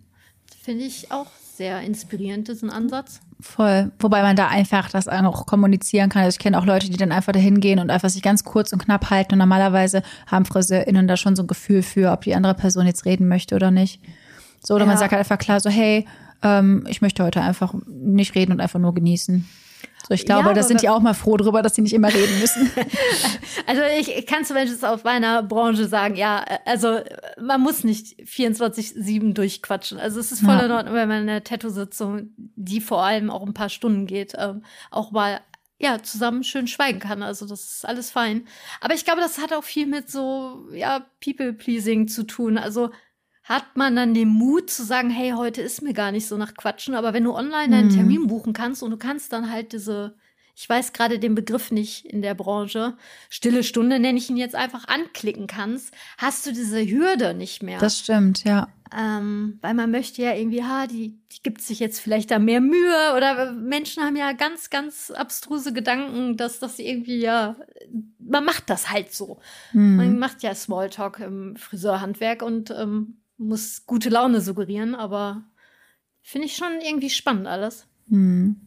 Finde 0.62 0.86
ich 0.86 1.12
auch 1.12 1.28
sehr 1.56 1.82
inspirierend, 1.82 2.48
diesen 2.48 2.70
Ansatz. 2.70 3.20
Voll. 3.40 3.92
Wobei 4.00 4.22
man 4.22 4.36
da 4.36 4.48
einfach 4.48 4.90
das 4.90 5.08
auch 5.08 5.46
kommunizieren 5.48 6.10
kann. 6.10 6.24
Also 6.24 6.36
ich 6.36 6.40
kenne 6.40 6.60
auch 6.60 6.66
Leute, 6.66 6.90
die 6.90 6.98
dann 6.98 7.12
einfach 7.12 7.34
dahin 7.34 7.60
gehen 7.60 7.80
und 7.80 7.90
einfach 7.90 8.10
sich 8.10 8.22
ganz 8.22 8.44
kurz 8.44 8.72
und 8.72 8.84
knapp 8.84 9.10
halten. 9.10 9.34
Und 9.34 9.40
normalerweise 9.40 10.04
haben 10.28 10.46
FriseurInnen 10.46 11.08
da 11.08 11.18
schon 11.18 11.36
so 11.36 11.44
ein 11.44 11.48
Gefühl 11.48 11.82
für, 11.82 12.12
ob 12.12 12.22
die 12.22 12.36
andere 12.36 12.54
Person 12.54 12.86
jetzt 12.86 13.06
reden 13.06 13.28
möchte 13.28 13.56
oder 13.56 13.72
nicht. 13.72 14.02
So, 14.64 14.76
oder 14.76 14.84
ja. 14.84 14.90
man 14.90 14.98
sagt 14.98 15.12
halt 15.12 15.20
einfach 15.20 15.40
klar 15.40 15.60
so, 15.60 15.70
hey, 15.72 16.06
ähm, 16.44 16.86
ich 16.88 17.02
möchte 17.02 17.24
heute 17.24 17.42
einfach 17.42 17.74
nicht 17.88 18.36
reden 18.36 18.52
und 18.52 18.62
einfach 18.62 18.80
nur 18.80 18.94
genießen. 18.94 19.48
So, 20.08 20.14
ich 20.14 20.26
glaube, 20.26 20.50
ja, 20.50 20.54
da 20.54 20.64
sind 20.64 20.82
die 20.82 20.90
auch 20.90 21.00
mal 21.00 21.14
froh 21.14 21.38
drüber, 21.38 21.62
dass 21.62 21.76
sie 21.76 21.82
nicht 21.82 21.94
immer 21.94 22.14
reden 22.14 22.40
müssen. 22.40 22.72
also 23.68 23.82
ich, 24.00 24.26
kann 24.26 24.46
zumindest 24.46 24.84
auf 24.84 25.04
meiner 25.04 25.44
Branche 25.44 25.88
sagen, 25.88 26.16
ja, 26.16 26.44
also 26.66 27.00
man 27.40 27.62
muss 27.62 27.84
nicht 27.84 28.20
24-7 28.22 29.34
durchquatschen. 29.34 30.00
Also 30.00 30.20
es 30.20 30.32
ist 30.32 30.42
voll 30.42 30.56
ja. 30.56 30.66
in 30.66 30.72
Ordnung, 30.72 30.96
wenn 30.96 31.08
man 31.08 31.22
eine 31.22 31.44
Tattoo-Sitzung, 31.44 32.30
die 32.38 32.82
vor 32.82 33.04
allem 33.04 33.30
auch 33.30 33.46
ein 33.46 33.54
paar 33.54 33.70
Stunden 33.70 34.08
geht, 34.08 34.34
ähm, 34.38 34.64
auch 34.90 35.12
mal 35.12 35.42
ja, 35.78 36.02
zusammen 36.02 36.44
schön 36.44 36.68
schweigen 36.68 37.00
kann. 37.00 37.24
Also 37.24 37.48
das 37.48 37.62
ist 37.62 37.86
alles 37.88 38.12
fein. 38.12 38.46
Aber 38.82 38.94
ich 38.94 39.04
glaube, 39.04 39.20
das 39.20 39.40
hat 39.40 39.52
auch 39.52 39.64
viel 39.64 39.88
mit 39.88 40.10
so, 40.10 40.68
ja, 40.74 41.06
People-Pleasing 41.24 42.08
zu 42.08 42.24
tun. 42.24 42.58
Also 42.58 42.92
hat 43.52 43.76
man 43.76 43.96
dann 43.96 44.14
den 44.14 44.30
Mut 44.30 44.70
zu 44.70 44.84
sagen, 44.84 45.10
hey, 45.10 45.32
heute 45.32 45.62
ist 45.62 45.82
mir 45.82 45.94
gar 45.94 46.12
nicht 46.12 46.26
so 46.26 46.38
nach 46.38 46.54
Quatschen, 46.54 46.96
aber 46.96 47.14
wenn 47.14 47.26
du 47.26 47.34
online 47.34 47.76
einen 47.76 47.88
mhm. 47.90 47.96
Termin 47.96 48.28
buchen 48.28 48.54
kannst 48.54 48.82
und 48.82 48.92
du 48.92 48.98
kannst 48.98 49.34
dann 49.34 49.52
halt 49.52 49.74
diese, 49.74 50.16
ich 50.56 50.70
weiß 50.70 50.94
gerade 50.94 51.20
den 51.20 51.36
Begriff 51.36 51.70
nicht 51.70 52.06
in 52.06 52.22
der 52.22 52.34
Branche, 52.34 52.96
stille 53.30 53.64
Stunde 53.64 54.00
nenne 54.00 54.18
ich 54.18 54.30
ihn 54.30 54.38
jetzt 54.38 54.56
einfach 54.56 54.88
anklicken 54.88 55.48
kannst, 55.48 55.94
hast 56.18 56.46
du 56.46 56.54
diese 56.54 56.82
Hürde 56.86 57.34
nicht 57.34 57.62
mehr. 57.62 57.80
Das 57.80 58.00
stimmt, 58.00 58.46
ja. 58.46 58.70
Ähm, 58.98 59.58
weil 59.62 59.74
man 59.74 59.92
möchte 59.92 60.22
ja 60.22 60.34
irgendwie, 60.34 60.64
ha, 60.64 60.88
die, 60.88 61.18
die 61.32 61.44
gibt 61.44 61.62
sich 61.62 61.80
jetzt 61.80 62.00
vielleicht 62.00 62.32
da 62.32 62.40
mehr 62.40 62.60
Mühe 62.60 63.14
oder 63.16 63.54
Menschen 63.54 64.04
haben 64.04 64.18
ja 64.18 64.34
ganz, 64.34 64.70
ganz 64.70 65.12
abstruse 65.12 65.72
Gedanken, 65.72 66.36
dass 66.36 66.60
das 66.60 66.80
irgendwie 66.80 67.20
ja, 67.20 67.56
man 68.20 68.44
macht 68.44 68.70
das 68.70 68.90
halt 68.92 69.14
so. 69.14 69.40
Mhm. 69.74 69.96
Man 69.96 70.20
macht 70.20 70.44
ja 70.44 70.56
Smalltalk 70.56 71.20
im 71.20 71.56
Friseurhandwerk 71.56 72.42
und 72.42 72.72
ähm, 72.72 73.21
muss 73.42 73.86
gute 73.86 74.10
Laune 74.10 74.42
suggerieren, 74.42 74.96
aber 74.96 75.44
finde 76.22 76.48
ich 76.48 76.56
schon 76.56 76.80
irgendwie 76.82 77.10
spannend 77.10 77.48
alles. 77.48 77.88
Hm. 78.10 78.62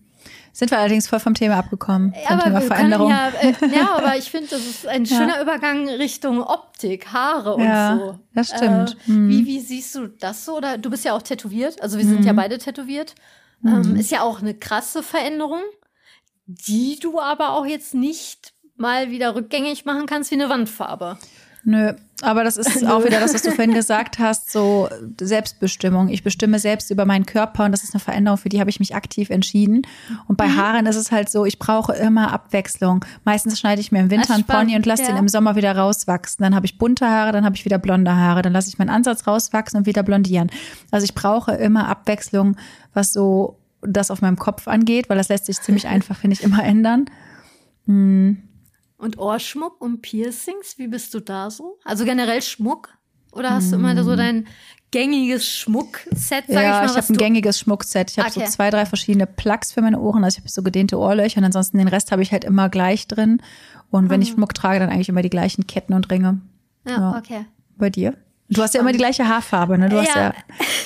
Sind 0.53 0.71
wir 0.71 0.79
allerdings 0.79 1.09
voll 1.09 1.21
vom 1.21 1.35
Thema 1.35 1.57
abgekommen. 1.57 2.15
Vom 2.15 2.33
aber 2.33 2.45
Thema 2.45 2.61
Veränderung. 2.61 3.11
Ja, 3.11 3.29
äh, 3.29 3.55
ja, 3.75 3.95
aber 3.97 4.17
ich 4.17 4.31
finde, 4.31 4.49
das 4.51 4.61
ist 4.61 4.87
ein 4.87 5.05
schöner 5.05 5.37
ja. 5.37 5.43
Übergang 5.43 5.89
Richtung 5.89 6.43
Optik, 6.43 7.13
Haare 7.13 7.57
und 7.57 7.65
ja, 7.65 7.99
so. 7.99 8.19
Das 8.35 8.49
stimmt. 8.49 8.97
Äh, 9.05 9.07
hm. 9.07 9.29
wie, 9.29 9.47
wie 9.47 9.61
siehst 9.61 9.95
du 9.95 10.07
das 10.07 10.45
so? 10.45 10.57
Oder 10.57 10.79
du 10.79 10.91
bist 10.91 11.05
ja 11.05 11.15
auch 11.15 11.23
tätowiert, 11.23 11.81
also 11.83 11.99
wir 11.99 12.05
sind 12.05 12.19
hm. 12.19 12.27
ja 12.27 12.33
beide 12.33 12.59
tätowiert. 12.59 13.15
Ähm, 13.65 13.83
hm. 13.83 13.97
ist 13.97 14.11
ja 14.11 14.23
auch 14.23 14.41
eine 14.41 14.55
krasse 14.55 15.03
Veränderung, 15.03 15.63
die 16.47 16.99
du 17.01 17.21
aber 17.21 17.51
auch 17.51 17.67
jetzt 17.67 17.95
nicht 17.95 18.53
mal 18.77 19.11
wieder 19.11 19.35
rückgängig 19.35 19.85
machen 19.85 20.07
kannst 20.07 20.31
wie 20.31 20.35
eine 20.35 20.49
Wandfarbe. 20.49 21.19
Nö, 21.67 21.95
aber 22.21 22.45
das 22.45 22.57
ist 22.57 22.87
auch 22.87 23.05
wieder 23.05 23.21
das, 23.21 23.35
was 23.35 23.43
du 23.43 23.51
vorhin 23.51 23.73
gesagt 23.75 24.19
hast, 24.19 24.53
so 24.53 24.89
Selbstbestimmung. 25.21 26.09
Ich 26.09 26.23
bestimme 26.23 26.59
selbst 26.59 26.91
über 26.91 27.07
meinen 27.07 27.27
Körper 27.27 27.65
und 27.65 27.73
das 27.73 27.85
ist 27.85 27.95
eine 27.95 28.01
Veränderung, 28.01 28.39
für 28.39 28.49
die 28.49 28.61
habe 28.61 28.71
ich 28.71 28.81
mich 28.81 28.95
aktiv 28.95 29.31
entschieden. 29.31 29.83
Und 30.29 30.37
bei 30.37 30.49
mhm. 30.49 30.57
Haaren 30.57 30.87
ist 30.87 30.97
es 30.97 31.11
halt 31.11 31.31
so, 31.31 31.45
ich 31.45 31.59
brauche 31.59 31.95
immer 31.95 32.33
Abwechslung. 32.33 33.05
Meistens 33.25 33.59
schneide 33.59 33.81
ich 33.81 33.93
mir 33.93 34.01
im 34.01 34.11
Winter 34.11 34.35
einen 34.35 34.45
Pony 34.45 34.77
und 34.77 34.87
lasse 34.87 35.03
ja. 35.03 35.09
den 35.09 35.17
im 35.17 35.29
Sommer 35.29 35.57
wieder 35.57 35.77
rauswachsen. 35.77 36.43
Dann 36.43 36.55
habe 36.55 36.67
ich 36.67 36.79
bunte 36.79 37.09
Haare, 37.09 37.33
dann 37.33 37.45
habe 37.45 37.57
ich 37.57 37.65
wieder 37.65 37.79
blonde 37.79 38.15
Haare, 38.15 38.43
dann 38.43 38.53
lasse 38.53 38.69
ich 38.69 38.79
meinen 38.79 38.91
Ansatz 38.91 39.27
rauswachsen 39.27 39.79
und 39.79 39.87
wieder 39.87 40.03
blondieren. 40.03 40.51
Also 40.91 41.05
ich 41.05 41.15
brauche 41.15 41.53
immer 41.53 41.89
Abwechslung, 41.89 42.57
was 42.93 43.13
so 43.13 43.59
das 43.81 44.11
auf 44.11 44.23
meinem 44.23 44.39
Kopf 44.39 44.69
angeht, 44.69 45.09
weil 45.09 45.17
das 45.17 45.29
lässt 45.29 45.47
sich 45.47 45.61
ziemlich 45.61 45.87
einfach, 45.87 46.17
finde 46.17 46.35
ich, 46.35 46.43
immer 46.43 46.63
ändern. 46.63 47.07
Hm. 47.87 48.43
Und 48.97 49.19
Ohrschmuck 49.19 49.81
und 49.81 50.03
Piercings, 50.03 50.79
wie 50.79 50.89
bist 50.89 51.13
du 51.15 51.21
da 51.21 51.51
so? 51.51 51.79
Also 51.85 52.05
generell 52.05 52.43
Schmuck? 52.43 52.97
Oder 53.33 53.51
hast 53.51 53.73
du 53.73 53.77
immer 53.77 54.01
so 54.05 54.13
hm. 54.13 54.17
dein 54.17 54.47
gängiges 54.93 55.49
Schmuckset, 55.49 56.45
sag 56.47 56.49
ja, 56.49 56.85
ich 56.85 56.87
mal? 56.87 56.87
ich 56.87 56.97
habe 56.97 57.13
ein 57.13 57.17
gängiges 57.17 57.59
Schmuckset. 57.59 58.13
Ich 58.13 58.19
habe 58.19 58.31
okay. 58.31 58.47
so 58.47 58.53
zwei, 58.53 58.71
drei 58.71 58.87
verschiedene 58.87 59.27
Plugs 59.27 59.73
für 59.73 59.83
meine 59.83 59.99
Ohren. 59.99 60.23
Also 60.23 60.37
ich 60.37 60.43
habe 60.43 60.49
so 60.49 60.63
gedehnte 60.63 60.99
Ohrlöcher 60.99 61.39
und 61.39 61.45
ansonsten 61.45 61.79
den 61.79 61.89
Rest 61.89 62.13
habe 62.13 62.23
ich 62.23 62.31
halt 62.31 62.45
immer 62.45 62.69
gleich 62.69 63.09
drin. 63.09 63.43
Und 63.91 64.09
wenn 64.09 64.21
mhm. 64.21 64.23
ich 64.23 64.31
Schmuck 64.31 64.55
trage, 64.55 64.79
dann 64.79 64.91
eigentlich 64.91 65.09
immer 65.09 65.23
die 65.23 65.31
gleichen 65.31 65.67
Ketten 65.67 65.95
und 65.95 66.11
Ringe. 66.11 66.41
Ja, 66.87 66.93
ja. 66.93 67.19
okay. 67.19 67.47
Bei 67.77 67.91
dir? 67.91 68.15
Du 68.49 68.63
hast 68.63 68.75
ja 68.75 68.81
immer 68.81 68.93
die 68.93 68.99
gleiche 68.99 69.27
Haarfarbe, 69.27 69.79
ne? 69.79 69.89
Du 69.89 69.99
hast 69.99 70.15
ja. 70.15 70.29
ja 70.29 70.35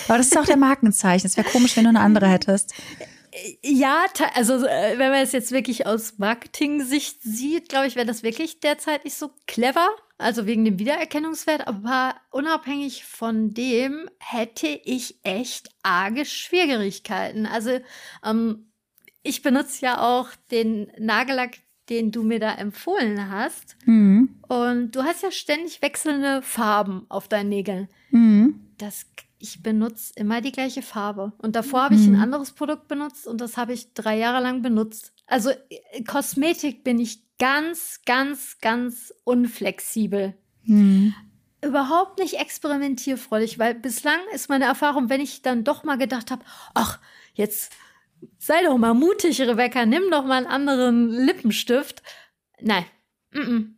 aber 0.09 0.17
das 0.17 0.29
ist 0.29 0.39
auch 0.39 0.47
der 0.47 0.57
Markenzeichen. 0.57 1.27
Es 1.27 1.37
wäre 1.37 1.49
komisch, 1.49 1.77
wenn 1.77 1.85
du 1.85 1.91
eine 1.91 2.01
andere 2.01 2.29
hättest. 2.29 2.73
Ja, 3.63 4.07
also 4.35 4.67
äh, 4.67 4.99
wenn 4.99 5.11
man 5.11 5.23
es 5.23 5.33
jetzt 5.33 5.53
wirklich 5.53 5.87
aus 5.87 6.19
Marketing-Sicht 6.19 7.23
sieht, 7.23 7.69
glaube 7.69 7.87
ich, 7.87 7.97
wäre 7.97 8.07
das 8.07 8.23
wirklich 8.23 8.61
derzeit 8.61 9.05
nicht 9.05 9.17
so 9.17 9.31
clever. 9.47 9.89
Also 10.21 10.47
wegen 10.47 10.65
dem 10.65 10.81
Wiedererkennungswert, 10.81 11.69
aber 11.69 12.17
unabhängig 12.31 13.05
von 13.05 13.55
dem 13.55 14.11
hätte 14.19 14.67
ich 14.67 15.21
echt 15.23 15.69
arge 15.85 16.25
Schwierigkeiten. 16.25 17.47
Also 17.47 17.79
ähm, 18.25 18.73
ich 19.23 19.43
benutze 19.43 19.85
ja 19.87 20.01
auch 20.01 20.29
den 20.51 20.91
Nagellack, 20.99 21.59
den 21.89 22.11
du 22.11 22.25
mir 22.25 22.41
da 22.41 22.55
empfohlen 22.55 23.31
hast. 23.31 23.77
Mhm. 23.85 24.41
Und 24.49 24.93
du 24.93 25.05
hast 25.05 25.23
ja 25.23 25.31
ständig 25.31 25.83
wechselnde 25.83 26.43
Farben 26.43 27.07
auf 27.09 27.29
deinen 27.29 27.51
Nägeln. 27.51 27.89
Mhm. 28.11 28.73
Das 28.77 29.07
ich 29.39 29.63
benutze 29.63 30.13
immer 30.17 30.41
die 30.41 30.53
gleiche 30.53 30.83
Farbe. 30.83 31.33
Und 31.39 31.57
davor 31.57 31.85
habe 31.85 31.95
ich 31.95 32.07
ein 32.07 32.15
mhm. 32.15 32.23
anderes 32.23 32.53
Produkt 32.53 32.89
benutzt 32.89 33.27
und 33.27 33.41
das 33.41 33.57
habe 33.57 33.73
ich 33.73 33.95
drei 33.95 34.19
Jahre 34.19 34.43
lang 34.43 34.63
benutzt. 34.63 35.13
Also 35.27 35.51
äh, 35.51 36.03
Kosmetik 36.05 36.85
bin 36.85 36.99
ich 36.99 37.23
ganz, 37.39 38.01
ganz, 38.05 38.59
ganz 38.61 39.15
unflexibel. 39.25 40.35
Mhm. 40.65 41.15
Überhaupt 41.65 42.19
nicht 42.19 42.35
experimentierfreudig, 42.35 43.59
weil 43.59 43.75
bislang 43.75 44.21
ist 44.33 44.49
meine 44.49 44.65
Erfahrung, 44.65 45.09
wenn 45.09 45.21
ich 45.21 45.43
dann 45.43 45.65
doch 45.65 45.83
mal 45.85 45.99
gedacht 45.99 46.31
habe, 46.31 46.45
ach, 46.75 47.01
jetzt 47.35 47.73
sei 48.39 48.63
doch 48.65 48.77
mal 48.79 48.95
mutig, 48.95 49.41
Rebecca, 49.41 49.87
nimm 49.87 50.11
doch 50.11 50.25
mal 50.25 50.39
einen 50.39 50.47
anderen 50.47 51.09
Lippenstift. 51.11 52.03
Nein, 52.61 52.85
mm 53.33 53.39
-mm 53.39 53.78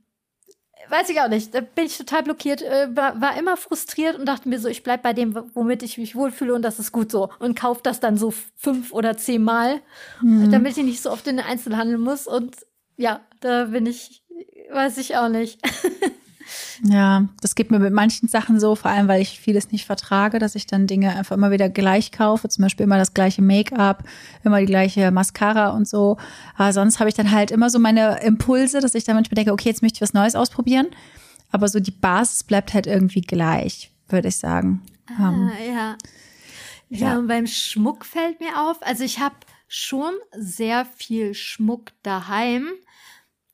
weiß 0.91 1.09
ich 1.11 1.21
auch 1.21 1.29
nicht. 1.29 1.55
Da 1.55 1.61
bin 1.61 1.87
ich 1.87 1.97
total 1.97 2.23
blockiert, 2.23 2.63
äh, 2.63 2.89
war, 2.95 3.21
war, 3.21 3.39
immer 3.39 3.57
frustriert 3.57 4.19
und 4.19 4.27
dachte 4.27 4.49
mir 4.49 4.59
so, 4.59 4.69
ich 4.69 4.83
bleib 4.83 5.03
bei 5.03 5.13
dem, 5.13 5.35
womit 5.55 5.83
ich 5.83 5.99
mich 5.99 6.15
wohlfühle 6.15 6.55
und 6.55 6.63
das 6.63 6.79
ist 6.79 6.93
gut 6.93 7.11
so. 7.11 7.31
Und 7.39 7.59
kauf 7.59 7.83
das 7.83 8.01
dann 8.01 8.17
so 8.17 8.33
fünf 8.57 8.93
oder 8.93 9.17
zehn 9.17 9.43
Mal, 9.43 9.81
mhm. 10.21 10.51
damit 10.51 10.77
ich 10.77 10.85
nicht 10.85 11.03
so 11.03 11.11
oft 11.11 11.27
in 11.27 11.37
den 11.39 11.47
Einzelhandel 11.47 11.99
muss. 11.99 12.27
Und 12.27 12.57
ja, 12.97 13.21
da 13.41 13.67
bin 13.67 13.87
ich, 13.87 14.25
weiß 14.73 14.99
ich 14.99 15.17
auch 15.17 15.29
nicht. 15.29 15.61
Ja, 16.83 17.29
das 17.41 17.55
geht 17.55 17.71
mir 17.71 17.79
mit 17.79 17.93
manchen 17.93 18.29
Sachen 18.29 18.59
so, 18.59 18.75
vor 18.75 18.91
allem 18.91 19.09
weil 19.09 19.21
ich 19.21 19.41
vieles 19.41 19.71
nicht 19.71 19.85
vertrage, 19.85 20.39
dass 20.39 20.55
ich 20.55 20.67
dann 20.67 20.87
Dinge 20.87 21.15
einfach 21.15 21.37
immer 21.37 21.51
wieder 21.51 21.69
gleich 21.69 22.13
kaufe, 22.13 22.49
zum 22.49 22.63
Beispiel 22.63 22.85
immer 22.85 22.99
das 22.99 23.15
gleiche 23.15 23.43
Make-up, 23.43 24.05
immer 24.45 24.61
die 24.61 24.67
gleiche 24.67 25.11
Mascara 25.11 25.71
und 25.71 25.87
so. 25.87 26.17
Aber 26.57 26.73
sonst 26.73 27.01
habe 27.01 27.09
ich 27.09 27.15
dann 27.15 27.31
halt 27.31 27.51
immer 27.51 27.71
so 27.71 27.79
meine 27.79 28.21
Impulse, 28.23 28.81
dass 28.81 28.95
ich 28.95 29.05
dann 29.05 29.17
manchmal 29.17 29.37
denke, 29.37 29.53
okay, 29.53 29.69
jetzt 29.69 29.83
möchte 29.83 29.99
ich 29.99 30.03
was 30.03 30.15
Neues 30.15 30.35
ausprobieren. 30.35 30.89
Aber 31.51 31.69
so 31.69 31.81
die 31.81 31.91
Basis 31.91 32.45
bleibt 32.45 32.75
halt 32.75 32.87
irgendwie 32.87 33.23
gleich, 33.23 33.91
würde 34.09 34.29
ich 34.29 34.37
sagen. 34.37 34.83
Ah, 35.19 35.29
um, 35.29 35.53
ja. 35.67 35.75
ja. 35.75 35.97
Ja, 36.93 37.19
und 37.19 37.29
beim 37.29 37.47
Schmuck 37.47 38.05
fällt 38.05 38.41
mir 38.41 38.61
auf, 38.61 38.79
also 38.81 39.05
ich 39.05 39.21
habe 39.21 39.37
schon 39.69 40.13
sehr 40.37 40.85
viel 40.85 41.35
Schmuck 41.35 41.93
daheim 42.03 42.67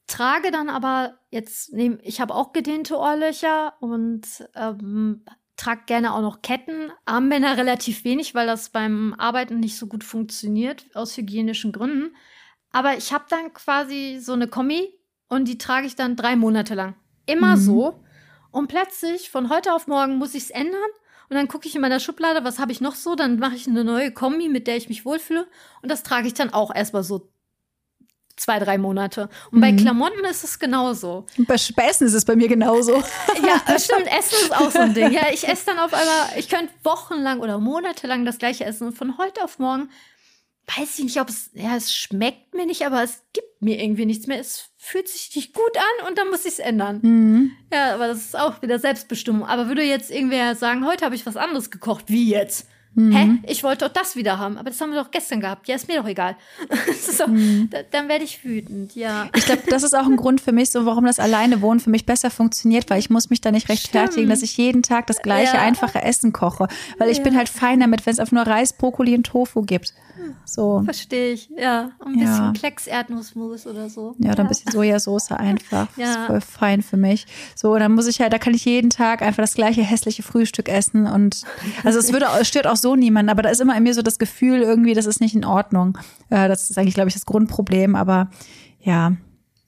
trage 0.07 0.51
dann 0.51 0.68
aber 0.68 1.18
jetzt, 1.37 1.72
nehm, 1.72 1.99
ich 2.03 2.20
habe 2.20 2.34
auch 2.34 2.53
gedehnte 2.53 2.97
Ohrlöcher 2.97 3.74
und 3.80 4.26
ähm, 4.55 5.24
trage 5.57 5.82
gerne 5.87 6.14
auch 6.14 6.20
noch 6.20 6.43
Ketten. 6.43 6.91
Armbänder 7.05 7.57
relativ 7.57 8.05
wenig, 8.05 8.34
weil 8.34 8.47
das 8.47 8.70
beim 8.70 9.14
Arbeiten 9.18 9.61
nicht 9.61 9.76
so 9.76 9.87
gut 9.87 10.05
funktioniert, 10.05 10.87
aus 10.95 11.16
hygienischen 11.16 11.72
Gründen. 11.72 12.16
Aber 12.72 12.97
ich 12.97 13.12
habe 13.12 13.24
dann 13.28 13.53
quasi 13.53 14.18
so 14.20 14.32
eine 14.32 14.49
Kombi 14.49 14.99
und 15.28 15.47
die 15.47 15.59
trage 15.59 15.87
ich 15.87 15.97
dann 15.97 16.16
drei 16.16 16.37
Monate 16.37 16.74
lang. 16.74 16.95
Immer 17.26 17.57
mhm. 17.57 17.61
so. 17.61 18.01
Und 18.51 18.68
plötzlich, 18.68 19.30
von 19.30 19.51
heute 19.51 19.72
auf 19.72 19.87
morgen, 19.87 20.16
muss 20.16 20.34
ich 20.34 20.45
es 20.45 20.51
ändern. 20.51 20.91
Und 21.28 21.37
dann 21.37 21.49
gucke 21.49 21.66
ich 21.66 21.74
in 21.74 21.80
meiner 21.80 22.01
Schublade, 22.01 22.45
was 22.45 22.59
habe 22.59 22.72
ich 22.72 22.80
noch 22.80 22.95
so? 22.95 23.14
Dann 23.14 23.39
mache 23.39 23.57
ich 23.57 23.66
eine 23.66 23.84
neue 23.84 24.12
Kombi, 24.12 24.49
mit 24.49 24.66
der 24.66 24.76
ich 24.76 24.89
mich 24.89 25.05
wohlfühle. 25.05 25.47
Und 25.82 25.91
das 25.91 26.03
trage 26.03 26.28
ich 26.28 26.34
dann 26.34 26.53
auch 26.53 26.74
erstmal 26.74 27.03
so 27.03 27.30
zwei, 28.37 28.59
drei 28.59 28.78
Monate. 28.78 29.28
Und 29.51 29.59
mhm. 29.59 29.61
bei 29.61 29.72
Klamotten 29.72 30.24
ist 30.24 30.45
es 30.45 30.59
genauso. 30.59 31.26
Und 31.37 31.49
bei, 31.49 31.57
bei 31.74 31.87
Essen 31.89 32.07
ist 32.07 32.14
es 32.14 32.24
bei 32.24 32.37
mir 32.37 32.49
genauso. 32.49 32.93
ja, 33.47 33.78
stimmt. 33.78 34.07
Essen 34.07 34.37
ist 34.43 34.55
auch 34.55 34.70
so 34.70 34.78
ein 34.78 34.95
Ding. 34.95 35.11
Ja, 35.12 35.26
ich 35.32 35.49
esse 35.49 35.66
dann 35.66 35.78
auf 35.78 35.93
einmal, 35.93 36.39
ich 36.39 36.49
könnte 36.49 36.72
wochenlang 36.84 37.41
oder 37.41 37.59
monatelang 37.59 38.24
das 38.24 38.39
gleiche 38.39 38.64
essen. 38.64 38.89
Und 38.89 38.99
von 38.99 39.18
heute 39.18 39.43
auf 39.43 39.59
morgen 39.59 39.89
weiß 40.76 40.99
ich 40.99 41.05
nicht, 41.05 41.20
ob 41.20 41.28
es, 41.28 41.51
ja, 41.55 41.76
es 41.76 41.95
schmeckt 41.95 42.55
mir 42.55 42.66
nicht, 42.66 42.84
aber 42.84 43.03
es 43.03 43.22
gibt 43.32 43.62
mir 43.62 43.80
irgendwie 43.80 44.05
nichts 44.05 44.26
mehr. 44.26 44.41
Es 44.41 44.70
fühlt 44.76 45.09
sich 45.09 45.34
nicht 45.34 45.55
gut 45.55 45.76
an 45.76 46.09
und 46.09 46.18
dann 46.18 46.28
muss 46.28 46.45
ich 46.45 46.55
es 46.55 46.59
ändern. 46.59 47.01
Mhm. 47.03 47.53
Ja, 47.72 47.95
aber 47.95 48.09
das 48.09 48.18
ist 48.18 48.39
auch 48.39 48.61
wieder 48.62 48.78
Selbstbestimmung. 48.78 49.47
Aber 49.47 49.68
würde 49.68 49.82
jetzt 49.82 50.11
irgendwer 50.11 50.55
sagen, 50.57 50.84
heute 50.87 51.05
habe 51.05 51.14
ich 51.14 51.24
was 51.24 51.37
anderes 51.37 51.70
gekocht, 51.70 52.07
wie 52.09 52.30
jetzt? 52.30 52.68
Mhm. 52.97 53.12
Hä? 53.12 53.38
Ich 53.47 53.62
wollte 53.62 53.84
doch 53.84 53.92
das 53.92 54.16
wieder 54.16 54.38
haben, 54.38 54.57
aber 54.57 54.70
das 54.70 54.80
haben 54.80 54.90
wir 54.90 55.03
doch 55.03 55.11
gestern 55.11 55.40
gehabt. 55.40 55.68
Ja, 55.68 55.76
ist 55.76 55.86
mir 55.86 56.01
doch 56.01 56.09
egal. 56.09 56.34
so, 57.01 57.28
mhm. 57.28 57.68
da, 57.70 57.78
dann 57.90 58.09
werde 58.09 58.24
ich 58.24 58.42
wütend, 58.42 58.94
ja. 58.97 59.28
Ich 59.36 59.44
glaube, 59.44 59.62
das 59.68 59.82
ist 59.82 59.94
auch 59.94 60.07
ein 60.07 60.16
Grund 60.16 60.40
für 60.40 60.53
mich, 60.53 60.70
so 60.70 60.86
warum 60.86 61.05
das 61.05 61.18
alleine 61.18 61.61
wohnen 61.61 61.78
für 61.78 61.90
mich 61.90 62.07
besser 62.07 62.30
funktioniert, 62.30 62.88
weil 62.88 62.99
ich 62.99 63.11
muss 63.11 63.28
mich 63.28 63.42
da 63.42 63.53
nicht 63.53 63.68
rechtfertigen, 63.68 64.12
Stimmt. 64.12 64.32
dass 64.32 64.42
ich 64.42 64.57
jeden 64.57 64.82
Tag 64.82 65.07
das 65.07 65.20
gleiche 65.20 65.57
ja. 65.57 65.62
einfache 65.62 66.03
Essen 66.03 66.32
koche. 66.32 66.68
Weil 66.99 67.11
ich 67.11 67.18
ja. 67.18 67.24
bin 67.24 67.36
halt 67.36 67.51
fein 67.51 67.80
damit, 67.80 68.07
wenn 68.07 68.14
es 68.14 68.18
einfach 68.18 68.32
nur 68.32 68.47
Reis, 68.47 68.72
Brokkoli 68.72 69.14
und 69.14 69.26
Tofu 69.26 69.62
gibt. 69.62 69.92
So. 70.44 70.82
Verstehe 70.84 71.32
ich, 71.32 71.51
ja. 71.51 71.90
ein 72.05 72.12
bisschen 72.12 72.24
ja. 72.24 72.53
Klecks 72.57 72.86
Erdnussmus 72.86 73.66
oder 73.66 73.90
so. 73.90 74.14
Ja, 74.18 74.32
oder 74.32 74.44
ein 74.44 74.49
bisschen 74.49 74.72
Sojasauce 74.72 75.32
einfach. 75.32 75.88
ja. 75.97 76.07
Das 76.07 76.16
ist 76.16 76.26
voll 76.26 76.40
fein 76.40 76.82
für 76.82 76.97
mich. 76.97 77.26
So, 77.55 77.76
dann 77.78 77.92
muss 77.92 78.07
ich 78.07 78.20
halt, 78.20 78.32
da 78.32 78.38
kann 78.38 78.55
ich 78.55 78.64
jeden 78.64 78.90
Tag 78.90 79.22
einfach 79.22 79.42
das 79.42 79.55
gleiche 79.55 79.82
hässliche 79.82 80.22
Frühstück 80.22 80.68
essen 80.68 81.07
und 81.07 81.42
also 81.84 81.99
es 81.99 82.12
würde, 82.12 82.26
es 82.40 82.49
stört 82.49 82.66
auch 82.66 82.76
so 82.76 82.86
niemanden, 82.95 83.30
aber 83.30 83.43
da 83.43 83.49
ist 83.49 83.61
immer 83.61 83.76
in 83.76 83.82
mir 83.82 83.95
so 83.95 84.03
das 84.03 84.18
Gefühl 84.18 84.61
irgendwie, 84.61 84.95
das 84.95 85.07
ist 85.07 85.20
nicht 85.20 85.34
in 85.34 85.45
Ordnung. 85.45 85.99
Äh, 86.30 86.49
das 86.49 86.70
ist 86.70 86.78
eigentlich, 86.78 86.95
glaube 86.95 87.09
ich, 87.09 87.14
das 87.14 87.26
Grundproblem, 87.26 87.97
aber 87.97 88.30
ja, 88.80 89.16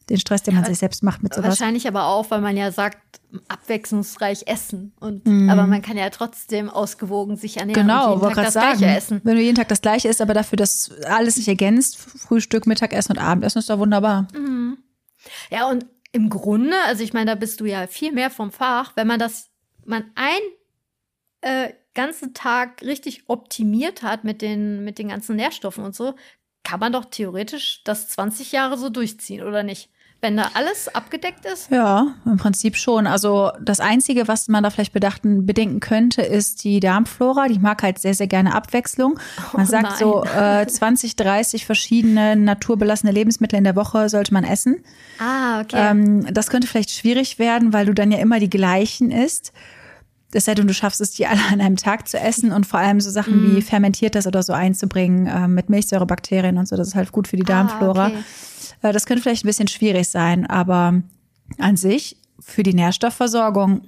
den 0.08 0.18
Stress, 0.18 0.42
den 0.42 0.54
man 0.54 0.64
sich 0.64 0.78
selbst 0.78 1.02
macht 1.02 1.22
mit 1.22 1.34
sowas. 1.34 1.48
Wahrscheinlich 1.48 1.86
aber 1.86 2.06
auch, 2.06 2.30
weil 2.30 2.40
man 2.40 2.56
ja 2.56 2.72
sagt, 2.72 3.20
abwechslungsreich 3.48 4.44
essen. 4.46 4.92
Und, 5.00 5.26
mm. 5.26 5.50
Aber 5.50 5.66
man 5.66 5.82
kann 5.82 5.96
ja 5.96 6.08
trotzdem 6.10 6.70
ausgewogen 6.70 7.36
sich 7.36 7.58
ernähren 7.58 7.82
genau, 7.82 8.14
und 8.14 8.22
jeden 8.22 8.34
Tag 8.34 8.44
das 8.44 8.54
sagen, 8.54 8.78
Gleiche 8.78 8.96
essen. 8.96 9.20
Wenn 9.24 9.36
du 9.36 9.42
jeden 9.42 9.56
Tag 9.56 9.68
das 9.68 9.82
Gleiche 9.82 10.08
isst, 10.08 10.22
aber 10.22 10.34
dafür, 10.34 10.56
dass 10.56 10.90
alles 11.04 11.34
sich 11.34 11.48
ergänzt, 11.48 11.98
Frühstück, 11.98 12.66
Mittagessen 12.66 13.12
und 13.12 13.18
Abendessen 13.18 13.58
ist 13.58 13.68
doch 13.68 13.78
wunderbar. 13.78 14.28
Mhm. 14.32 14.78
Ja, 15.50 15.68
und 15.68 15.84
im 16.12 16.30
Grunde, 16.30 16.74
also 16.86 17.02
ich 17.02 17.12
meine, 17.12 17.26
da 17.26 17.34
bist 17.34 17.60
du 17.60 17.66
ja 17.66 17.86
viel 17.86 18.12
mehr 18.12 18.30
vom 18.30 18.50
Fach, 18.50 18.92
wenn 18.96 19.06
man 19.06 19.18
das, 19.18 19.50
man 19.84 20.04
ein 20.14 20.40
äh, 21.42 21.72
ganzen 21.98 22.32
Tag 22.32 22.80
richtig 22.82 23.24
optimiert 23.26 24.02
hat 24.04 24.22
mit 24.22 24.40
den, 24.40 24.84
mit 24.84 24.98
den 24.98 25.08
ganzen 25.08 25.34
Nährstoffen 25.34 25.84
und 25.84 25.96
so, 25.96 26.14
kann 26.62 26.78
man 26.80 26.92
doch 26.92 27.06
theoretisch 27.06 27.82
das 27.84 28.08
20 28.08 28.52
Jahre 28.52 28.78
so 28.78 28.88
durchziehen, 28.88 29.42
oder 29.42 29.64
nicht? 29.64 29.90
wenn 30.20 30.36
da 30.36 30.50
alles 30.54 30.92
abgedeckt 30.92 31.44
ist? 31.46 31.70
Ja, 31.70 32.14
im 32.24 32.38
Prinzip 32.38 32.76
schon. 32.76 33.06
Also 33.06 33.52
das 33.60 33.78
Einzige, 33.78 34.26
was 34.26 34.48
man 34.48 34.64
da 34.64 34.70
vielleicht 34.70 34.92
bedachten, 34.92 35.46
bedenken 35.46 35.78
könnte, 35.78 36.22
ist 36.22 36.64
die 36.64 36.80
Darmflora. 36.80 37.46
Die 37.46 37.60
mag 37.60 37.82
halt 37.82 38.00
sehr, 38.00 38.14
sehr 38.14 38.26
gerne 38.26 38.54
Abwechslung. 38.54 39.20
Man 39.52 39.66
oh 39.66 39.70
sagt 39.70 39.98
so 39.98 40.24
äh, 40.24 40.66
20, 40.66 41.14
30 41.14 41.66
verschiedene 41.66 42.34
naturbelassene 42.34 43.12
Lebensmittel 43.12 43.58
in 43.58 43.64
der 43.64 43.76
Woche 43.76 44.08
sollte 44.08 44.32
man 44.32 44.42
essen. 44.42 44.82
Ah, 45.20 45.60
okay. 45.60 45.90
Ähm, 45.90 46.26
das 46.32 46.50
könnte 46.50 46.66
vielleicht 46.66 46.90
schwierig 46.90 47.38
werden, 47.38 47.72
weil 47.72 47.86
du 47.86 47.94
dann 47.94 48.10
ja 48.10 48.18
immer 48.18 48.40
die 48.40 48.50
gleichen 48.50 49.12
isst. 49.12 49.52
Es 50.32 50.44
sei 50.44 50.54
denn, 50.54 50.66
du 50.66 50.74
schaffst 50.74 51.00
es, 51.00 51.12
die 51.12 51.26
alle 51.26 51.40
an 51.50 51.60
einem 51.60 51.76
Tag 51.76 52.06
zu 52.06 52.18
essen 52.18 52.52
und 52.52 52.66
vor 52.66 52.80
allem 52.80 53.00
so 53.00 53.10
Sachen 53.10 53.36
mm. 53.36 53.56
wie 53.56 53.62
fermentiertes 53.62 54.26
oder 54.26 54.42
so 54.42 54.52
einzubringen 54.52 55.26
äh, 55.26 55.48
mit 55.48 55.70
Milchsäurebakterien 55.70 56.58
und 56.58 56.68
so. 56.68 56.76
Das 56.76 56.88
ist 56.88 56.94
halt 56.94 57.12
gut 57.12 57.28
für 57.28 57.36
die 57.36 57.44
ah, 57.44 57.46
Darmflora. 57.46 58.06
Ah, 58.06 58.08
okay. 58.08 58.88
Äh, 58.88 58.92
das 58.92 59.06
könnte 59.06 59.22
vielleicht 59.22 59.44
ein 59.44 59.48
bisschen 59.48 59.68
schwierig 59.68 60.08
sein, 60.08 60.46
aber 60.46 61.02
an 61.58 61.76
sich 61.76 62.18
für 62.40 62.62
die 62.62 62.74
Nährstoffversorgung 62.74 63.82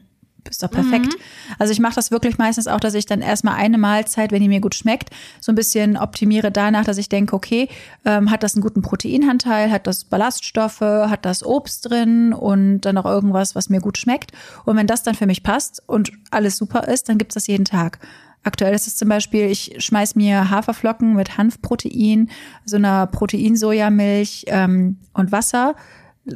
ist 0.49 0.63
doch 0.63 0.71
perfekt. 0.71 1.07
Mhm. 1.07 1.55
Also 1.59 1.73
ich 1.73 1.81
mache 1.81 1.95
das 1.95 2.11
wirklich 2.11 2.39
meistens 2.39 2.67
auch, 2.67 2.81
dass 2.81 2.95
ich 2.95 3.07
dann 3.07 3.21
erstmal 3.21 3.55
eine 3.55 3.79
Mahlzeit, 3.79 4.33
wenn 4.33 4.41
die 4.41 4.49
mir 4.49 4.61
gut 4.61 4.75
schmeckt, 4.75 5.11
so 5.41 5.53
ein 5.53 5.55
bisschen 5.55 5.97
optimiere 5.97 6.51
danach, 6.51 6.85
dass 6.85 6.99
ich 6.99 7.09
denke, 7.09 7.35
okay, 7.35 7.69
ähm, 8.05 8.31
hat 8.31 8.43
das 8.43 8.55
einen 8.55 8.63
guten 8.63 8.83
Proteinanteil, 8.83 9.71
hat 9.71 9.87
das 9.87 10.05
Ballaststoffe, 10.05 10.81
hat 10.81 11.25
das 11.25 11.45
Obst 11.45 11.91
drin 11.91 12.33
und 12.33 12.83
dann 12.83 12.95
noch 12.95 13.07
irgendwas, 13.07 13.55
was 13.55 13.69
mir 13.69 13.81
gut 13.81 13.99
schmeckt. 13.99 14.33
Und 14.65 14.77
wenn 14.77 14.87
das 14.87 15.03
dann 15.03 15.15
für 15.15 15.27
mich 15.27 15.43
passt 15.43 15.83
und 15.87 16.13
alles 16.31 16.57
super 16.57 16.89
ist, 16.89 17.09
dann 17.09 17.19
gibt's 17.19 17.35
das 17.35 17.47
jeden 17.47 17.65
Tag. 17.65 17.99
Aktuell 18.43 18.75
ist 18.75 18.87
es 18.87 18.97
zum 18.97 19.09
Beispiel, 19.09 19.47
ich 19.51 19.75
schmeiß 19.79 20.15
mir 20.15 20.51
Haferflocken 20.51 21.15
mit 21.15 21.37
Hanfprotein, 21.37 22.31
so 22.65 22.77
einer 22.77 23.07
Proteinsojamilch 23.07 24.45
ähm, 24.47 24.97
und 25.13 25.31
Wasser 25.31 25.75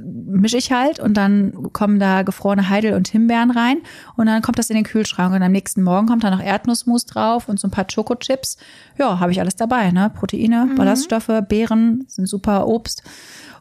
mische 0.03 0.57
ich 0.57 0.73
halt 0.73 1.01
und 1.01 1.15
dann 1.15 1.73
kommen 1.73 1.99
da 1.99 2.23
gefrorene 2.23 2.69
Heidel 2.69 2.95
und 2.95 3.09
Himbeeren 3.09 3.51
rein 3.51 3.79
und 4.17 4.27
dann 4.27 4.43
kommt 4.43 4.59
das 4.59 4.71
in 4.71 4.77
den 4.77 4.85
Kühlschrank 4.85 5.35
und 5.35 5.43
am 5.43 5.53
nächsten 5.53 5.83
Morgen 5.83 6.07
kommt 6.07 6.25
da 6.25 6.31
noch 6.31 6.43
Erdnussmus 6.43 7.07
drauf 7.07 7.49
und 7.49 7.61
so 7.61 7.69
ein 7.69 7.71
paar 7.71 7.87
Schokochips. 7.91 8.57
Ja, 8.99 9.21
habe 9.21 9.33
ich 9.33 9.41
alles 9.41 9.57
dabei, 9.57 9.91
ne? 9.91 10.11
Proteine, 10.11 10.67
mhm. 10.67 10.75
Ballaststoffe, 10.75 11.31
Beeren, 11.49 12.05
sind 12.09 12.27
super 12.27 12.67
Obst 12.67 13.03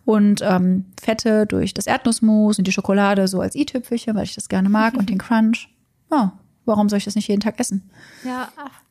und 0.05 0.41
ähm, 0.41 0.85
Fette 1.01 1.45
durch 1.45 1.73
das 1.73 1.87
Erdnussmus 1.87 2.57
und 2.57 2.67
die 2.67 2.71
Schokolade 2.71 3.27
so 3.27 3.39
als 3.41 3.55
i-Tüpfelchen, 3.55 4.15
weil 4.15 4.23
ich 4.23 4.35
das 4.35 4.49
gerne 4.49 4.69
mag 4.69 4.95
und 4.95 5.09
den 5.09 5.17
Crunch. 5.19 5.69
Ja, 6.11 6.33
warum 6.65 6.89
soll 6.89 6.97
ich 6.97 7.05
das 7.05 7.15
nicht 7.15 7.27
jeden 7.27 7.41
Tag 7.41 7.59
essen? 7.59 7.89
Ja, 8.25 8.49
ach. 8.57 8.81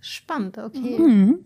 spannend, 0.00 0.58
okay. 0.58 0.98
Mhm. 0.98 1.38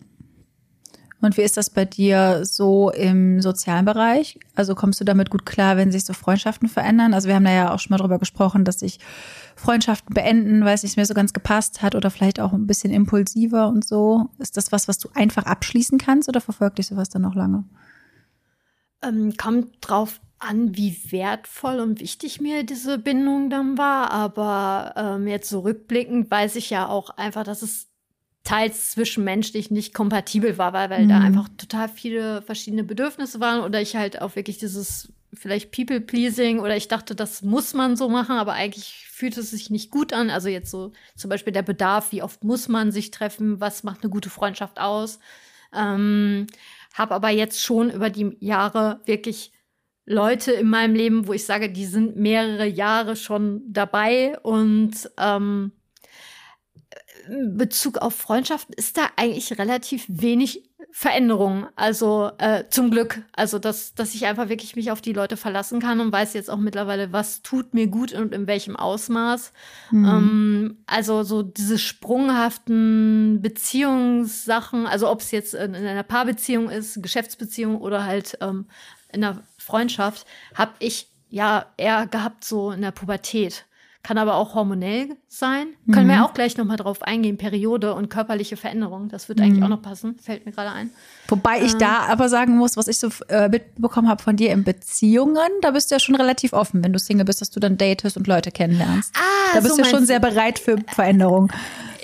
Und 1.21 1.37
wie 1.37 1.41
ist 1.41 1.55
das 1.55 1.69
bei 1.69 1.85
dir 1.85 2.43
so 2.45 2.89
im 2.89 3.41
sozialen 3.41 3.85
Bereich? 3.85 4.39
Also 4.55 4.73
kommst 4.73 4.99
du 4.99 5.03
damit 5.03 5.29
gut 5.29 5.45
klar, 5.45 5.77
wenn 5.77 5.91
sich 5.91 6.03
so 6.03 6.13
Freundschaften 6.13 6.67
verändern? 6.67 7.13
Also 7.13 7.27
wir 7.27 7.35
haben 7.35 7.45
da 7.45 7.51
ja 7.51 7.73
auch 7.73 7.79
schon 7.79 7.91
mal 7.91 7.97
drüber 7.97 8.17
gesprochen, 8.17 8.65
dass 8.65 8.79
sich 8.79 8.99
Freundschaften 9.55 10.13
beenden, 10.13 10.65
weil 10.65 10.73
es 10.73 10.83
nicht 10.83 10.97
mehr 10.97 11.05
so 11.05 11.13
ganz 11.13 11.33
gepasst 11.33 11.83
hat 11.83 11.93
oder 11.93 12.09
vielleicht 12.09 12.39
auch 12.39 12.53
ein 12.53 12.65
bisschen 12.65 12.91
impulsiver 12.91 13.67
und 13.67 13.85
so. 13.85 14.29
Ist 14.39 14.57
das 14.57 14.71
was, 14.71 14.87
was 14.87 14.97
du 14.97 15.09
einfach 15.13 15.45
abschließen 15.45 15.99
kannst 15.99 16.27
oder 16.27 16.41
verfolgt 16.41 16.79
dich 16.79 16.87
sowas 16.87 17.09
dann 17.09 17.21
noch 17.21 17.35
lange? 17.35 17.65
Ähm, 19.03 19.35
kommt 19.37 19.77
drauf 19.81 20.19
an, 20.39 20.75
wie 20.75 20.97
wertvoll 21.11 21.79
und 21.79 21.99
wichtig 21.99 22.41
mir 22.41 22.63
diese 22.63 22.97
Bindung 22.97 23.51
dann 23.51 23.77
war. 23.77 24.09
Aber 24.09 24.93
ähm, 24.95 25.27
jetzt 25.27 25.49
so 25.49 25.59
rückblickend 25.59 26.31
weiß 26.31 26.55
ich 26.55 26.71
ja 26.71 26.87
auch 26.87 27.11
einfach, 27.11 27.43
dass 27.43 27.61
es 27.61 27.90
teils 28.43 28.91
zwischenmenschlich 28.91 29.69
nicht 29.71 29.93
kompatibel 29.93 30.57
war, 30.57 30.73
weil, 30.73 30.89
weil 30.89 31.05
mhm. 31.05 31.09
da 31.09 31.19
einfach 31.19 31.49
total 31.57 31.89
viele 31.89 32.41
verschiedene 32.41 32.83
Bedürfnisse 32.83 33.39
waren 33.39 33.63
oder 33.63 33.81
ich 33.81 33.95
halt 33.95 34.21
auch 34.21 34.35
wirklich 34.35 34.57
dieses 34.57 35.13
vielleicht 35.33 35.71
People-Pleasing 35.71 36.59
oder 36.59 36.75
ich 36.75 36.87
dachte, 36.87 37.15
das 37.15 37.41
muss 37.41 37.73
man 37.73 37.95
so 37.95 38.09
machen, 38.09 38.35
aber 38.35 38.53
eigentlich 38.53 39.07
fühlt 39.09 39.37
es 39.37 39.51
sich 39.51 39.69
nicht 39.69 39.91
gut 39.91 40.11
an. 40.11 40.29
Also 40.29 40.49
jetzt 40.49 40.71
so 40.71 40.91
zum 41.15 41.29
Beispiel 41.29 41.53
der 41.53 41.61
Bedarf, 41.61 42.11
wie 42.11 42.23
oft 42.23 42.43
muss 42.43 42.67
man 42.67 42.91
sich 42.91 43.11
treffen, 43.11 43.61
was 43.61 43.83
macht 43.83 44.03
eine 44.03 44.09
gute 44.09 44.29
Freundschaft 44.29 44.79
aus. 44.79 45.19
Ähm, 45.73 46.47
habe 46.93 47.13
aber 47.13 47.29
jetzt 47.29 47.61
schon 47.63 47.89
über 47.89 48.09
die 48.09 48.35
Jahre 48.39 48.99
wirklich 49.05 49.53
Leute 50.05 50.51
in 50.51 50.67
meinem 50.69 50.95
Leben, 50.95 51.27
wo 51.27 51.33
ich 51.33 51.45
sage, 51.45 51.71
die 51.71 51.85
sind 51.85 52.17
mehrere 52.17 52.65
Jahre 52.65 53.15
schon 53.15 53.61
dabei 53.67 54.37
und 54.39 55.09
ähm, 55.17 55.71
Bezug 57.29 57.97
auf 57.97 58.15
Freundschaften 58.15 58.73
ist 58.75 58.97
da 58.97 59.07
eigentlich 59.15 59.57
relativ 59.57 60.05
wenig 60.07 60.63
Veränderung. 60.91 61.67
Also 61.75 62.31
äh, 62.37 62.65
zum 62.69 62.91
Glück. 62.91 63.21
Also 63.33 63.59
dass, 63.59 63.93
dass 63.93 64.13
ich 64.13 64.25
einfach 64.25 64.49
wirklich 64.49 64.75
mich 64.75 64.91
auf 64.91 65.01
die 65.01 65.13
Leute 65.13 65.37
verlassen 65.37 65.79
kann 65.79 66.01
und 66.01 66.11
weiß 66.11 66.33
jetzt 66.33 66.49
auch 66.49 66.57
mittlerweile, 66.57 67.13
was 67.13 67.41
tut 67.41 67.73
mir 67.73 67.87
gut 67.87 68.13
und 68.13 68.33
in 68.33 68.45
welchem 68.47 68.75
Ausmaß. 68.75 69.53
Mhm. 69.91 70.05
Ähm, 70.05 70.77
also 70.87 71.23
so 71.23 71.43
diese 71.43 71.77
sprunghaften 71.77 73.41
Beziehungssachen, 73.41 74.85
also 74.85 75.09
ob 75.09 75.21
es 75.21 75.31
jetzt 75.31 75.53
in, 75.53 75.73
in, 75.73 75.85
einer 75.85 76.03
Paarbeziehung 76.03 76.69
ist, 76.69 77.01
Geschäftsbeziehung 77.01 77.79
oder 77.79 78.03
halt 78.03 78.37
ähm, 78.41 78.65
in 79.13 79.23
einer 79.23 79.43
Freundschaft, 79.57 80.25
habe 80.55 80.73
ich 80.79 81.07
ja 81.29 81.67
eher 81.77 82.07
gehabt 82.07 82.43
so 82.43 82.71
in 82.71 82.81
der 82.81 82.91
Pubertät 82.91 83.65
kann 84.03 84.17
aber 84.17 84.35
auch 84.35 84.55
hormonell 84.55 85.15
sein. 85.27 85.67
Mhm. 85.85 85.93
Können 85.93 86.07
wir 86.09 86.17
mhm. 86.17 86.23
auch 86.23 86.33
gleich 86.33 86.57
nochmal 86.57 86.77
drauf 86.77 87.03
eingehen, 87.03 87.37
Periode 87.37 87.93
und 87.93 88.09
körperliche 88.09 88.57
Veränderung. 88.57 89.09
Das 89.09 89.29
wird 89.29 89.39
eigentlich 89.39 89.59
mhm. 89.59 89.65
auch 89.65 89.69
noch 89.69 89.81
passen, 89.81 90.17
fällt 90.19 90.45
mir 90.45 90.51
gerade 90.51 90.71
ein. 90.71 90.89
Wobei 91.27 91.61
ich 91.61 91.75
da 91.75 92.07
aber 92.09 92.27
sagen 92.27 92.57
muss, 92.57 92.77
was 92.77 92.87
ich 92.87 92.97
so 92.97 93.09
äh, 93.27 93.47
mitbekommen 93.47 94.09
habe 94.09 94.21
von 94.21 94.35
dir 94.35 94.51
in 94.51 94.63
Beziehungen, 94.63 95.49
da 95.61 95.71
bist 95.71 95.91
du 95.91 95.95
ja 95.95 95.99
schon 95.99 96.15
relativ 96.15 96.53
offen, 96.53 96.83
wenn 96.83 96.93
du 96.93 96.99
Single 96.99 97.25
bist, 97.25 97.41
dass 97.41 97.51
du 97.51 97.59
dann 97.59 97.77
datest 97.77 98.17
und 98.17 98.27
Leute 98.27 98.51
kennenlernst. 98.51 99.13
Ah, 99.15 99.53
da 99.53 99.59
bist 99.59 99.75
so 99.75 99.81
du 99.81 99.87
ja 99.87 99.95
schon 99.95 100.05
sehr 100.05 100.19
bereit 100.19 100.57
für 100.57 100.77
Veränderung. 100.93 101.51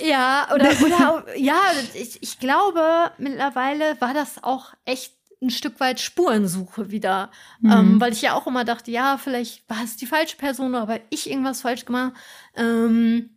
Ja, 0.05 0.47
oder, 0.53 0.69
oder 0.85 1.25
ja, 1.37 1.59
ich, 1.95 2.21
ich 2.21 2.39
glaube, 2.39 2.81
mittlerweile 3.17 3.99
war 3.99 4.13
das 4.13 4.43
auch 4.43 4.73
echt 4.85 5.16
ein 5.41 5.49
Stück 5.49 5.79
weit 5.79 5.99
Spurensuche 5.99 6.91
wieder. 6.91 7.31
Mhm. 7.61 7.71
Ähm, 7.71 8.01
weil 8.01 8.13
ich 8.13 8.21
ja 8.21 8.33
auch 8.33 8.47
immer 8.47 8.65
dachte, 8.65 8.91
ja, 8.91 9.17
vielleicht 9.17 9.69
war 9.69 9.83
es 9.83 9.95
die 9.95 10.07
falsche 10.07 10.37
Person, 10.37 10.75
aber 10.75 10.99
ich 11.09 11.29
irgendwas 11.29 11.61
falsch 11.61 11.85
gemacht. 11.85 12.13
Ähm, 12.55 13.29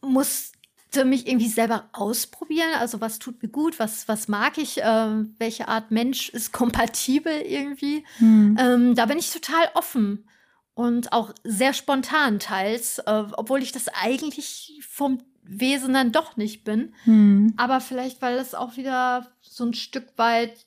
musste 0.00 1.04
mich 1.04 1.26
irgendwie 1.26 1.48
selber 1.48 1.88
ausprobieren. 1.92 2.70
Also 2.78 3.00
was 3.00 3.18
tut 3.18 3.42
mir 3.42 3.48
gut, 3.48 3.78
was, 3.78 4.08
was 4.08 4.28
mag 4.28 4.58
ich, 4.58 4.82
äh, 4.82 5.24
welche 5.38 5.68
Art 5.68 5.90
Mensch 5.90 6.28
ist 6.30 6.52
kompatibel 6.52 7.32
irgendwie. 7.32 8.04
Mhm. 8.18 8.56
Ähm, 8.58 8.94
da 8.94 9.06
bin 9.06 9.18
ich 9.18 9.32
total 9.32 9.70
offen 9.74 10.28
und 10.74 11.12
auch 11.12 11.32
sehr 11.42 11.72
spontan 11.72 12.38
teils, 12.38 12.98
äh, 12.98 13.24
obwohl 13.32 13.62
ich 13.62 13.72
das 13.72 13.88
eigentlich 13.88 14.80
vom 14.86 15.22
Wesen 15.42 15.94
dann 15.94 16.12
doch 16.12 16.36
nicht 16.36 16.64
bin. 16.64 16.92
Mhm. 17.04 17.54
Aber 17.56 17.80
vielleicht, 17.80 18.20
weil 18.20 18.38
es 18.38 18.54
auch 18.54 18.76
wieder 18.76 19.28
so 19.40 19.64
ein 19.64 19.74
Stück 19.74 20.06
weit 20.16 20.65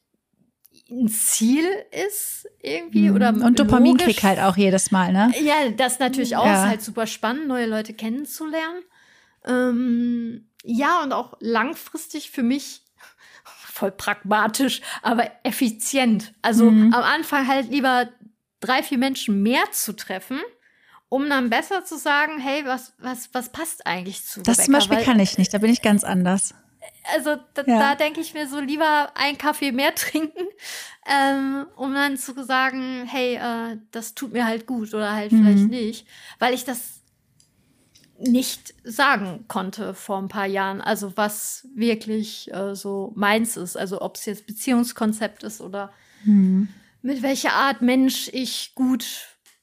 ein 0.89 1.07
Ziel 1.07 1.65
ist 1.91 2.47
irgendwie 2.61 3.09
mhm. 3.09 3.15
oder 3.15 3.29
und 3.29 3.59
Dopaminkick 3.59 4.23
halt 4.23 4.39
auch 4.39 4.57
jedes 4.57 4.91
Mal, 4.91 5.11
ne? 5.11 5.31
Ja, 5.41 5.69
das 5.75 5.99
natürlich 5.99 6.35
auch 6.35 6.45
ja. 6.45 6.63
ist 6.63 6.69
halt 6.69 6.81
super 6.81 7.07
spannend, 7.07 7.47
neue 7.47 7.65
Leute 7.65 7.93
kennenzulernen. 7.93 8.83
Ähm, 9.45 10.49
ja 10.63 11.01
und 11.03 11.13
auch 11.13 11.37
langfristig 11.39 12.31
für 12.31 12.43
mich 12.43 12.81
voll 13.45 13.91
pragmatisch, 13.91 14.81
aber 15.01 15.31
effizient. 15.43 16.33
Also 16.41 16.69
mhm. 16.69 16.93
am 16.93 17.03
Anfang 17.03 17.47
halt 17.47 17.69
lieber 17.69 18.09
drei 18.59 18.83
vier 18.83 18.97
Menschen 18.97 19.41
mehr 19.41 19.63
zu 19.71 19.93
treffen 19.95 20.39
um 21.09 21.27
dann 21.27 21.49
besser 21.49 21.83
zu 21.83 21.97
sagen, 21.97 22.39
hey, 22.39 22.63
was, 22.65 22.93
was, 22.99 23.29
was 23.33 23.49
passt 23.49 23.85
eigentlich 23.85 24.23
zu 24.23 24.41
Das 24.41 24.59
Rebecca? 24.59 24.65
zum 24.65 24.73
Beispiel 24.73 24.97
Weil, 24.97 25.05
kann 25.05 25.19
ich 25.19 25.37
nicht, 25.37 25.53
da 25.53 25.57
bin 25.57 25.71
ich 25.71 25.81
ganz 25.81 26.03
anders. 26.03 26.53
Also 27.13 27.37
da, 27.53 27.63
ja. 27.65 27.79
da 27.79 27.95
denke 27.95 28.21
ich 28.21 28.33
mir 28.33 28.47
so 28.47 28.59
lieber 28.59 29.11
einen 29.15 29.37
Kaffee 29.37 29.71
mehr 29.71 29.95
trinken, 29.95 30.47
ähm, 31.07 31.65
um 31.75 31.93
dann 31.93 32.17
zu 32.17 32.43
sagen, 32.43 33.05
hey, 33.05 33.35
äh, 33.35 33.77
das 33.91 34.15
tut 34.15 34.33
mir 34.33 34.45
halt 34.45 34.67
gut 34.67 34.93
oder 34.93 35.13
halt 35.13 35.31
mhm. 35.31 35.43
vielleicht 35.43 35.69
nicht, 35.69 36.07
weil 36.39 36.53
ich 36.53 36.65
das 36.65 36.99
nicht 38.19 38.73
sagen 38.83 39.45
konnte 39.47 39.93
vor 39.93 40.17
ein 40.17 40.27
paar 40.27 40.45
Jahren. 40.45 40.81
Also 40.81 41.15
was 41.15 41.67
wirklich 41.73 42.53
äh, 42.53 42.75
so 42.75 43.13
meins 43.15 43.57
ist, 43.57 43.77
also 43.77 44.01
ob 44.01 44.17
es 44.17 44.25
jetzt 44.25 44.45
Beziehungskonzept 44.45 45.43
ist 45.43 45.61
oder 45.61 45.91
mhm. 46.25 46.67
mit 47.01 47.21
welcher 47.21 47.53
Art 47.53 47.81
Mensch 47.81 48.29
ich 48.33 48.73
gut 48.75 49.05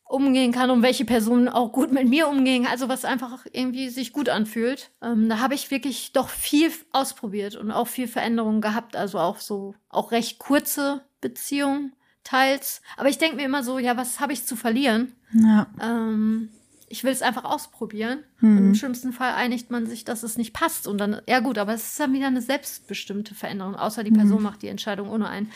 umgehen 0.08 0.52
kann 0.52 0.70
und 0.70 0.82
welche 0.82 1.04
Personen 1.04 1.48
auch 1.48 1.72
gut 1.72 1.92
mit 1.92 2.08
mir 2.08 2.28
umgehen, 2.28 2.66
also 2.66 2.88
was 2.88 3.04
einfach 3.04 3.44
irgendwie 3.50 3.88
sich 3.88 4.12
gut 4.12 4.28
anfühlt. 4.28 4.90
Ähm, 5.02 5.28
da 5.28 5.40
habe 5.40 5.54
ich 5.54 5.70
wirklich 5.70 6.12
doch 6.12 6.28
viel 6.28 6.70
ausprobiert 6.92 7.56
und 7.56 7.70
auch 7.70 7.88
viel 7.88 8.06
Veränderungen 8.06 8.60
gehabt, 8.60 8.96
also 8.96 9.18
auch 9.18 9.40
so 9.40 9.74
auch 9.88 10.12
recht 10.12 10.38
kurze 10.38 11.02
Beziehungen 11.20 11.92
teils. 12.22 12.82
Aber 12.96 13.08
ich 13.08 13.18
denke 13.18 13.36
mir 13.36 13.44
immer 13.44 13.62
so, 13.62 13.78
ja, 13.78 13.96
was 13.96 14.20
habe 14.20 14.32
ich 14.32 14.46
zu 14.46 14.56
verlieren? 14.56 15.12
Ja. 15.32 15.66
Ähm, 15.80 16.50
ich 16.88 17.02
will 17.02 17.12
es 17.12 17.22
einfach 17.22 17.44
ausprobieren. 17.44 18.22
Mhm. 18.40 18.58
Und 18.58 18.66
im 18.68 18.74
schlimmsten 18.74 19.12
Fall 19.12 19.32
einigt 19.32 19.70
man 19.70 19.86
sich, 19.86 20.04
dass 20.04 20.22
es 20.22 20.36
nicht 20.36 20.52
passt. 20.52 20.86
Und 20.86 20.98
dann, 20.98 21.20
ja 21.26 21.40
gut, 21.40 21.58
aber 21.58 21.74
es 21.74 21.88
ist 21.88 22.00
dann 22.00 22.12
wieder 22.12 22.28
eine 22.28 22.42
selbstbestimmte 22.42 23.34
Veränderung, 23.34 23.74
außer 23.74 24.04
die 24.04 24.12
Person 24.12 24.38
mhm. 24.38 24.44
macht 24.44 24.62
die 24.62 24.68
Entscheidung 24.68 25.10
ohne 25.10 25.28
einen. 25.28 25.50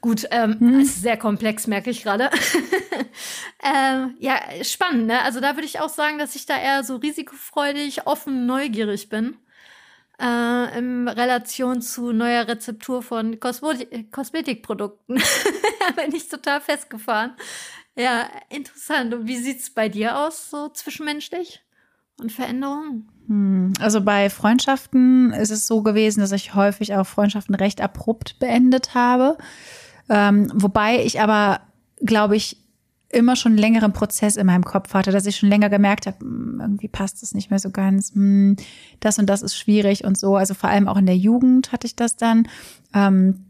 Gut, 0.00 0.26
ähm, 0.30 0.56
mhm. 0.60 0.80
ist 0.80 1.02
sehr 1.02 1.16
komplex, 1.16 1.66
merke 1.66 1.90
ich 1.90 2.02
gerade. 2.02 2.30
ähm, 3.62 4.14
ja, 4.18 4.40
spannend, 4.62 5.06
ne? 5.06 5.22
Also 5.22 5.40
da 5.40 5.56
würde 5.56 5.66
ich 5.66 5.80
auch 5.80 5.88
sagen, 5.88 6.18
dass 6.18 6.36
ich 6.36 6.46
da 6.46 6.56
eher 6.56 6.84
so 6.84 6.96
risikofreudig, 6.96 8.06
offen, 8.06 8.46
neugierig 8.46 9.08
bin. 9.08 9.36
Äh, 10.18 10.78
in 10.78 11.08
Relation 11.08 11.82
zu 11.82 12.12
neuer 12.12 12.48
Rezeptur 12.48 13.02
von 13.02 13.38
Kosmetik 13.38 14.10
Kosmetikprodukten. 14.12 15.16
da 15.80 16.02
bin 16.02 16.14
ich 16.14 16.28
total 16.28 16.60
festgefahren. 16.60 17.36
Ja, 17.96 18.28
interessant. 18.50 19.14
Und 19.14 19.26
wie 19.26 19.38
sieht's 19.38 19.70
bei 19.70 19.88
dir 19.88 20.18
aus, 20.18 20.50
so 20.50 20.68
zwischenmenschlich 20.68 21.62
und 22.20 22.30
Veränderungen? 22.30 23.08
Hm, 23.26 23.72
also 23.80 24.02
bei 24.02 24.28
Freundschaften 24.30 25.32
ist 25.32 25.50
es 25.50 25.66
so 25.66 25.82
gewesen, 25.82 26.20
dass 26.20 26.32
ich 26.32 26.54
häufig 26.54 26.94
auch 26.94 27.06
Freundschaften 27.06 27.54
recht 27.54 27.80
abrupt 27.80 28.38
beendet 28.38 28.94
habe. 28.94 29.38
Ähm, 30.08 30.52
wobei 30.54 31.02
ich 31.02 31.20
aber, 31.20 31.60
glaube 32.04 32.36
ich, 32.36 32.58
immer 33.08 33.34
schon 33.34 33.56
längeren 33.56 33.92
Prozess 33.92 34.36
in 34.36 34.46
meinem 34.46 34.64
Kopf 34.64 34.92
hatte, 34.92 35.10
dass 35.10 35.26
ich 35.26 35.36
schon 35.36 35.48
länger 35.48 35.70
gemerkt 35.70 36.06
habe, 36.06 36.20
hm, 36.20 36.58
irgendwie 36.60 36.88
passt 36.88 37.22
es 37.22 37.34
nicht 37.34 37.50
mehr 37.50 37.58
so 37.58 37.70
ganz, 37.70 38.12
hm, 38.12 38.56
das 39.00 39.18
und 39.18 39.26
das 39.26 39.40
ist 39.40 39.56
schwierig 39.56 40.04
und 40.04 40.18
so. 40.18 40.36
Also 40.36 40.52
vor 40.52 40.68
allem 40.68 40.86
auch 40.86 40.98
in 40.98 41.06
der 41.06 41.16
Jugend 41.16 41.72
hatte 41.72 41.86
ich 41.86 41.96
das 41.96 42.16
dann. 42.16 42.46
Ähm, 42.94 43.45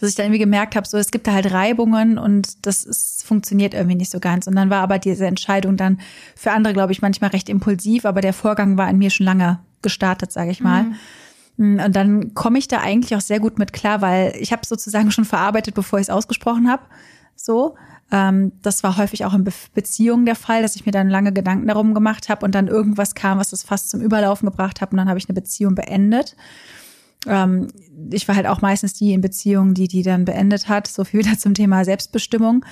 dass 0.00 0.10
ich 0.10 0.14
dann 0.16 0.26
irgendwie 0.26 0.40
gemerkt 0.40 0.76
habe, 0.76 0.88
so 0.88 0.96
es 0.96 1.10
gibt 1.10 1.26
da 1.26 1.32
halt 1.32 1.52
Reibungen 1.52 2.18
und 2.18 2.66
das 2.66 2.84
ist, 2.84 3.24
funktioniert 3.24 3.74
irgendwie 3.74 3.96
nicht 3.96 4.10
so 4.10 4.20
ganz. 4.20 4.46
Und 4.46 4.56
dann 4.56 4.70
war 4.70 4.82
aber 4.82 4.98
diese 4.98 5.26
Entscheidung 5.26 5.76
dann 5.76 6.00
für 6.34 6.52
andere, 6.52 6.72
glaube 6.72 6.92
ich, 6.92 7.02
manchmal 7.02 7.30
recht 7.30 7.48
impulsiv, 7.48 8.04
aber 8.04 8.20
der 8.20 8.32
Vorgang 8.32 8.76
war 8.76 8.88
in 8.88 8.98
mir 8.98 9.10
schon 9.10 9.26
lange 9.26 9.60
gestartet, 9.82 10.32
sage 10.32 10.50
ich 10.50 10.60
mal. 10.60 10.84
Mhm. 10.84 10.94
Mm, 11.56 11.80
und 11.80 11.96
dann 11.96 12.34
komme 12.34 12.58
ich 12.58 12.68
da 12.68 12.78
eigentlich 12.78 13.14
auch 13.14 13.20
sehr 13.20 13.40
gut 13.40 13.58
mit 13.58 13.72
klar, 13.72 14.00
weil 14.00 14.34
ich 14.38 14.52
habe 14.52 14.66
sozusagen 14.66 15.10
schon 15.10 15.24
verarbeitet, 15.24 15.74
bevor 15.74 15.98
ich 15.98 16.06
es 16.06 16.10
ausgesprochen 16.10 16.70
habe. 16.70 16.82
So. 17.36 17.76
Ähm, 18.12 18.52
das 18.62 18.82
war 18.82 18.96
häufig 18.96 19.24
auch 19.24 19.34
in 19.34 19.44
Be 19.44 19.52
Beziehungen 19.74 20.26
der 20.26 20.34
Fall, 20.34 20.62
dass 20.62 20.76
ich 20.76 20.86
mir 20.86 20.92
dann 20.92 21.08
lange 21.08 21.32
Gedanken 21.32 21.68
darum 21.68 21.94
gemacht 21.94 22.28
habe 22.28 22.44
und 22.44 22.54
dann 22.54 22.66
irgendwas 22.66 23.14
kam, 23.14 23.38
was 23.38 23.50
das 23.50 23.62
fast 23.62 23.90
zum 23.90 24.00
Überlaufen 24.00 24.48
gebracht 24.48 24.80
hat 24.80 24.90
und 24.92 24.98
dann 24.98 25.08
habe 25.08 25.18
ich 25.18 25.28
eine 25.28 25.34
Beziehung 25.34 25.74
beendet. 25.74 26.34
Ähm, 27.26 27.68
ich 28.10 28.26
war 28.28 28.36
halt 28.36 28.46
auch 28.46 28.60
meistens 28.60 28.94
die 28.94 29.12
in 29.12 29.20
Beziehungen, 29.20 29.74
die 29.74 29.88
die 29.88 30.02
dann 30.02 30.24
beendet 30.24 30.68
hat. 30.68 30.86
So 30.86 31.04
viel 31.04 31.20
wieder 31.24 31.38
zum 31.38 31.54
Thema 31.54 31.84
Selbstbestimmung. 31.84 32.64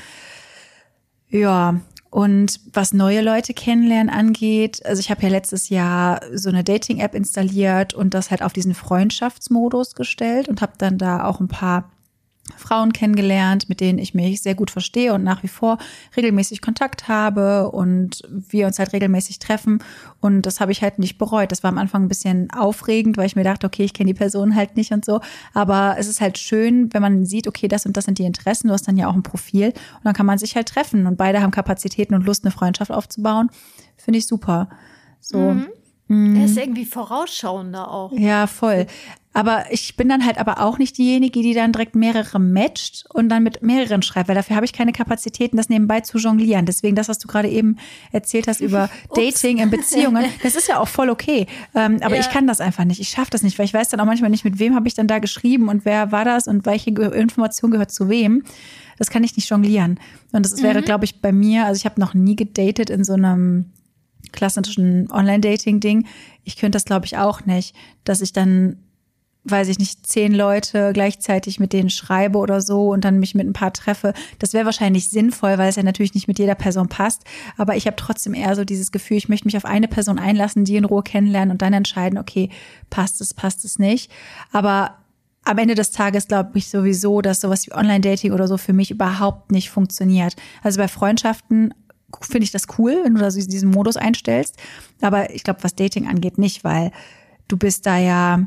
Ja, 1.30 1.80
und 2.11 2.61
was 2.72 2.94
neue 2.94 3.20
Leute 3.20 3.53
kennenlernen 3.53 4.09
angeht, 4.09 4.84
also 4.86 5.01
ich 5.01 5.11
habe 5.11 5.22
ja 5.22 5.28
letztes 5.28 5.68
Jahr 5.68 6.22
so 6.32 6.49
eine 6.49 6.64
Dating-App 6.64 7.14
installiert 7.14 7.92
und 7.92 8.14
das 8.14 8.30
halt 8.30 8.42
auf 8.42 8.55
diesen 8.55 8.74
Freundschaftsmodus 8.74 9.94
gestellt 9.94 10.49
und 10.49 10.62
habe 10.62 10.72
dann 10.78 10.96
da 10.96 11.24
auch 11.24 11.38
ein 11.40 11.49
paar 11.49 11.90
Frauen 12.57 12.92
kennengelernt, 12.92 13.68
mit 13.68 13.80
denen 13.80 13.99
ich 13.99 14.14
mich 14.14 14.42
sehr 14.42 14.55
gut 14.55 14.70
verstehe 14.70 15.14
und 15.14 15.24
nach 15.24 15.42
wie 15.42 15.49
vor 15.49 15.78
regelmäßig 16.16 16.61
Kontakt 16.61 17.09
habe 17.09 17.70
und 17.70 18.22
wir 18.30 18.66
uns 18.66 18.78
halt 18.78 18.92
regelmäßig 18.92 19.38
treffen. 19.38 19.82
Und 20.20 20.42
das 20.42 20.61
habe 20.61 20.72
ich 20.72 20.82
halt 20.82 20.99
nicht 20.99 21.18
bereut. 21.18 21.53
Das 21.53 21.62
war 21.62 21.70
am 21.70 21.78
Anfang 21.78 22.05
ein 22.05 22.09
bisschen 22.09 22.51
aufregend, 22.51 23.16
weil 23.16 23.26
ich 23.26 23.36
mir 23.36 23.44
dachte, 23.44 23.66
okay, 23.66 23.84
ich 23.84 23.94
kenne 23.94 24.09
die 24.09 24.18
Person 24.18 24.55
halt 24.55 24.76
nicht 24.76 24.92
und 24.92 25.05
so. 25.05 25.20
Aber 25.55 25.96
es 25.99 26.09
ist 26.09 26.20
halt 26.20 26.38
schön, 26.38 26.92
wenn 26.92 27.03
man 27.03 27.24
sieht, 27.24 27.46
okay, 27.46 27.68
das 27.68 27.86
und 27.86 27.96
das 27.96 28.05
sind 28.05 28.18
die 28.18 28.24
Interessen. 28.24 28.68
Du 28.68 28.74
hast 28.74 28.88
dann 28.88 28.96
ja 28.96 29.09
auch 29.09 29.14
ein 29.14 29.22
Profil 29.22 29.68
und 29.68 30.05
dann 30.05 30.14
kann 30.14 30.26
man 30.26 30.38
sich 30.38 30.57
halt 30.57 30.68
treffen 30.68 31.07
und 31.07 31.16
beide 31.16 31.40
haben 31.42 31.51
Kapazitäten 31.51 32.14
und 32.14 32.24
Lust, 32.24 32.44
eine 32.44 32.51
Freundschaft 32.51 32.90
aufzubauen. 32.90 33.51
Finde 33.96 34.18
ich 34.18 34.26
super. 34.26 34.68
So. 35.20 35.38
Mhm. 35.38 35.68
Mhm. 36.09 36.37
Er 36.37 36.45
ist 36.47 36.57
irgendwie 36.57 36.87
vorausschauender 36.87 37.91
auch. 37.91 38.13
Ja, 38.13 38.47
voll. 38.47 38.87
Aber 39.35 39.67
ich 39.71 39.95
bin 39.97 40.09
dann 40.09 40.25
halt 40.25 40.39
aber 40.39 40.61
auch 40.61 40.79
nicht 40.79 40.99
diejenige, 40.99 41.43
die 41.43 41.55
dann 41.55 41.71
direkt 41.71 41.95
mehrere 41.95 42.41
matcht 42.41 43.05
und 43.13 43.29
dann 43.29 43.45
mit 43.45 43.63
mehreren 43.63 44.03
schreibt, 44.03 44.29
weil 44.29 44.35
dafür 44.35 44.57
habe 44.57 44.67
ich 44.67 44.73
keine 44.73 44.93
Kapazitäten, 44.93 45.57
das 45.57 45.69
nebenbei 45.69 46.01
zu 46.01 46.19
jonglieren. 46.19 46.67
Deswegen 46.67 46.97
das, 46.97 47.09
was 47.09 47.19
du 47.19 47.29
gerade 47.29 47.49
eben 47.49 47.77
erzählt 48.11 48.49
hast 48.49 48.61
über 48.61 48.91
Dating 49.15 49.59
in 49.59 49.71
Beziehungen, 49.71 50.25
das 50.43 50.57
ist 50.57 50.67
ja 50.67 50.81
auch 50.81 50.89
voll 50.89 51.09
okay. 51.09 51.47
Ähm, 51.75 51.99
aber 52.03 52.17
ja. 52.17 52.21
ich 52.21 52.31
kann 52.31 52.49
das 52.49 52.61
einfach 52.61 52.85
nicht. 52.85 53.01
Ich 53.01 53.11
schaffe 53.11 53.31
das 53.31 53.43
nicht, 53.43 53.59
weil 53.59 53.67
ich 53.67 53.75
weiß 53.75 53.91
dann 53.91 54.01
auch 54.01 54.07
manchmal 54.07 54.31
nicht, 54.31 54.45
mit 54.45 54.59
wem 54.59 54.75
habe 54.75 54.89
ich 54.89 54.95
dann 54.95 55.07
da 55.07 55.21
geschrieben 55.21 55.69
und 55.69 55.85
wer 55.85 56.11
war 56.11 56.25
das 56.25 56.49
und 56.49 56.67
welche 56.67 56.91
Information 56.91 57.71
gehört 57.71 57.93
zu 57.93 58.09
wem. 58.09 58.43
Das 58.97 59.11
kann 59.11 59.23
ich 59.23 59.37
nicht 59.37 59.49
jonglieren. 59.49 60.01
Und 60.33 60.45
das 60.45 60.61
wäre, 60.63 60.81
mhm. 60.81 60.85
glaube 60.85 61.05
ich, 61.05 61.21
bei 61.21 61.31
mir, 61.31 61.67
also 61.67 61.79
ich 61.79 61.85
habe 61.85 62.01
noch 62.01 62.15
nie 62.15 62.35
gedatet 62.35 62.91
in 62.91 63.05
so 63.05 63.13
einem 63.13 63.67
klassischen 64.33 65.11
Online-Dating-Ding. 65.11 66.07
Ich 66.45 66.57
könnte 66.57 66.76
das, 66.76 66.85
glaube 66.85 67.07
ich, 67.07 67.16
auch 67.16 67.47
nicht, 67.47 67.74
dass 68.05 68.20
ich 68.20 68.33
dann 68.33 68.79
weiß 69.51 69.68
ich 69.68 69.79
nicht, 69.79 70.07
zehn 70.07 70.35
Leute 70.35 70.93
gleichzeitig 70.93 71.61
mit 71.61 71.72
denen 71.72 71.91
schreibe 71.91 72.39
oder 72.39 72.61
so 72.61 72.91
und 72.91 73.05
dann 73.05 73.18
mich 73.18 73.35
mit 73.35 73.47
ein 73.47 73.53
paar 73.53 73.72
treffe. 73.72 74.12
Das 74.39 74.53
wäre 74.53 74.64
wahrscheinlich 74.64 75.11
sinnvoll, 75.11 75.59
weil 75.59 75.68
es 75.68 75.76
ja 75.76 75.83
natürlich 75.83 76.14
nicht 76.14 76.29
mit 76.29 76.39
jeder 76.39 76.55
Person 76.55 76.89
passt. 76.89 77.22
Aber 77.57 77.76
ich 77.76 77.87
habe 77.87 77.97
trotzdem 77.97 78.35
eher 78.35 78.55
so 78.57 78.64
dieses 78.64 78.93
Gefühl, 78.93 79.16
ich 79.16 79.29
möchte 79.29 79.47
mich 79.47 79.57
auf 79.57 79.64
eine 79.64 79.89
Person 79.89 80.18
einlassen, 80.18 80.64
die 80.64 80.76
in 80.76 80.85
Ruhe 80.85 81.03
kennenlernen 81.03 81.53
und 81.53 81.62
dann 81.62 81.72
entscheiden, 81.72 82.18
okay, 82.18 82.51
passt 82.91 83.20
es, 83.20 83.35
passt 83.35 83.64
es 83.64 83.79
nicht. 83.79 84.11
Aber 84.53 84.99
am 85.45 85.59
Ende 85.59 85.74
des 85.74 85.93
Tages 85.93 86.29
glaube 86.29 86.59
ich 86.59 86.68
sowieso, 86.68 87.22
dass 87.22 87.41
sowas 87.41 87.66
wie 87.66 87.72
Online-Dating 87.72 88.33
oder 88.33 88.49
so 88.49 88.59
für 88.59 88.72
mich 88.72 88.91
überhaupt 88.91 89.51
nicht 89.51 89.70
funktioniert. 89.70 90.37
Also 90.62 90.79
bei 90.79 90.89
Freundschaften 90.89 91.72
finde 92.21 92.45
ich 92.45 92.53
das 92.53 92.67
cool, 92.79 93.01
wenn 93.05 93.15
du 93.15 93.21
da 93.21 93.31
so 93.31 93.41
diesen 93.41 93.71
Modus 93.71 93.97
einstellst. 93.97 94.57
Aber 95.01 95.35
ich 95.35 95.45
glaube, 95.45 95.63
was 95.63 95.75
Dating 95.75 96.07
angeht, 96.09 96.39
nicht, 96.39 96.65
weil 96.65 96.91
du 97.49 97.57
bist 97.57 97.87
da 97.87 97.99
ja 97.99 98.47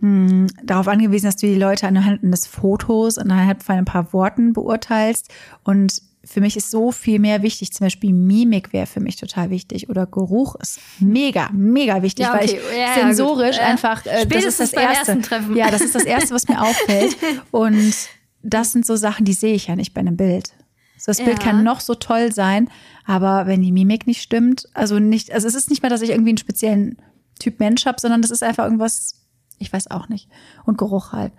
hm, 0.00 0.46
darauf 0.62 0.88
angewiesen, 0.88 1.26
dass 1.26 1.36
du 1.36 1.46
die 1.46 1.54
Leute 1.58 1.86
anhand 1.86 2.22
des 2.22 2.46
Fotos 2.46 3.18
und 3.18 3.30
anhand 3.30 3.62
von 3.62 3.76
ein 3.76 3.84
paar 3.84 4.12
Worten 4.12 4.52
beurteilst. 4.52 5.28
Und 5.64 6.02
für 6.24 6.40
mich 6.40 6.56
ist 6.56 6.70
so 6.70 6.92
viel 6.92 7.18
mehr 7.18 7.42
wichtig. 7.42 7.72
Zum 7.72 7.86
Beispiel 7.86 8.12
Mimik 8.12 8.72
wäre 8.72 8.86
für 8.86 9.00
mich 9.00 9.16
total 9.16 9.50
wichtig 9.50 9.88
oder 9.88 10.06
Geruch 10.06 10.56
ist 10.56 10.78
mega, 11.00 11.48
mega 11.52 12.02
wichtig, 12.02 12.26
ja, 12.26 12.34
okay. 12.34 12.40
weil 12.40 12.50
ich 12.50 12.78
ja, 12.78 12.94
sensorisch 12.94 13.56
ja, 13.56 13.66
einfach, 13.66 14.04
äh, 14.06 14.26
das 14.26 14.44
ist 14.44 14.60
das 14.60 14.72
erste. 14.72 15.18
Ja, 15.54 15.70
das 15.70 15.80
ist 15.80 15.94
das 15.94 16.04
erste, 16.04 16.34
was 16.34 16.48
mir 16.48 16.60
auffällt. 16.60 17.16
Und 17.50 17.94
das 18.42 18.72
sind 18.72 18.86
so 18.86 18.96
Sachen, 18.96 19.24
die 19.24 19.32
sehe 19.32 19.54
ich 19.54 19.66
ja 19.68 19.76
nicht 19.76 19.94
bei 19.94 20.00
einem 20.00 20.16
Bild. 20.16 20.52
So, 20.98 21.10
das 21.10 21.18
Bild 21.18 21.40
kann 21.40 21.62
noch 21.64 21.80
so 21.80 21.94
toll 21.94 22.32
sein, 22.32 22.68
aber 23.04 23.46
wenn 23.46 23.62
die 23.62 23.72
Mimik 23.72 24.06
nicht 24.06 24.20
stimmt, 24.20 24.68
also 24.74 24.98
nicht, 24.98 25.32
also 25.32 25.46
es 25.46 25.54
ist 25.54 25.70
nicht 25.70 25.82
mehr, 25.82 25.90
dass 25.90 26.02
ich 26.02 26.10
irgendwie 26.10 26.30
einen 26.30 26.38
speziellen 26.38 26.98
Typ 27.38 27.60
Mensch 27.60 27.86
habe, 27.86 28.00
sondern 28.00 28.20
das 28.20 28.32
ist 28.32 28.42
einfach 28.42 28.64
irgendwas 28.64 29.18
ich 29.58 29.72
weiß 29.72 29.90
auch 29.90 30.08
nicht. 30.08 30.28
Und 30.64 30.78
Geruch 30.78 31.12
halt. 31.12 31.32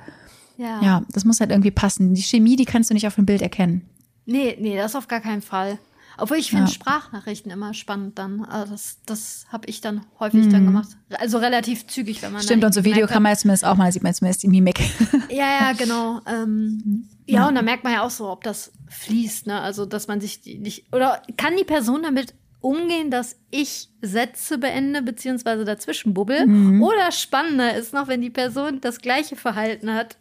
Ja. 0.58 0.82
ja, 0.82 1.02
das 1.14 1.24
muss 1.24 1.40
halt 1.40 1.52
irgendwie 1.52 1.72
passen. 1.72 2.14
Die 2.14 2.22
Chemie, 2.22 2.58
die 2.58 2.66
kannst 2.66 2.90
du 2.90 2.94
nicht 2.94 3.08
auf 3.08 3.16
dem 3.16 3.26
Bild 3.26 3.42
erkennen. 3.42 3.90
Nee, 4.26 4.58
nee, 4.60 4.76
das 4.76 4.96
auf 4.96 5.08
gar 5.08 5.22
keinen 5.22 5.42
Fall. 5.42 5.80
Obwohl 6.22 6.38
ich 6.38 6.50
finde 6.50 6.66
ja. 6.66 6.72
Sprachnachrichten 6.72 7.52
immer 7.52 7.74
spannend 7.74 8.20
dann. 8.20 8.46
Also 8.46 8.74
das 8.74 8.98
das 9.06 9.46
habe 9.52 9.68
ich 9.68 9.82
dann 9.82 10.06
häufig 10.20 10.46
mhm. 10.46 10.52
dann 10.52 10.66
gemacht. 10.66 10.90
Also 11.20 11.38
relativ 11.38 11.88
zügig, 11.88 12.22
wenn 12.22 12.34
man. 12.34 12.42
Stimmt, 12.42 12.64
und 12.64 12.74
so 12.74 12.84
Video 12.84 13.08
kann 13.08 13.24
man 13.24 13.36
zumindest 13.36 13.66
auch 13.66 13.76
mal, 13.76 13.92
sieht 13.92 14.04
man 14.04 14.14
zumindest 14.14 14.44
die 14.44 14.48
Mimik. 14.48 14.80
Ja, 15.30 15.46
ja, 15.62 15.74
genau. 15.74 16.22
Ähm, 16.26 16.82
mhm. 16.84 17.10
ja, 17.26 17.48
und 17.48 17.56
da 17.56 17.62
merkt 17.62 17.84
man 17.84 17.94
ja 17.94 18.04
auch 18.04 18.10
so, 18.10 18.30
ob 18.30 18.44
das 18.44 18.72
fließt, 18.90 19.48
ne? 19.48 19.62
Also, 19.62 19.86
dass 19.86 20.08
man 20.08 20.20
sich 20.22 20.42
nicht. 20.46 20.92
Oder 20.92 21.22
kann 21.38 21.56
die 21.56 21.64
Person 21.64 22.04
damit 22.04 22.34
umgehen, 22.62 23.10
dass 23.10 23.38
ich 23.52 23.90
Sätze 24.02 24.58
beende 24.58 25.02
beziehungsweise 25.02 25.66
dazwischen 25.66 26.14
bubbel. 26.14 26.46
Mhm. 26.46 26.82
Oder 26.82 27.12
spannender 27.12 27.76
ist 27.76 27.94
noch, 27.94 28.08
wenn 28.08 28.22
die 28.22 28.30
Person 28.30 28.82
das 28.82 29.00
gleiche 29.00 29.36
Verhalten 29.36 29.94
hat 29.94 30.18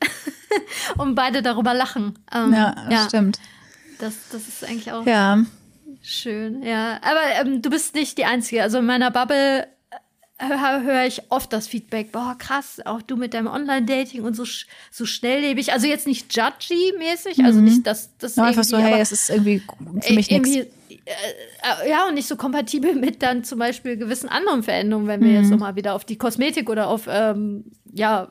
und 0.99 1.15
beide 1.15 1.43
darüber 1.43 1.75
lachen. 1.75 2.19
Ähm, 2.33 2.53
ja, 2.53 2.75
ja, 2.91 3.07
stimmt. 3.09 3.41
Das, 3.99 4.15
das 4.31 4.47
ist 4.47 4.65
eigentlich 4.65 4.93
auch 4.93 5.05
ja. 5.05 5.43
Schön. 6.09 6.63
Ja, 6.63 7.01
aber 7.03 7.21
ähm, 7.41 7.63
du 7.63 7.71
bist 7.71 7.95
nicht 7.95 8.19
die 8.19 8.25
Einzige. 8.25 8.63
Also 8.63 8.79
in 8.79 8.87
meiner 8.87 9.11
Bubble 9.11 9.67
höre 10.41 11.05
ich 11.05 11.23
oft 11.31 11.53
das 11.53 11.67
Feedback, 11.67 12.13
boah, 12.13 12.37
krass, 12.39 12.81
auch 12.85 13.03
du 13.03 13.17
mit 13.17 13.35
deinem 13.35 13.49
Online-Dating 13.49 14.23
und 14.23 14.35
so, 14.35 14.45
so 14.91 15.05
schnelllebig. 15.05 15.73
Also 15.73 15.87
jetzt 15.87 16.07
nicht 16.07 16.33
judgy-mäßig, 16.33 17.45
also 17.45 17.59
mhm. 17.59 17.65
nicht, 17.65 17.87
dass 17.87 18.17
das 18.19 18.37
no, 18.37 18.45
einfach 18.45 18.65
so, 18.65 18.79
hey, 18.79 19.01
es 19.01 19.11
ist 19.11 19.31
irgendwie 19.31 19.63
für 20.01 20.15
mich 20.15 20.31
nichts. 20.31 20.51
Äh, 20.51 21.91
ja, 21.91 22.07
und 22.07 22.15
nicht 22.15 22.29
so 22.29 22.37
kompatibel 22.37 22.95
mit 22.95 23.23
dann 23.23 23.43
zum 23.43 23.59
Beispiel 23.59 23.97
gewissen 23.97 24.29
anderen 24.29 24.63
Veränderungen, 24.63 25.09
wenn 25.09 25.21
wir 25.23 25.31
mhm. 25.31 25.37
jetzt 25.37 25.51
nochmal 25.51 25.75
wieder 25.75 25.95
auf 25.95 26.05
die 26.05 26.17
Kosmetik 26.17 26.71
oder 26.71 26.89
auf, 26.89 27.09
ähm, 27.09 27.65
ja, 27.93 28.31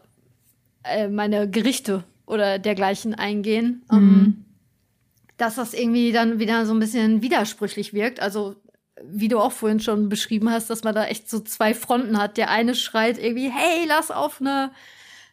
äh, 0.84 1.10
meine 1.10 1.50
Gerichte 1.50 2.04
oder 2.26 2.60
dergleichen 2.60 3.16
eingehen. 3.16 3.84
Mhm. 3.92 3.98
Um, 3.98 4.46
dass 5.38 5.56
das 5.56 5.74
irgendwie 5.74 6.12
dann 6.12 6.40
wieder 6.40 6.66
so 6.66 6.74
ein 6.74 6.80
bisschen 6.80 7.22
widersprüchlich 7.22 7.94
wirkt. 7.94 8.20
Also 8.20 8.56
wie 9.04 9.28
du 9.28 9.40
auch 9.40 9.52
vorhin 9.52 9.80
schon 9.80 10.10
beschrieben 10.10 10.52
hast, 10.52 10.70
dass 10.70 10.84
man 10.84 10.96
da 10.96 11.06
echt 11.06 11.30
so 11.30 11.40
zwei 11.40 11.74
Fronten 11.74 12.18
hat. 12.20 12.38
Der 12.38 12.50
eine 12.50 12.76
schreit 12.76 13.18
irgendwie, 13.18 13.52
hey, 13.52 13.86
lass 13.88 14.12
auf 14.12 14.42
eine 14.42 14.72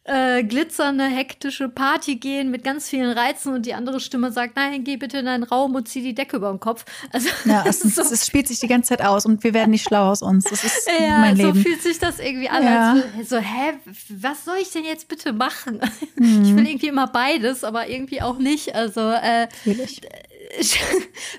äh, 0.05 0.44
glitzernde, 0.44 1.05
hektische 1.05 1.68
Party 1.68 2.16
gehen 2.16 2.50
mit 2.50 2.62
ganz 2.62 2.88
vielen 2.88 3.11
Reizen 3.11 3.55
und 3.55 3.64
die 3.64 3.72
andere 3.72 4.00
Stimme 4.00 4.30
sagt, 4.32 4.57
nein, 4.57 4.84
geh 4.84 4.98
bitte 4.98 5.18
in 5.18 5.24
deinen 5.24 5.44
Raum 5.44 5.74
und 5.74 5.88
zieh 5.88 6.02
die 6.02 6.14
Decke 6.14 6.36
über 6.36 6.50
den 6.50 6.61
Kopf. 6.61 6.84
Also, 7.11 7.30
ja, 7.46 7.64
es, 7.66 7.80
so. 7.80 8.02
es, 8.02 8.26
spielt 8.26 8.46
sich 8.46 8.61
die 8.61 8.66
ganze 8.66 8.90
Zeit 8.90 9.02
aus 9.02 9.24
und 9.24 9.42
wir 9.44 9.55
werden 9.55 9.70
nicht 9.70 9.84
schlau 9.88 10.11
aus 10.11 10.20
uns. 10.20 10.44
Das 10.44 10.62
ist 10.62 10.90
ja, 11.00 11.18
mein 11.18 11.36
Leben. 11.36 11.55
so 11.55 11.62
fühlt 11.62 11.82
sich 11.82 11.98
das 11.98 12.18
irgendwie 12.18 12.50
an. 12.50 12.62
Ja. 12.62 12.96
Als 13.16 13.30
so, 13.30 13.38
hä, 13.38 13.78
was 14.11 14.44
soll 14.44 14.57
ich 14.61 14.70
denn 14.70 14.84
jetzt 14.84 15.09
bitte 15.09 15.32
machen? 15.32 15.80
Mhm. 16.16 16.44
Ich 16.44 16.55
will 16.55 16.66
irgendwie 16.66 16.88
immer 16.88 17.07
beides, 17.07 17.64
aber 17.64 17.88
irgendwie 17.88 18.20
auch 18.20 18.38
nicht. 18.38 18.74
Also 18.74 19.00
äh, 19.00 19.48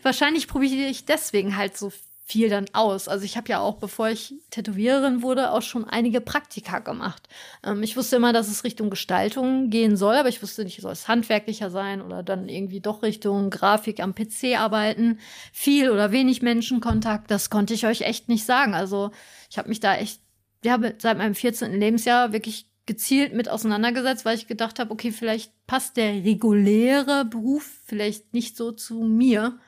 wahrscheinlich 0.01 0.47
probiere 0.47 0.89
ich 0.89 1.05
deswegen 1.05 1.57
halt 1.57 1.77
so 1.77 1.91
viel 2.27 2.49
dann 2.49 2.65
aus. 2.73 3.07
Also 3.07 3.23
ich 3.23 3.37
habe 3.37 3.49
ja 3.49 3.59
auch, 3.59 3.75
bevor 3.75 4.09
ich 4.09 4.33
Tätowiererin 4.49 5.21
wurde, 5.21 5.51
auch 5.51 5.61
schon 5.61 5.85
einige 5.85 6.21
Praktika 6.21 6.79
gemacht. 6.79 7.29
Ähm, 7.63 7.83
ich 7.83 7.95
wusste 7.95 8.15
immer, 8.15 8.33
dass 8.33 8.49
es 8.49 8.63
Richtung 8.63 8.89
Gestaltung 8.89 9.69
gehen 9.69 9.95
soll, 9.95 10.15
aber 10.15 10.29
ich 10.29 10.41
wusste 10.41 10.63
nicht, 10.63 10.81
soll 10.81 10.91
es 10.91 11.07
handwerklicher 11.07 11.69
sein 11.69 12.01
oder 12.01 12.23
dann 12.23 12.49
irgendwie 12.49 12.81
doch 12.81 13.03
Richtung 13.03 13.51
Grafik 13.51 13.99
am 13.99 14.15
PC 14.15 14.57
arbeiten. 14.57 15.19
Viel 15.53 15.91
oder 15.91 16.11
wenig 16.11 16.41
Menschenkontakt, 16.41 17.29
das 17.29 17.51
konnte 17.51 17.75
ich 17.75 17.85
euch 17.85 18.01
echt 18.01 18.27
nicht 18.27 18.43
sagen. 18.43 18.73
Also 18.73 19.11
ich 19.51 19.59
habe 19.59 19.69
mich 19.69 19.79
da 19.79 19.95
echt, 19.95 20.19
ja, 20.63 20.79
seit 20.97 21.19
meinem 21.19 21.35
14. 21.35 21.79
Lebensjahr 21.79 22.33
wirklich 22.33 22.65
gezielt 22.87 23.33
mit 23.33 23.49
auseinandergesetzt, 23.49 24.25
weil 24.25 24.35
ich 24.35 24.47
gedacht 24.47 24.79
habe, 24.79 24.91
okay, 24.91 25.11
vielleicht 25.11 25.51
passt 25.67 25.97
der 25.97 26.11
reguläre 26.23 27.25
Beruf 27.25 27.69
vielleicht 27.85 28.33
nicht 28.33 28.57
so 28.57 28.71
zu 28.71 29.01
mir. 29.03 29.59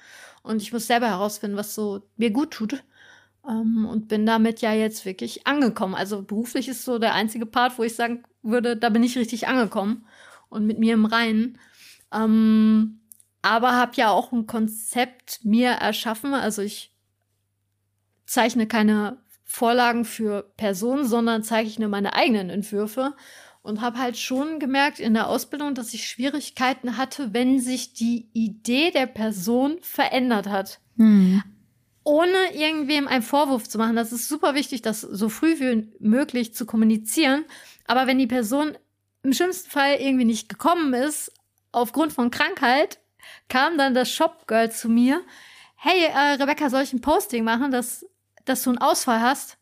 Und 0.47 0.61
ich 0.61 0.71
muss 0.71 0.87
selber 0.87 1.07
herausfinden, 1.07 1.57
was 1.57 1.75
so 1.75 2.01
mir 2.15 2.31
gut 2.31 2.51
tut. 2.51 2.83
Ähm, 3.47 3.85
und 3.85 4.07
bin 4.07 4.25
damit 4.25 4.61
ja 4.61 4.73
jetzt 4.73 5.05
wirklich 5.05 5.45
angekommen. 5.45 5.93
Also 5.93 6.21
beruflich 6.23 6.67
ist 6.67 6.85
so 6.85 6.99
der 6.99 7.13
einzige 7.13 7.45
Part, 7.45 7.77
wo 7.77 7.83
ich 7.83 7.95
sagen 7.95 8.23
würde, 8.41 8.77
da 8.77 8.89
bin 8.89 9.03
ich 9.03 9.17
richtig 9.17 9.47
angekommen 9.47 10.05
und 10.49 10.65
mit 10.65 10.79
mir 10.79 10.93
im 10.93 11.05
Reinen. 11.05 11.59
Ähm, 12.13 13.01
aber 13.41 13.73
habe 13.73 13.91
ja 13.95 14.09
auch 14.09 14.31
ein 14.31 14.47
Konzept 14.47 15.43
mir 15.43 15.71
erschaffen. 15.71 16.33
Also 16.33 16.61
ich 16.61 16.93
zeichne 18.25 18.67
keine 18.67 19.17
Vorlagen 19.43 20.05
für 20.05 20.43
Personen, 20.57 21.05
sondern 21.05 21.43
zeichne 21.43 21.87
meine 21.87 22.13
eigenen 22.13 22.49
Entwürfe 22.49 23.15
und 23.61 23.81
habe 23.81 23.99
halt 23.99 24.17
schon 24.17 24.59
gemerkt 24.59 24.99
in 24.99 25.13
der 25.13 25.27
Ausbildung, 25.27 25.75
dass 25.75 25.93
ich 25.93 26.07
Schwierigkeiten 26.07 26.97
hatte, 26.97 27.33
wenn 27.33 27.59
sich 27.59 27.93
die 27.93 28.29
Idee 28.33 28.91
der 28.91 29.07
Person 29.07 29.77
verändert 29.81 30.47
hat. 30.47 30.79
Hm. 30.97 31.43
Ohne 32.03 32.55
irgendwem 32.55 33.07
einen 33.07 33.23
Vorwurf 33.23 33.67
zu 33.67 33.77
machen. 33.77 33.95
Das 33.95 34.13
ist 34.13 34.29
super 34.29 34.55
wichtig, 34.55 34.81
das 34.81 35.01
so 35.01 35.27
früh 35.27 35.59
wie 35.59 35.89
möglich 35.99 36.53
zu 36.53 36.65
kommunizieren. 36.65 37.43
Aber 37.85 38.07
wenn 38.07 38.17
die 38.17 38.27
Person 38.27 38.77
im 39.23 39.33
schlimmsten 39.33 39.69
Fall 39.69 39.95
irgendwie 39.99 40.25
nicht 40.25 40.47
gekommen 40.47 40.93
ist, 40.93 41.33
aufgrund 41.73 42.13
von 42.13 42.31
Krankheit, 42.31 42.99
kam 43.49 43.77
dann 43.77 43.93
das 43.93 44.09
Shopgirl 44.09 44.71
zu 44.71 44.89
mir. 44.89 45.21
Hey, 45.75 46.05
äh, 46.05 46.41
Rebecca, 46.41 46.69
soll 46.69 46.83
ich 46.83 46.93
ein 46.93 47.01
Posting 47.01 47.43
machen, 47.43 47.71
dass, 47.71 48.05
dass 48.45 48.63
du 48.63 48.69
einen 48.71 48.79
Ausfall 48.79 49.21
hast? 49.21 49.57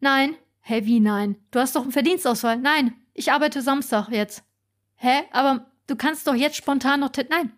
Nein. 0.00 0.34
Hä, 0.60 0.84
wie 0.84 1.00
nein? 1.00 1.36
Du 1.50 1.60
hast 1.60 1.74
doch 1.74 1.82
einen 1.82 1.92
Verdienstausfall. 1.92 2.58
Nein, 2.58 2.94
ich 3.18 3.32
arbeite 3.32 3.62
Samstag 3.62 4.08
jetzt. 4.10 4.44
Hä? 4.96 5.22
Aber 5.32 5.66
du 5.86 5.96
kannst 5.96 6.26
doch 6.26 6.34
jetzt 6.34 6.56
spontan 6.56 7.00
noch. 7.00 7.10
Nein. 7.28 7.52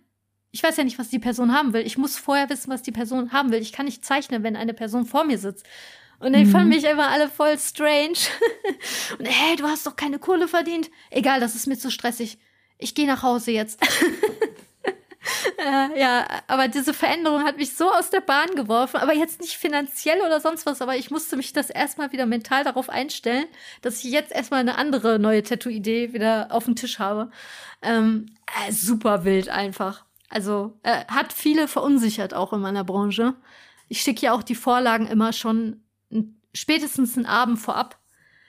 Ich 0.52 0.62
weiß 0.62 0.76
ja 0.76 0.84
nicht, 0.84 0.98
was 0.98 1.10
die 1.10 1.20
Person 1.20 1.54
haben 1.54 1.72
will. 1.72 1.86
Ich 1.86 1.96
muss 1.96 2.18
vorher 2.18 2.50
wissen, 2.50 2.70
was 2.70 2.82
die 2.82 2.90
Person 2.90 3.32
haben 3.32 3.52
will. 3.52 3.60
Ich 3.60 3.72
kann 3.72 3.86
nicht 3.86 4.04
zeichnen, 4.04 4.42
wenn 4.42 4.56
eine 4.56 4.74
Person 4.74 5.06
vor 5.06 5.24
mir 5.24 5.38
sitzt. 5.38 5.64
Und 6.18 6.34
die 6.34 6.44
mhm. 6.44 6.50
fanden 6.50 6.68
mich 6.70 6.84
immer 6.84 7.08
alle 7.08 7.28
voll 7.28 7.56
strange. 7.58 8.18
Und 9.18 9.26
hey, 9.26 9.56
du 9.56 9.64
hast 9.64 9.86
doch 9.86 9.96
keine 9.96 10.18
Kohle 10.18 10.48
verdient. 10.48 10.90
Egal, 11.10 11.40
das 11.40 11.54
ist 11.54 11.66
mir 11.66 11.78
zu 11.78 11.90
stressig. 11.90 12.38
Ich 12.78 12.94
gehe 12.94 13.06
nach 13.06 13.22
Hause 13.22 13.52
jetzt. 13.52 13.80
äh, 15.60 16.00
ja, 16.00 16.26
aber 16.46 16.68
diese 16.68 16.94
Veränderung 16.94 17.44
hat 17.44 17.56
mich 17.56 17.74
so 17.74 17.90
aus 17.90 18.10
der 18.10 18.20
Bahn 18.20 18.54
geworfen, 18.54 18.96
aber 18.96 19.14
jetzt 19.14 19.40
nicht 19.40 19.56
finanziell 19.56 20.20
oder 20.20 20.40
sonst 20.40 20.66
was, 20.66 20.82
aber 20.82 20.96
ich 20.96 21.10
musste 21.10 21.36
mich 21.36 21.52
das 21.52 21.70
erstmal 21.70 22.12
wieder 22.12 22.26
mental 22.26 22.64
darauf 22.64 22.88
einstellen, 22.88 23.46
dass 23.82 24.02
ich 24.04 24.10
jetzt 24.10 24.32
erstmal 24.32 24.60
eine 24.60 24.78
andere 24.78 25.18
neue 25.18 25.42
Tattoo-Idee 25.42 26.12
wieder 26.12 26.48
auf 26.50 26.64
dem 26.64 26.76
Tisch 26.76 26.98
habe. 26.98 27.30
Ähm, 27.82 28.26
äh, 28.66 28.72
super 28.72 29.24
wild 29.24 29.48
einfach. 29.48 30.04
Also 30.28 30.78
äh, 30.82 31.04
hat 31.06 31.32
viele 31.32 31.68
verunsichert 31.68 32.34
auch 32.34 32.52
in 32.52 32.60
meiner 32.60 32.84
Branche. 32.84 33.34
Ich 33.88 34.00
schicke 34.02 34.26
ja 34.26 34.32
auch 34.32 34.42
die 34.42 34.54
Vorlagen 34.54 35.06
immer 35.06 35.32
schon 35.32 35.82
spätestens 36.54 37.16
einen 37.16 37.26
Abend 37.26 37.58
vorab, 37.58 37.98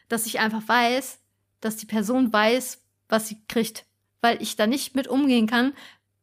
dass 0.07 0.25
ich 0.25 0.39
einfach 0.39 0.67
weiß, 0.67 1.19
dass 1.59 1.77
die 1.77 1.85
Person 1.85 2.31
weiß, 2.31 2.81
was 3.09 3.27
sie 3.27 3.37
kriegt. 3.47 3.85
Weil 4.21 4.41
ich 4.41 4.55
da 4.55 4.67
nicht 4.67 4.95
mit 4.95 5.07
umgehen 5.07 5.47
kann, 5.47 5.73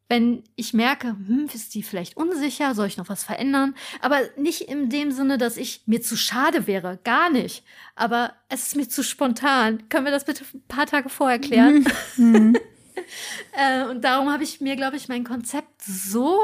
wenn 0.09 0.43
ich 0.57 0.73
merke, 0.73 1.09
hm, 1.09 1.49
ist 1.53 1.75
die 1.75 1.83
vielleicht 1.83 2.17
unsicher, 2.17 2.75
soll 2.75 2.87
ich 2.87 2.97
noch 2.97 3.11
was 3.11 3.25
verändern? 3.25 3.75
Aber 4.01 4.21
nicht 4.37 4.63
in 4.63 4.89
dem 4.89 5.13
Sinne, 5.13 5.37
dass 5.37 5.59
ich 5.59 5.83
mir 5.87 6.01
zu 6.01 6.17
schade 6.17 6.67
wäre, 6.67 6.99
gar 7.05 7.31
nicht. 7.31 7.63
Aber 7.95 8.33
es 8.49 8.69
ist 8.69 8.77
mir 8.77 8.89
zu 8.89 9.05
spontan. 9.05 9.89
Können 9.91 10.07
wir 10.07 10.13
das 10.13 10.25
bitte 10.25 10.45
ein 10.55 10.63
paar 10.67 10.87
Tage 10.87 11.11
vorher 11.11 11.39
klären? 11.39 11.87
Mhm. 12.17 12.57
äh, 13.53 13.85
und 13.85 14.03
darum 14.03 14.33
habe 14.33 14.45
ich 14.45 14.63
mir, 14.63 14.77
glaube 14.77 14.97
ich, 14.97 15.09
mein 15.09 15.25
Konzept 15.25 15.83
so 15.83 16.41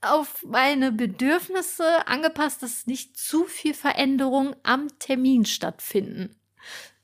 auf 0.00 0.42
meine 0.46 0.90
Bedürfnisse 0.90 2.06
angepasst, 2.06 2.62
dass 2.62 2.86
nicht 2.86 3.18
zu 3.18 3.44
viel 3.44 3.74
Veränderung 3.74 4.56
am 4.62 4.88
Termin 4.98 5.44
stattfinden 5.44 6.37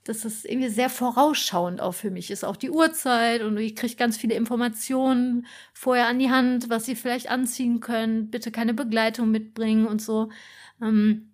dass 0.05 0.27
es 0.27 0.45
irgendwie 0.45 0.69
sehr 0.69 0.91
vorausschauend 0.91 1.81
auch 1.81 1.95
für 1.95 2.11
mich 2.11 2.31
ist. 2.31 2.45
Auch 2.45 2.57
die 2.57 2.71
Uhrzeit 2.71 3.43
und 3.43 3.57
ich 3.57 3.75
kriege 3.75 3.97
ganz 3.97 4.19
viele 4.19 4.35
Informationen 4.35 5.47
vorher 5.73 6.09
an 6.09 6.19
die 6.19 6.31
Hand, 6.31 6.69
was 6.69 6.85
sie 6.85 6.95
vielleicht 6.95 7.31
anziehen 7.31 7.81
können, 7.81 8.31
bitte 8.31 8.53
keine 8.53 8.75
Begleitung 8.75 9.31
mitbringen 9.31 9.87
und 9.87 10.03
so. 10.03 10.31
Ähm, 10.83 11.33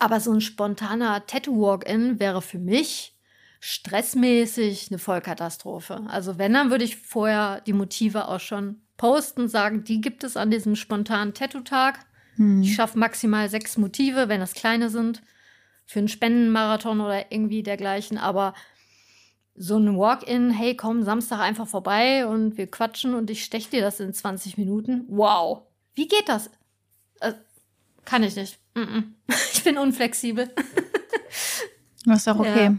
aber 0.00 0.18
so 0.20 0.32
ein 0.32 0.40
spontaner 0.40 1.24
Tattoo-Walk-In 1.26 2.18
wäre 2.18 2.42
für 2.42 2.58
mich 2.58 3.16
stressmäßig 3.60 4.88
eine 4.90 4.98
Vollkatastrophe. 4.98 6.02
Also 6.08 6.36
wenn, 6.36 6.52
dann 6.52 6.70
würde 6.70 6.84
ich 6.84 6.96
vorher 6.96 7.60
die 7.62 7.72
Motive 7.72 8.28
auch 8.28 8.40
schon 8.40 8.82
posten, 8.96 9.48
sagen, 9.48 9.84
die 9.84 10.00
gibt 10.00 10.24
es 10.24 10.36
an 10.36 10.50
diesem 10.50 10.76
spontanen 10.76 11.32
Tattoo-Tag. 11.32 12.00
Hm. 12.36 12.62
Ich 12.62 12.74
schaffe 12.74 12.98
maximal 12.98 13.48
sechs 13.48 13.78
Motive, 13.78 14.28
wenn 14.28 14.40
das 14.40 14.52
kleine 14.52 14.90
sind 14.90 15.22
für 15.86 15.98
einen 15.98 16.08
Spendenmarathon 16.08 17.00
oder 17.00 17.30
irgendwie 17.30 17.62
dergleichen, 17.62 18.18
aber 18.18 18.54
so 19.54 19.76
ein 19.76 19.96
Walk-in, 19.96 20.50
hey, 20.50 20.76
komm 20.76 21.04
Samstag 21.04 21.40
einfach 21.40 21.68
vorbei 21.68 22.26
und 22.26 22.56
wir 22.56 22.66
quatschen 22.66 23.14
und 23.14 23.30
ich 23.30 23.44
stech 23.44 23.70
dir 23.70 23.80
das 23.80 24.00
in 24.00 24.12
20 24.12 24.58
Minuten. 24.58 25.04
Wow. 25.08 25.62
Wie 25.94 26.08
geht 26.08 26.28
das? 26.28 26.50
Äh, 27.20 27.34
kann 28.04 28.24
ich 28.24 28.34
nicht. 28.34 28.58
Mm 28.74 28.80
-mm. 28.80 29.04
Ich 29.52 29.64
bin 29.64 29.78
unflexibel. 29.78 30.50
Das 32.06 32.18
ist 32.18 32.28
auch 32.28 32.38
okay. 32.38 32.76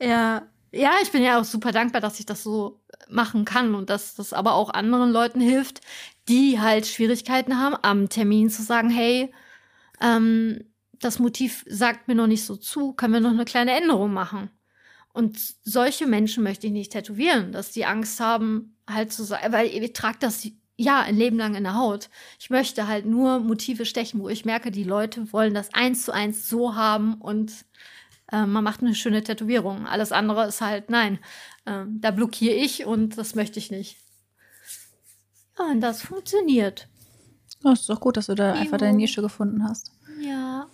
Ja. 0.00 0.06
ja. 0.08 0.42
ja, 0.72 0.92
ich 1.02 1.12
bin 1.12 1.22
ja 1.22 1.40
auch 1.40 1.44
super 1.44 1.70
dankbar, 1.70 2.00
dass 2.00 2.18
ich 2.18 2.26
das 2.26 2.42
so 2.42 2.80
machen 3.08 3.44
kann 3.44 3.76
und 3.76 3.90
dass 3.90 4.16
das 4.16 4.32
aber 4.32 4.54
auch 4.54 4.70
anderen 4.70 5.12
Leuten 5.12 5.40
hilft, 5.40 5.80
die 6.28 6.60
halt 6.60 6.86
Schwierigkeiten 6.86 7.60
haben, 7.60 7.76
am 7.82 8.08
Termin 8.08 8.50
zu 8.50 8.62
sagen, 8.62 8.90
hey, 8.90 9.32
ähm, 10.00 10.64
das 11.00 11.18
Motiv 11.18 11.64
sagt 11.68 12.08
mir 12.08 12.14
noch 12.14 12.26
nicht 12.26 12.44
so 12.44 12.56
zu, 12.56 12.92
können 12.92 13.14
wir 13.14 13.20
noch 13.20 13.30
eine 13.30 13.44
kleine 13.44 13.72
Änderung 13.72 14.12
machen. 14.12 14.50
Und 15.12 15.38
solche 15.64 16.06
Menschen 16.06 16.44
möchte 16.44 16.68
ich 16.68 16.72
nicht 16.72 16.92
tätowieren, 16.92 17.52
dass 17.52 17.72
die 17.72 17.84
Angst 17.84 18.20
haben, 18.20 18.76
halt 18.88 19.12
zu 19.12 19.24
sein, 19.24 19.52
weil 19.52 19.68
ihr 19.68 19.92
tragt 19.92 20.22
das 20.22 20.46
ja 20.76 21.00
ein 21.00 21.16
Leben 21.16 21.36
lang 21.36 21.54
in 21.56 21.64
der 21.64 21.76
Haut. 21.76 22.10
Ich 22.38 22.50
möchte 22.50 22.86
halt 22.86 23.06
nur 23.06 23.40
Motive 23.40 23.84
stechen, 23.84 24.20
wo 24.20 24.28
ich 24.28 24.44
merke, 24.44 24.70
die 24.70 24.84
Leute 24.84 25.32
wollen 25.32 25.54
das 25.54 25.74
eins 25.74 26.04
zu 26.04 26.12
eins 26.12 26.48
so 26.48 26.74
haben 26.74 27.14
und 27.14 27.52
äh, 28.30 28.46
man 28.46 28.64
macht 28.64 28.80
eine 28.80 28.94
schöne 28.94 29.22
Tätowierung. 29.22 29.86
Alles 29.86 30.12
andere 30.12 30.46
ist 30.46 30.60
halt 30.60 30.90
nein. 30.90 31.18
Äh, 31.64 31.84
da 31.88 32.12
blockiere 32.12 32.54
ich 32.54 32.86
und 32.86 33.18
das 33.18 33.34
möchte 33.34 33.58
ich 33.58 33.70
nicht. 33.70 33.96
Ja, 35.58 35.66
und 35.66 35.80
das 35.80 36.02
funktioniert. 36.02 36.88
Das 37.62 37.80
ist 37.80 37.90
doch 37.90 38.00
gut, 38.00 38.16
dass 38.16 38.26
du 38.26 38.34
da 38.34 38.52
einfach 38.52 38.78
deine 38.78 38.96
Nische 38.96 39.20
gefunden 39.20 39.64
hast. 39.64 39.92
Ja. 40.20 40.66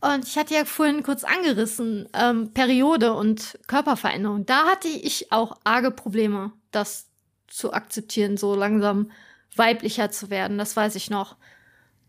Und 0.00 0.26
ich 0.26 0.36
hatte 0.36 0.54
ja 0.54 0.64
vorhin 0.64 1.02
kurz 1.02 1.24
angerissen, 1.24 2.08
ähm, 2.12 2.52
Periode 2.52 3.14
und 3.14 3.58
Körperveränderung. 3.66 4.46
Da 4.46 4.66
hatte 4.66 4.88
ich 4.88 5.32
auch 5.32 5.58
arge 5.64 5.90
Probleme, 5.90 6.52
das 6.70 7.08
zu 7.48 7.72
akzeptieren, 7.72 8.36
so 8.36 8.54
langsam 8.54 9.10
weiblicher 9.54 10.10
zu 10.10 10.30
werden. 10.30 10.58
Das 10.58 10.76
weiß 10.76 10.94
ich 10.96 11.10
noch. 11.10 11.36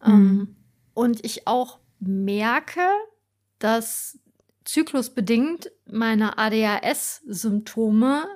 Mhm. 0.05 0.11
Ähm, 0.11 0.55
und 0.93 1.23
ich 1.23 1.47
auch 1.47 1.79
merke, 1.99 2.81
dass 3.59 4.19
zyklusbedingt 4.65 5.71
meine 5.85 6.37
ADHS-Symptome 6.37 8.27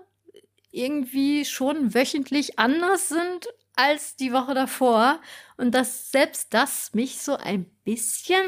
irgendwie 0.72 1.44
schon 1.44 1.94
wöchentlich 1.94 2.58
anders 2.58 3.10
sind 3.10 3.50
als 3.76 4.16
die 4.16 4.32
Woche 4.32 4.54
davor. 4.54 5.20
Und 5.58 5.76
dass 5.76 6.12
selbst 6.12 6.54
das 6.54 6.94
mich 6.94 7.22
so 7.22 7.36
ein 7.36 7.66
bisschen 7.84 8.46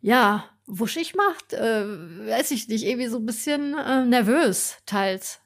ja, 0.00 0.44
wuschig 0.66 1.14
macht, 1.14 1.52
äh, 1.52 1.84
weiß 2.28 2.50
ich 2.52 2.68
nicht, 2.68 2.84
irgendwie 2.84 3.08
so 3.08 3.18
ein 3.18 3.26
bisschen 3.26 3.76
äh, 3.76 4.04
nervös 4.04 4.76
teils. 4.86 5.40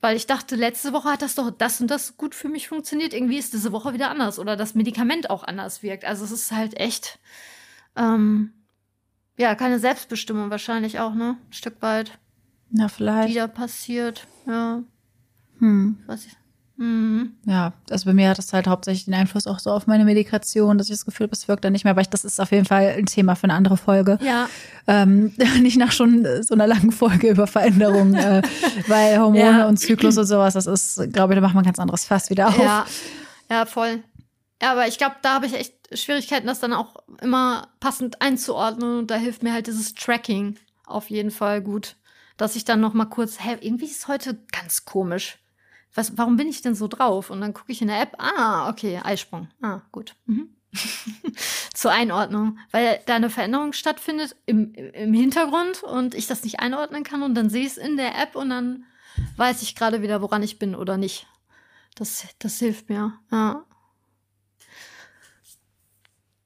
Weil 0.00 0.16
ich 0.16 0.26
dachte, 0.26 0.56
letzte 0.56 0.92
Woche 0.92 1.10
hat 1.10 1.22
das 1.22 1.34
doch 1.34 1.50
das 1.50 1.80
und 1.80 1.90
das 1.90 2.16
gut 2.16 2.34
für 2.34 2.48
mich 2.48 2.68
funktioniert. 2.68 3.12
Irgendwie 3.12 3.38
ist 3.38 3.52
diese 3.52 3.70
Woche 3.70 3.92
wieder 3.92 4.10
anders 4.10 4.38
oder 4.38 4.56
das 4.56 4.74
Medikament 4.74 5.28
auch 5.28 5.44
anders 5.44 5.82
wirkt. 5.82 6.06
Also 6.06 6.24
es 6.24 6.30
ist 6.30 6.52
halt 6.52 6.78
echt, 6.80 7.18
ähm, 7.96 8.54
ja, 9.36 9.54
keine 9.54 9.78
Selbstbestimmung 9.78 10.50
wahrscheinlich 10.50 11.00
auch, 11.00 11.14
ne? 11.14 11.36
Ein 11.48 11.52
Stück 11.52 11.82
weit. 11.82 12.18
Na, 12.70 12.88
vielleicht. 12.88 13.30
Die 13.30 13.34
da 13.34 13.46
passiert, 13.46 14.26
ja. 14.46 14.82
Hm. 15.58 15.98
Ich, 16.14 16.36
Mhm. 16.80 17.34
Ja, 17.44 17.74
also 17.90 18.06
bei 18.06 18.14
mir 18.14 18.30
hat 18.30 18.38
das 18.38 18.54
halt 18.54 18.66
hauptsächlich 18.66 19.04
den 19.04 19.12
Einfluss 19.12 19.46
auch 19.46 19.58
so 19.58 19.70
auf 19.70 19.86
meine 19.86 20.06
Medikation, 20.06 20.78
dass 20.78 20.86
ich 20.88 20.94
das 20.94 21.04
Gefühl 21.04 21.26
habe, 21.26 21.34
es 21.34 21.46
wirkt 21.46 21.62
dann 21.62 21.74
nicht 21.74 21.84
mehr, 21.84 21.94
weil 21.94 22.04
ich, 22.04 22.08
das 22.08 22.24
ist 22.24 22.40
auf 22.40 22.52
jeden 22.52 22.64
Fall 22.64 22.94
ein 22.96 23.04
Thema 23.04 23.34
für 23.34 23.44
eine 23.44 23.52
andere 23.52 23.76
Folge. 23.76 24.18
Ja. 24.22 24.48
Ähm, 24.86 25.34
nicht 25.60 25.76
nach 25.76 25.92
schon 25.92 26.26
so 26.42 26.54
einer 26.54 26.66
langen 26.66 26.90
Folge 26.90 27.28
über 27.28 27.46
Veränderungen, 27.46 28.14
äh, 28.14 28.40
weil 28.86 29.18
Hormone 29.18 29.58
ja. 29.58 29.68
und 29.68 29.76
Zyklus 29.76 30.16
und 30.16 30.24
sowas, 30.24 30.54
das 30.54 30.66
ist, 30.66 31.12
glaube 31.12 31.34
ich, 31.34 31.36
da 31.36 31.42
macht 31.42 31.54
man 31.54 31.64
ein 31.64 31.66
ganz 31.66 31.78
anderes 31.78 32.06
Fass 32.06 32.30
wieder 32.30 32.48
auf. 32.48 32.58
Ja, 32.58 32.86
ja 33.50 33.66
voll. 33.66 34.02
Ja, 34.62 34.72
aber 34.72 34.88
ich 34.88 34.96
glaube, 34.96 35.16
da 35.20 35.34
habe 35.34 35.44
ich 35.44 35.52
echt 35.52 35.74
Schwierigkeiten, 35.92 36.46
das 36.46 36.60
dann 36.60 36.72
auch 36.72 36.94
immer 37.20 37.68
passend 37.80 38.22
einzuordnen 38.22 39.00
und 39.00 39.10
da 39.10 39.16
hilft 39.16 39.42
mir 39.42 39.52
halt 39.52 39.66
dieses 39.66 39.94
Tracking 39.94 40.56
auf 40.86 41.10
jeden 41.10 41.30
Fall 41.30 41.60
gut, 41.60 41.96
dass 42.38 42.56
ich 42.56 42.64
dann 42.64 42.80
noch 42.80 42.94
mal 42.94 43.04
kurz, 43.04 43.38
hä, 43.38 43.58
irgendwie 43.60 43.84
ist 43.84 43.98
es 43.98 44.08
heute 44.08 44.38
ganz 44.50 44.86
komisch 44.86 45.39
was, 45.94 46.16
warum 46.16 46.36
bin 46.36 46.48
ich 46.48 46.62
denn 46.62 46.74
so 46.74 46.88
drauf? 46.88 47.30
Und 47.30 47.40
dann 47.40 47.54
gucke 47.54 47.72
ich 47.72 47.82
in 47.82 47.88
der 47.88 48.00
App, 48.00 48.14
ah, 48.18 48.68
okay, 48.68 49.00
Eisprung. 49.02 49.48
Ah, 49.60 49.82
gut. 49.92 50.14
Mhm. 50.26 50.54
Zur 51.74 51.90
Einordnung, 51.90 52.58
weil 52.70 53.00
da 53.06 53.16
eine 53.16 53.30
Veränderung 53.30 53.72
stattfindet 53.72 54.36
im, 54.46 54.72
im 54.74 55.12
Hintergrund 55.12 55.82
und 55.82 56.14
ich 56.14 56.28
das 56.28 56.44
nicht 56.44 56.60
einordnen 56.60 57.02
kann 57.02 57.22
und 57.22 57.34
dann 57.34 57.50
sehe 57.50 57.62
ich 57.62 57.72
es 57.72 57.76
in 57.76 57.96
der 57.96 58.16
App 58.20 58.36
und 58.36 58.50
dann 58.50 58.84
weiß 59.36 59.62
ich 59.62 59.74
gerade 59.74 60.00
wieder, 60.02 60.22
woran 60.22 60.42
ich 60.42 60.58
bin 60.58 60.76
oder 60.76 60.96
nicht. 60.96 61.26
Das, 61.96 62.26
das 62.38 62.58
hilft 62.58 62.88
mir. 62.88 63.18
Ja. 63.32 63.64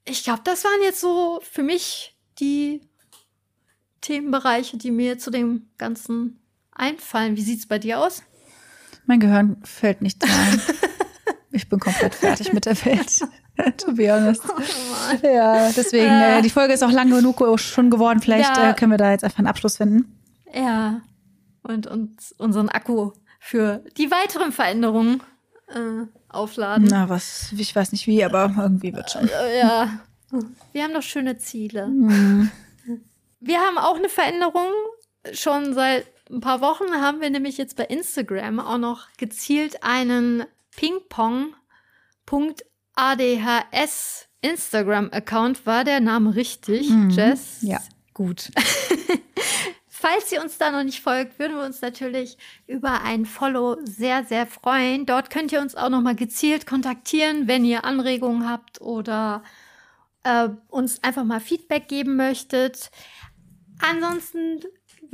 Ich 0.06 0.24
glaube, 0.24 0.40
das 0.44 0.64
waren 0.64 0.82
jetzt 0.82 1.00
so 1.00 1.40
für 1.42 1.62
mich 1.62 2.16
die 2.38 2.80
Themenbereiche, 4.00 4.76
die 4.76 4.90
mir 4.90 5.18
zu 5.18 5.30
dem 5.30 5.68
Ganzen 5.78 6.40
einfallen. 6.72 7.36
Wie 7.36 7.42
sieht 7.42 7.60
es 7.60 7.68
bei 7.68 7.78
dir 7.78 8.00
aus? 8.00 8.22
Mein 9.06 9.20
Gehirn 9.20 9.56
fällt 9.64 10.02
nicht 10.02 10.22
ein. 10.22 10.60
ich 11.52 11.68
bin 11.68 11.78
komplett 11.78 12.14
fertig 12.14 12.52
mit 12.52 12.66
der 12.66 12.76
Welt. 12.84 13.20
to 13.78 13.92
be 13.92 14.12
honest. 14.12 14.42
Oh 14.48 15.26
ja, 15.26 15.70
deswegen, 15.70 16.10
äh, 16.10 16.42
die 16.42 16.50
Folge 16.50 16.74
ist 16.74 16.82
auch 16.82 16.90
lang 16.90 17.10
genug 17.10 17.42
schon 17.60 17.90
geworden. 17.90 18.20
Vielleicht 18.20 18.56
ja. 18.56 18.70
äh, 18.70 18.74
können 18.74 18.90
wir 18.90 18.98
da 18.98 19.10
jetzt 19.10 19.24
einfach 19.24 19.38
einen 19.38 19.46
Abschluss 19.46 19.76
finden. 19.76 20.18
Ja. 20.52 21.00
Und, 21.62 21.86
und 21.86 22.16
unseren 22.38 22.68
Akku 22.68 23.12
für 23.40 23.84
die 23.96 24.10
weiteren 24.10 24.52
Veränderungen 24.52 25.22
äh, 25.68 26.06
aufladen. 26.28 26.88
Na, 26.90 27.08
was, 27.08 27.52
ich 27.56 27.74
weiß 27.74 27.92
nicht 27.92 28.06
wie, 28.06 28.24
aber 28.24 28.54
irgendwie 28.58 28.92
wird 28.92 29.10
schon. 29.10 29.28
Äh, 29.28 29.60
ja. 29.60 30.00
Wir 30.72 30.82
haben 30.82 30.94
doch 30.94 31.02
schöne 31.02 31.38
Ziele. 31.38 31.86
Mhm. 31.86 32.50
Wir 33.40 33.58
haben 33.60 33.78
auch 33.78 33.96
eine 33.96 34.08
Veränderung. 34.08 34.68
Schon 35.32 35.74
seit 35.74 36.06
ein 36.34 36.40
paar 36.40 36.60
Wochen 36.60 36.92
haben 37.00 37.20
wir 37.20 37.30
nämlich 37.30 37.56
jetzt 37.56 37.76
bei 37.76 37.84
Instagram 37.84 38.58
auch 38.58 38.78
noch 38.78 39.06
gezielt 39.16 39.82
einen 39.84 40.44
Pingpong.adhs 40.76 41.54
Instagram-Account. 44.42 45.64
War 45.64 45.84
der 45.84 46.00
Name 46.00 46.34
richtig, 46.34 46.90
mhm. 46.90 47.10
Jess? 47.10 47.58
Ja. 47.62 47.80
Gut. 48.12 48.50
Falls 49.88 50.30
ihr 50.32 50.42
uns 50.42 50.58
da 50.58 50.70
noch 50.70 50.82
nicht 50.84 51.00
folgt, 51.00 51.38
würden 51.38 51.56
wir 51.56 51.64
uns 51.64 51.80
natürlich 51.80 52.36
über 52.66 53.00
ein 53.02 53.24
Follow 53.24 53.78
sehr, 53.84 54.24
sehr 54.24 54.46
freuen. 54.46 55.06
Dort 55.06 55.30
könnt 55.30 55.50
ihr 55.52 55.62
uns 55.62 55.74
auch 55.74 55.88
noch 55.88 56.02
mal 56.02 56.14
gezielt 56.14 56.66
kontaktieren, 56.66 57.48
wenn 57.48 57.64
ihr 57.64 57.84
Anregungen 57.84 58.46
habt 58.48 58.82
oder 58.82 59.42
äh, 60.24 60.50
uns 60.68 61.02
einfach 61.02 61.24
mal 61.24 61.40
Feedback 61.40 61.88
geben 61.88 62.16
möchtet. 62.16 62.90
Ansonsten 63.78 64.60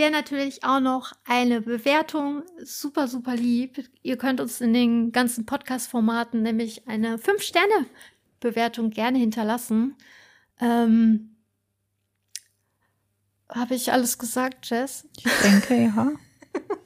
wäre 0.00 0.10
natürlich 0.10 0.64
auch 0.64 0.80
noch 0.80 1.12
eine 1.26 1.60
Bewertung 1.60 2.42
super, 2.64 3.06
super 3.06 3.36
lieb. 3.36 3.86
Ihr 4.02 4.16
könnt 4.16 4.40
uns 4.40 4.62
in 4.62 4.72
den 4.72 5.12
ganzen 5.12 5.44
Podcast-Formaten 5.44 6.40
nämlich 6.40 6.88
eine 6.88 7.18
5-Sterne-Bewertung 7.18 8.88
gerne 8.88 9.18
hinterlassen. 9.18 9.96
Ähm, 10.58 11.36
Habe 13.50 13.74
ich 13.74 13.92
alles 13.92 14.16
gesagt, 14.16 14.70
Jess? 14.70 15.06
Ich 15.18 15.30
denke, 15.42 15.76
ja. 15.76 16.12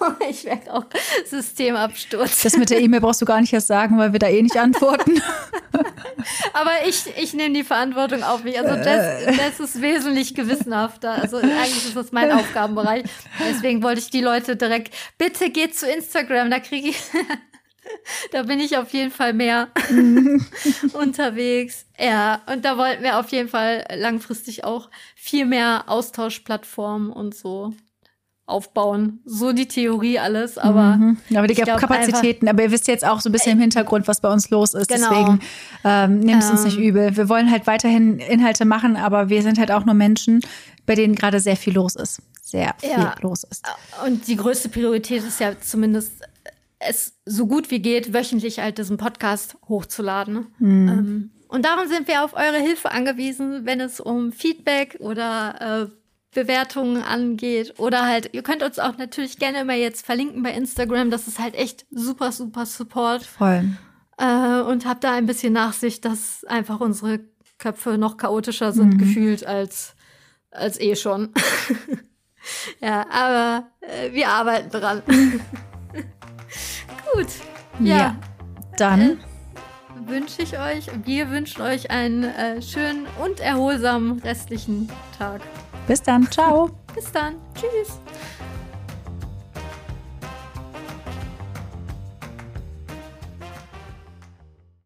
ich 0.30 0.44
merke 0.44 0.72
auch 0.72 0.84
Systemabsturz. 1.26 2.42
Das 2.42 2.56
mit 2.56 2.70
der 2.70 2.80
E-Mail 2.80 3.00
brauchst 3.00 3.20
du 3.20 3.26
gar 3.26 3.40
nicht 3.40 3.52
erst 3.52 3.66
sagen, 3.66 3.98
weil 3.98 4.12
wir 4.12 4.18
da 4.18 4.28
eh 4.28 4.42
nicht 4.42 4.56
antworten. 4.56 5.20
Aber 6.52 6.72
ich, 6.86 7.04
ich 7.16 7.34
nehme 7.34 7.54
die 7.54 7.64
Verantwortung 7.64 8.22
auf 8.22 8.44
mich. 8.44 8.58
Also 8.58 8.76
das, 8.76 9.36
das 9.36 9.60
ist 9.60 9.80
wesentlich 9.80 10.34
gewissenhafter. 10.34 11.12
Also 11.12 11.38
eigentlich 11.38 11.86
ist 11.86 11.96
das 11.96 12.12
mein 12.12 12.30
Aufgabenbereich. 12.32 13.04
Deswegen 13.48 13.82
wollte 13.82 14.00
ich 14.00 14.10
die 14.10 14.20
Leute 14.20 14.56
direkt, 14.56 14.94
bitte 15.18 15.50
geht 15.50 15.76
zu 15.76 15.90
Instagram, 15.90 16.50
da 16.50 16.60
kriege 16.60 16.88
ich, 16.88 17.00
da 18.32 18.42
bin 18.42 18.60
ich 18.60 18.76
auf 18.76 18.92
jeden 18.92 19.10
Fall 19.10 19.32
mehr 19.32 19.68
unterwegs. 20.92 21.86
Ja, 21.98 22.42
und 22.46 22.64
da 22.64 22.76
wollten 22.76 23.02
wir 23.02 23.18
auf 23.18 23.30
jeden 23.30 23.48
Fall 23.48 23.86
langfristig 23.94 24.64
auch 24.64 24.90
viel 25.14 25.46
mehr 25.46 25.84
Austauschplattformen 25.86 27.10
und 27.10 27.34
so 27.34 27.72
aufbauen. 28.50 29.20
So 29.24 29.52
die 29.52 29.66
Theorie 29.66 30.18
alles, 30.18 30.58
aber. 30.58 30.96
Mhm. 30.96 31.16
Aber 31.34 31.46
die 31.46 31.54
Kapazitäten, 31.54 32.48
aber 32.48 32.62
ihr 32.64 32.70
wisst 32.70 32.88
jetzt 32.88 33.06
auch 33.06 33.20
so 33.20 33.28
ein 33.28 33.32
bisschen 33.32 33.52
im 33.52 33.60
Hintergrund, 33.60 34.08
was 34.08 34.20
bei 34.20 34.30
uns 34.30 34.50
los 34.50 34.74
ist. 34.74 34.88
Genau. 34.88 35.08
Deswegen 35.08 35.40
ähm, 35.84 36.20
nehmt 36.20 36.42
es 36.42 36.48
ähm, 36.48 36.56
uns 36.56 36.64
nicht 36.64 36.78
ähm. 36.78 36.84
übel. 36.84 37.16
Wir 37.16 37.28
wollen 37.28 37.50
halt 37.50 37.66
weiterhin 37.66 38.18
Inhalte 38.18 38.64
machen, 38.64 38.96
aber 38.96 39.28
wir 39.28 39.42
sind 39.42 39.58
halt 39.58 39.70
auch 39.70 39.84
nur 39.84 39.94
Menschen, 39.94 40.40
bei 40.86 40.94
denen 40.94 41.14
gerade 41.14 41.40
sehr 41.40 41.56
viel 41.56 41.74
los 41.74 41.96
ist. 41.96 42.20
Sehr 42.42 42.74
viel 42.78 42.90
ja. 42.90 43.14
los 43.20 43.44
ist. 43.44 43.64
Und 44.04 44.26
die 44.26 44.36
größte 44.36 44.68
Priorität 44.68 45.22
ist 45.22 45.38
ja 45.38 45.52
zumindest 45.60 46.12
es 46.80 47.12
so 47.26 47.46
gut 47.46 47.70
wie 47.70 47.80
geht, 47.80 48.12
wöchentlich 48.12 48.58
halt 48.58 48.78
diesen 48.78 48.96
Podcast 48.96 49.56
hochzuladen. 49.68 50.46
Mhm. 50.58 50.88
Ähm, 50.88 51.30
und 51.48 51.64
darum 51.64 51.88
sind 51.88 52.08
wir 52.08 52.24
auf 52.24 52.34
eure 52.34 52.58
Hilfe 52.58 52.90
angewiesen, 52.90 53.66
wenn 53.66 53.80
es 53.80 54.00
um 54.00 54.32
Feedback 54.32 54.96
oder 55.00 55.88
äh, 55.90 55.99
Bewertungen 56.32 57.02
angeht. 57.02 57.74
Oder 57.78 58.06
halt, 58.06 58.30
ihr 58.32 58.42
könnt 58.42 58.62
uns 58.62 58.78
auch 58.78 58.96
natürlich 58.98 59.38
gerne 59.38 59.60
immer 59.60 59.74
jetzt 59.74 60.06
verlinken 60.06 60.42
bei 60.42 60.52
Instagram. 60.52 61.10
Das 61.10 61.26
ist 61.26 61.38
halt 61.38 61.54
echt 61.54 61.86
super, 61.90 62.32
super 62.32 62.66
Support. 62.66 63.24
Voll. 63.24 63.64
Äh, 64.18 64.60
und 64.60 64.86
habt 64.86 65.04
da 65.04 65.14
ein 65.14 65.26
bisschen 65.26 65.52
Nachsicht, 65.52 66.04
dass 66.04 66.44
einfach 66.44 66.80
unsere 66.80 67.20
Köpfe 67.58 67.98
noch 67.98 68.16
chaotischer 68.16 68.72
sind, 68.72 68.94
mhm. 68.94 68.98
gefühlt, 68.98 69.46
als, 69.46 69.94
als 70.50 70.80
eh 70.80 70.94
schon. 70.94 71.32
ja, 72.80 73.06
aber 73.10 73.68
äh, 73.80 74.12
wir 74.12 74.28
arbeiten 74.28 74.70
dran. 74.70 75.02
Gut. 77.12 77.28
Ja. 77.80 77.96
ja. 77.96 78.16
Dann. 78.76 79.00
Äh, 79.00 79.16
wünsche 80.06 80.42
ich 80.42 80.58
euch, 80.58 80.86
wir 81.04 81.30
wünschen 81.30 81.62
euch 81.62 81.90
einen 81.90 82.24
äh, 82.24 82.62
schönen 82.62 83.06
und 83.22 83.40
erholsamen 83.40 84.18
restlichen 84.20 84.88
Tag. 85.18 85.42
Bis 85.90 86.00
dann. 86.04 86.30
Ciao. 86.30 86.70
Bis 86.94 87.10
dann. 87.10 87.34
Tschüss. 87.52 87.98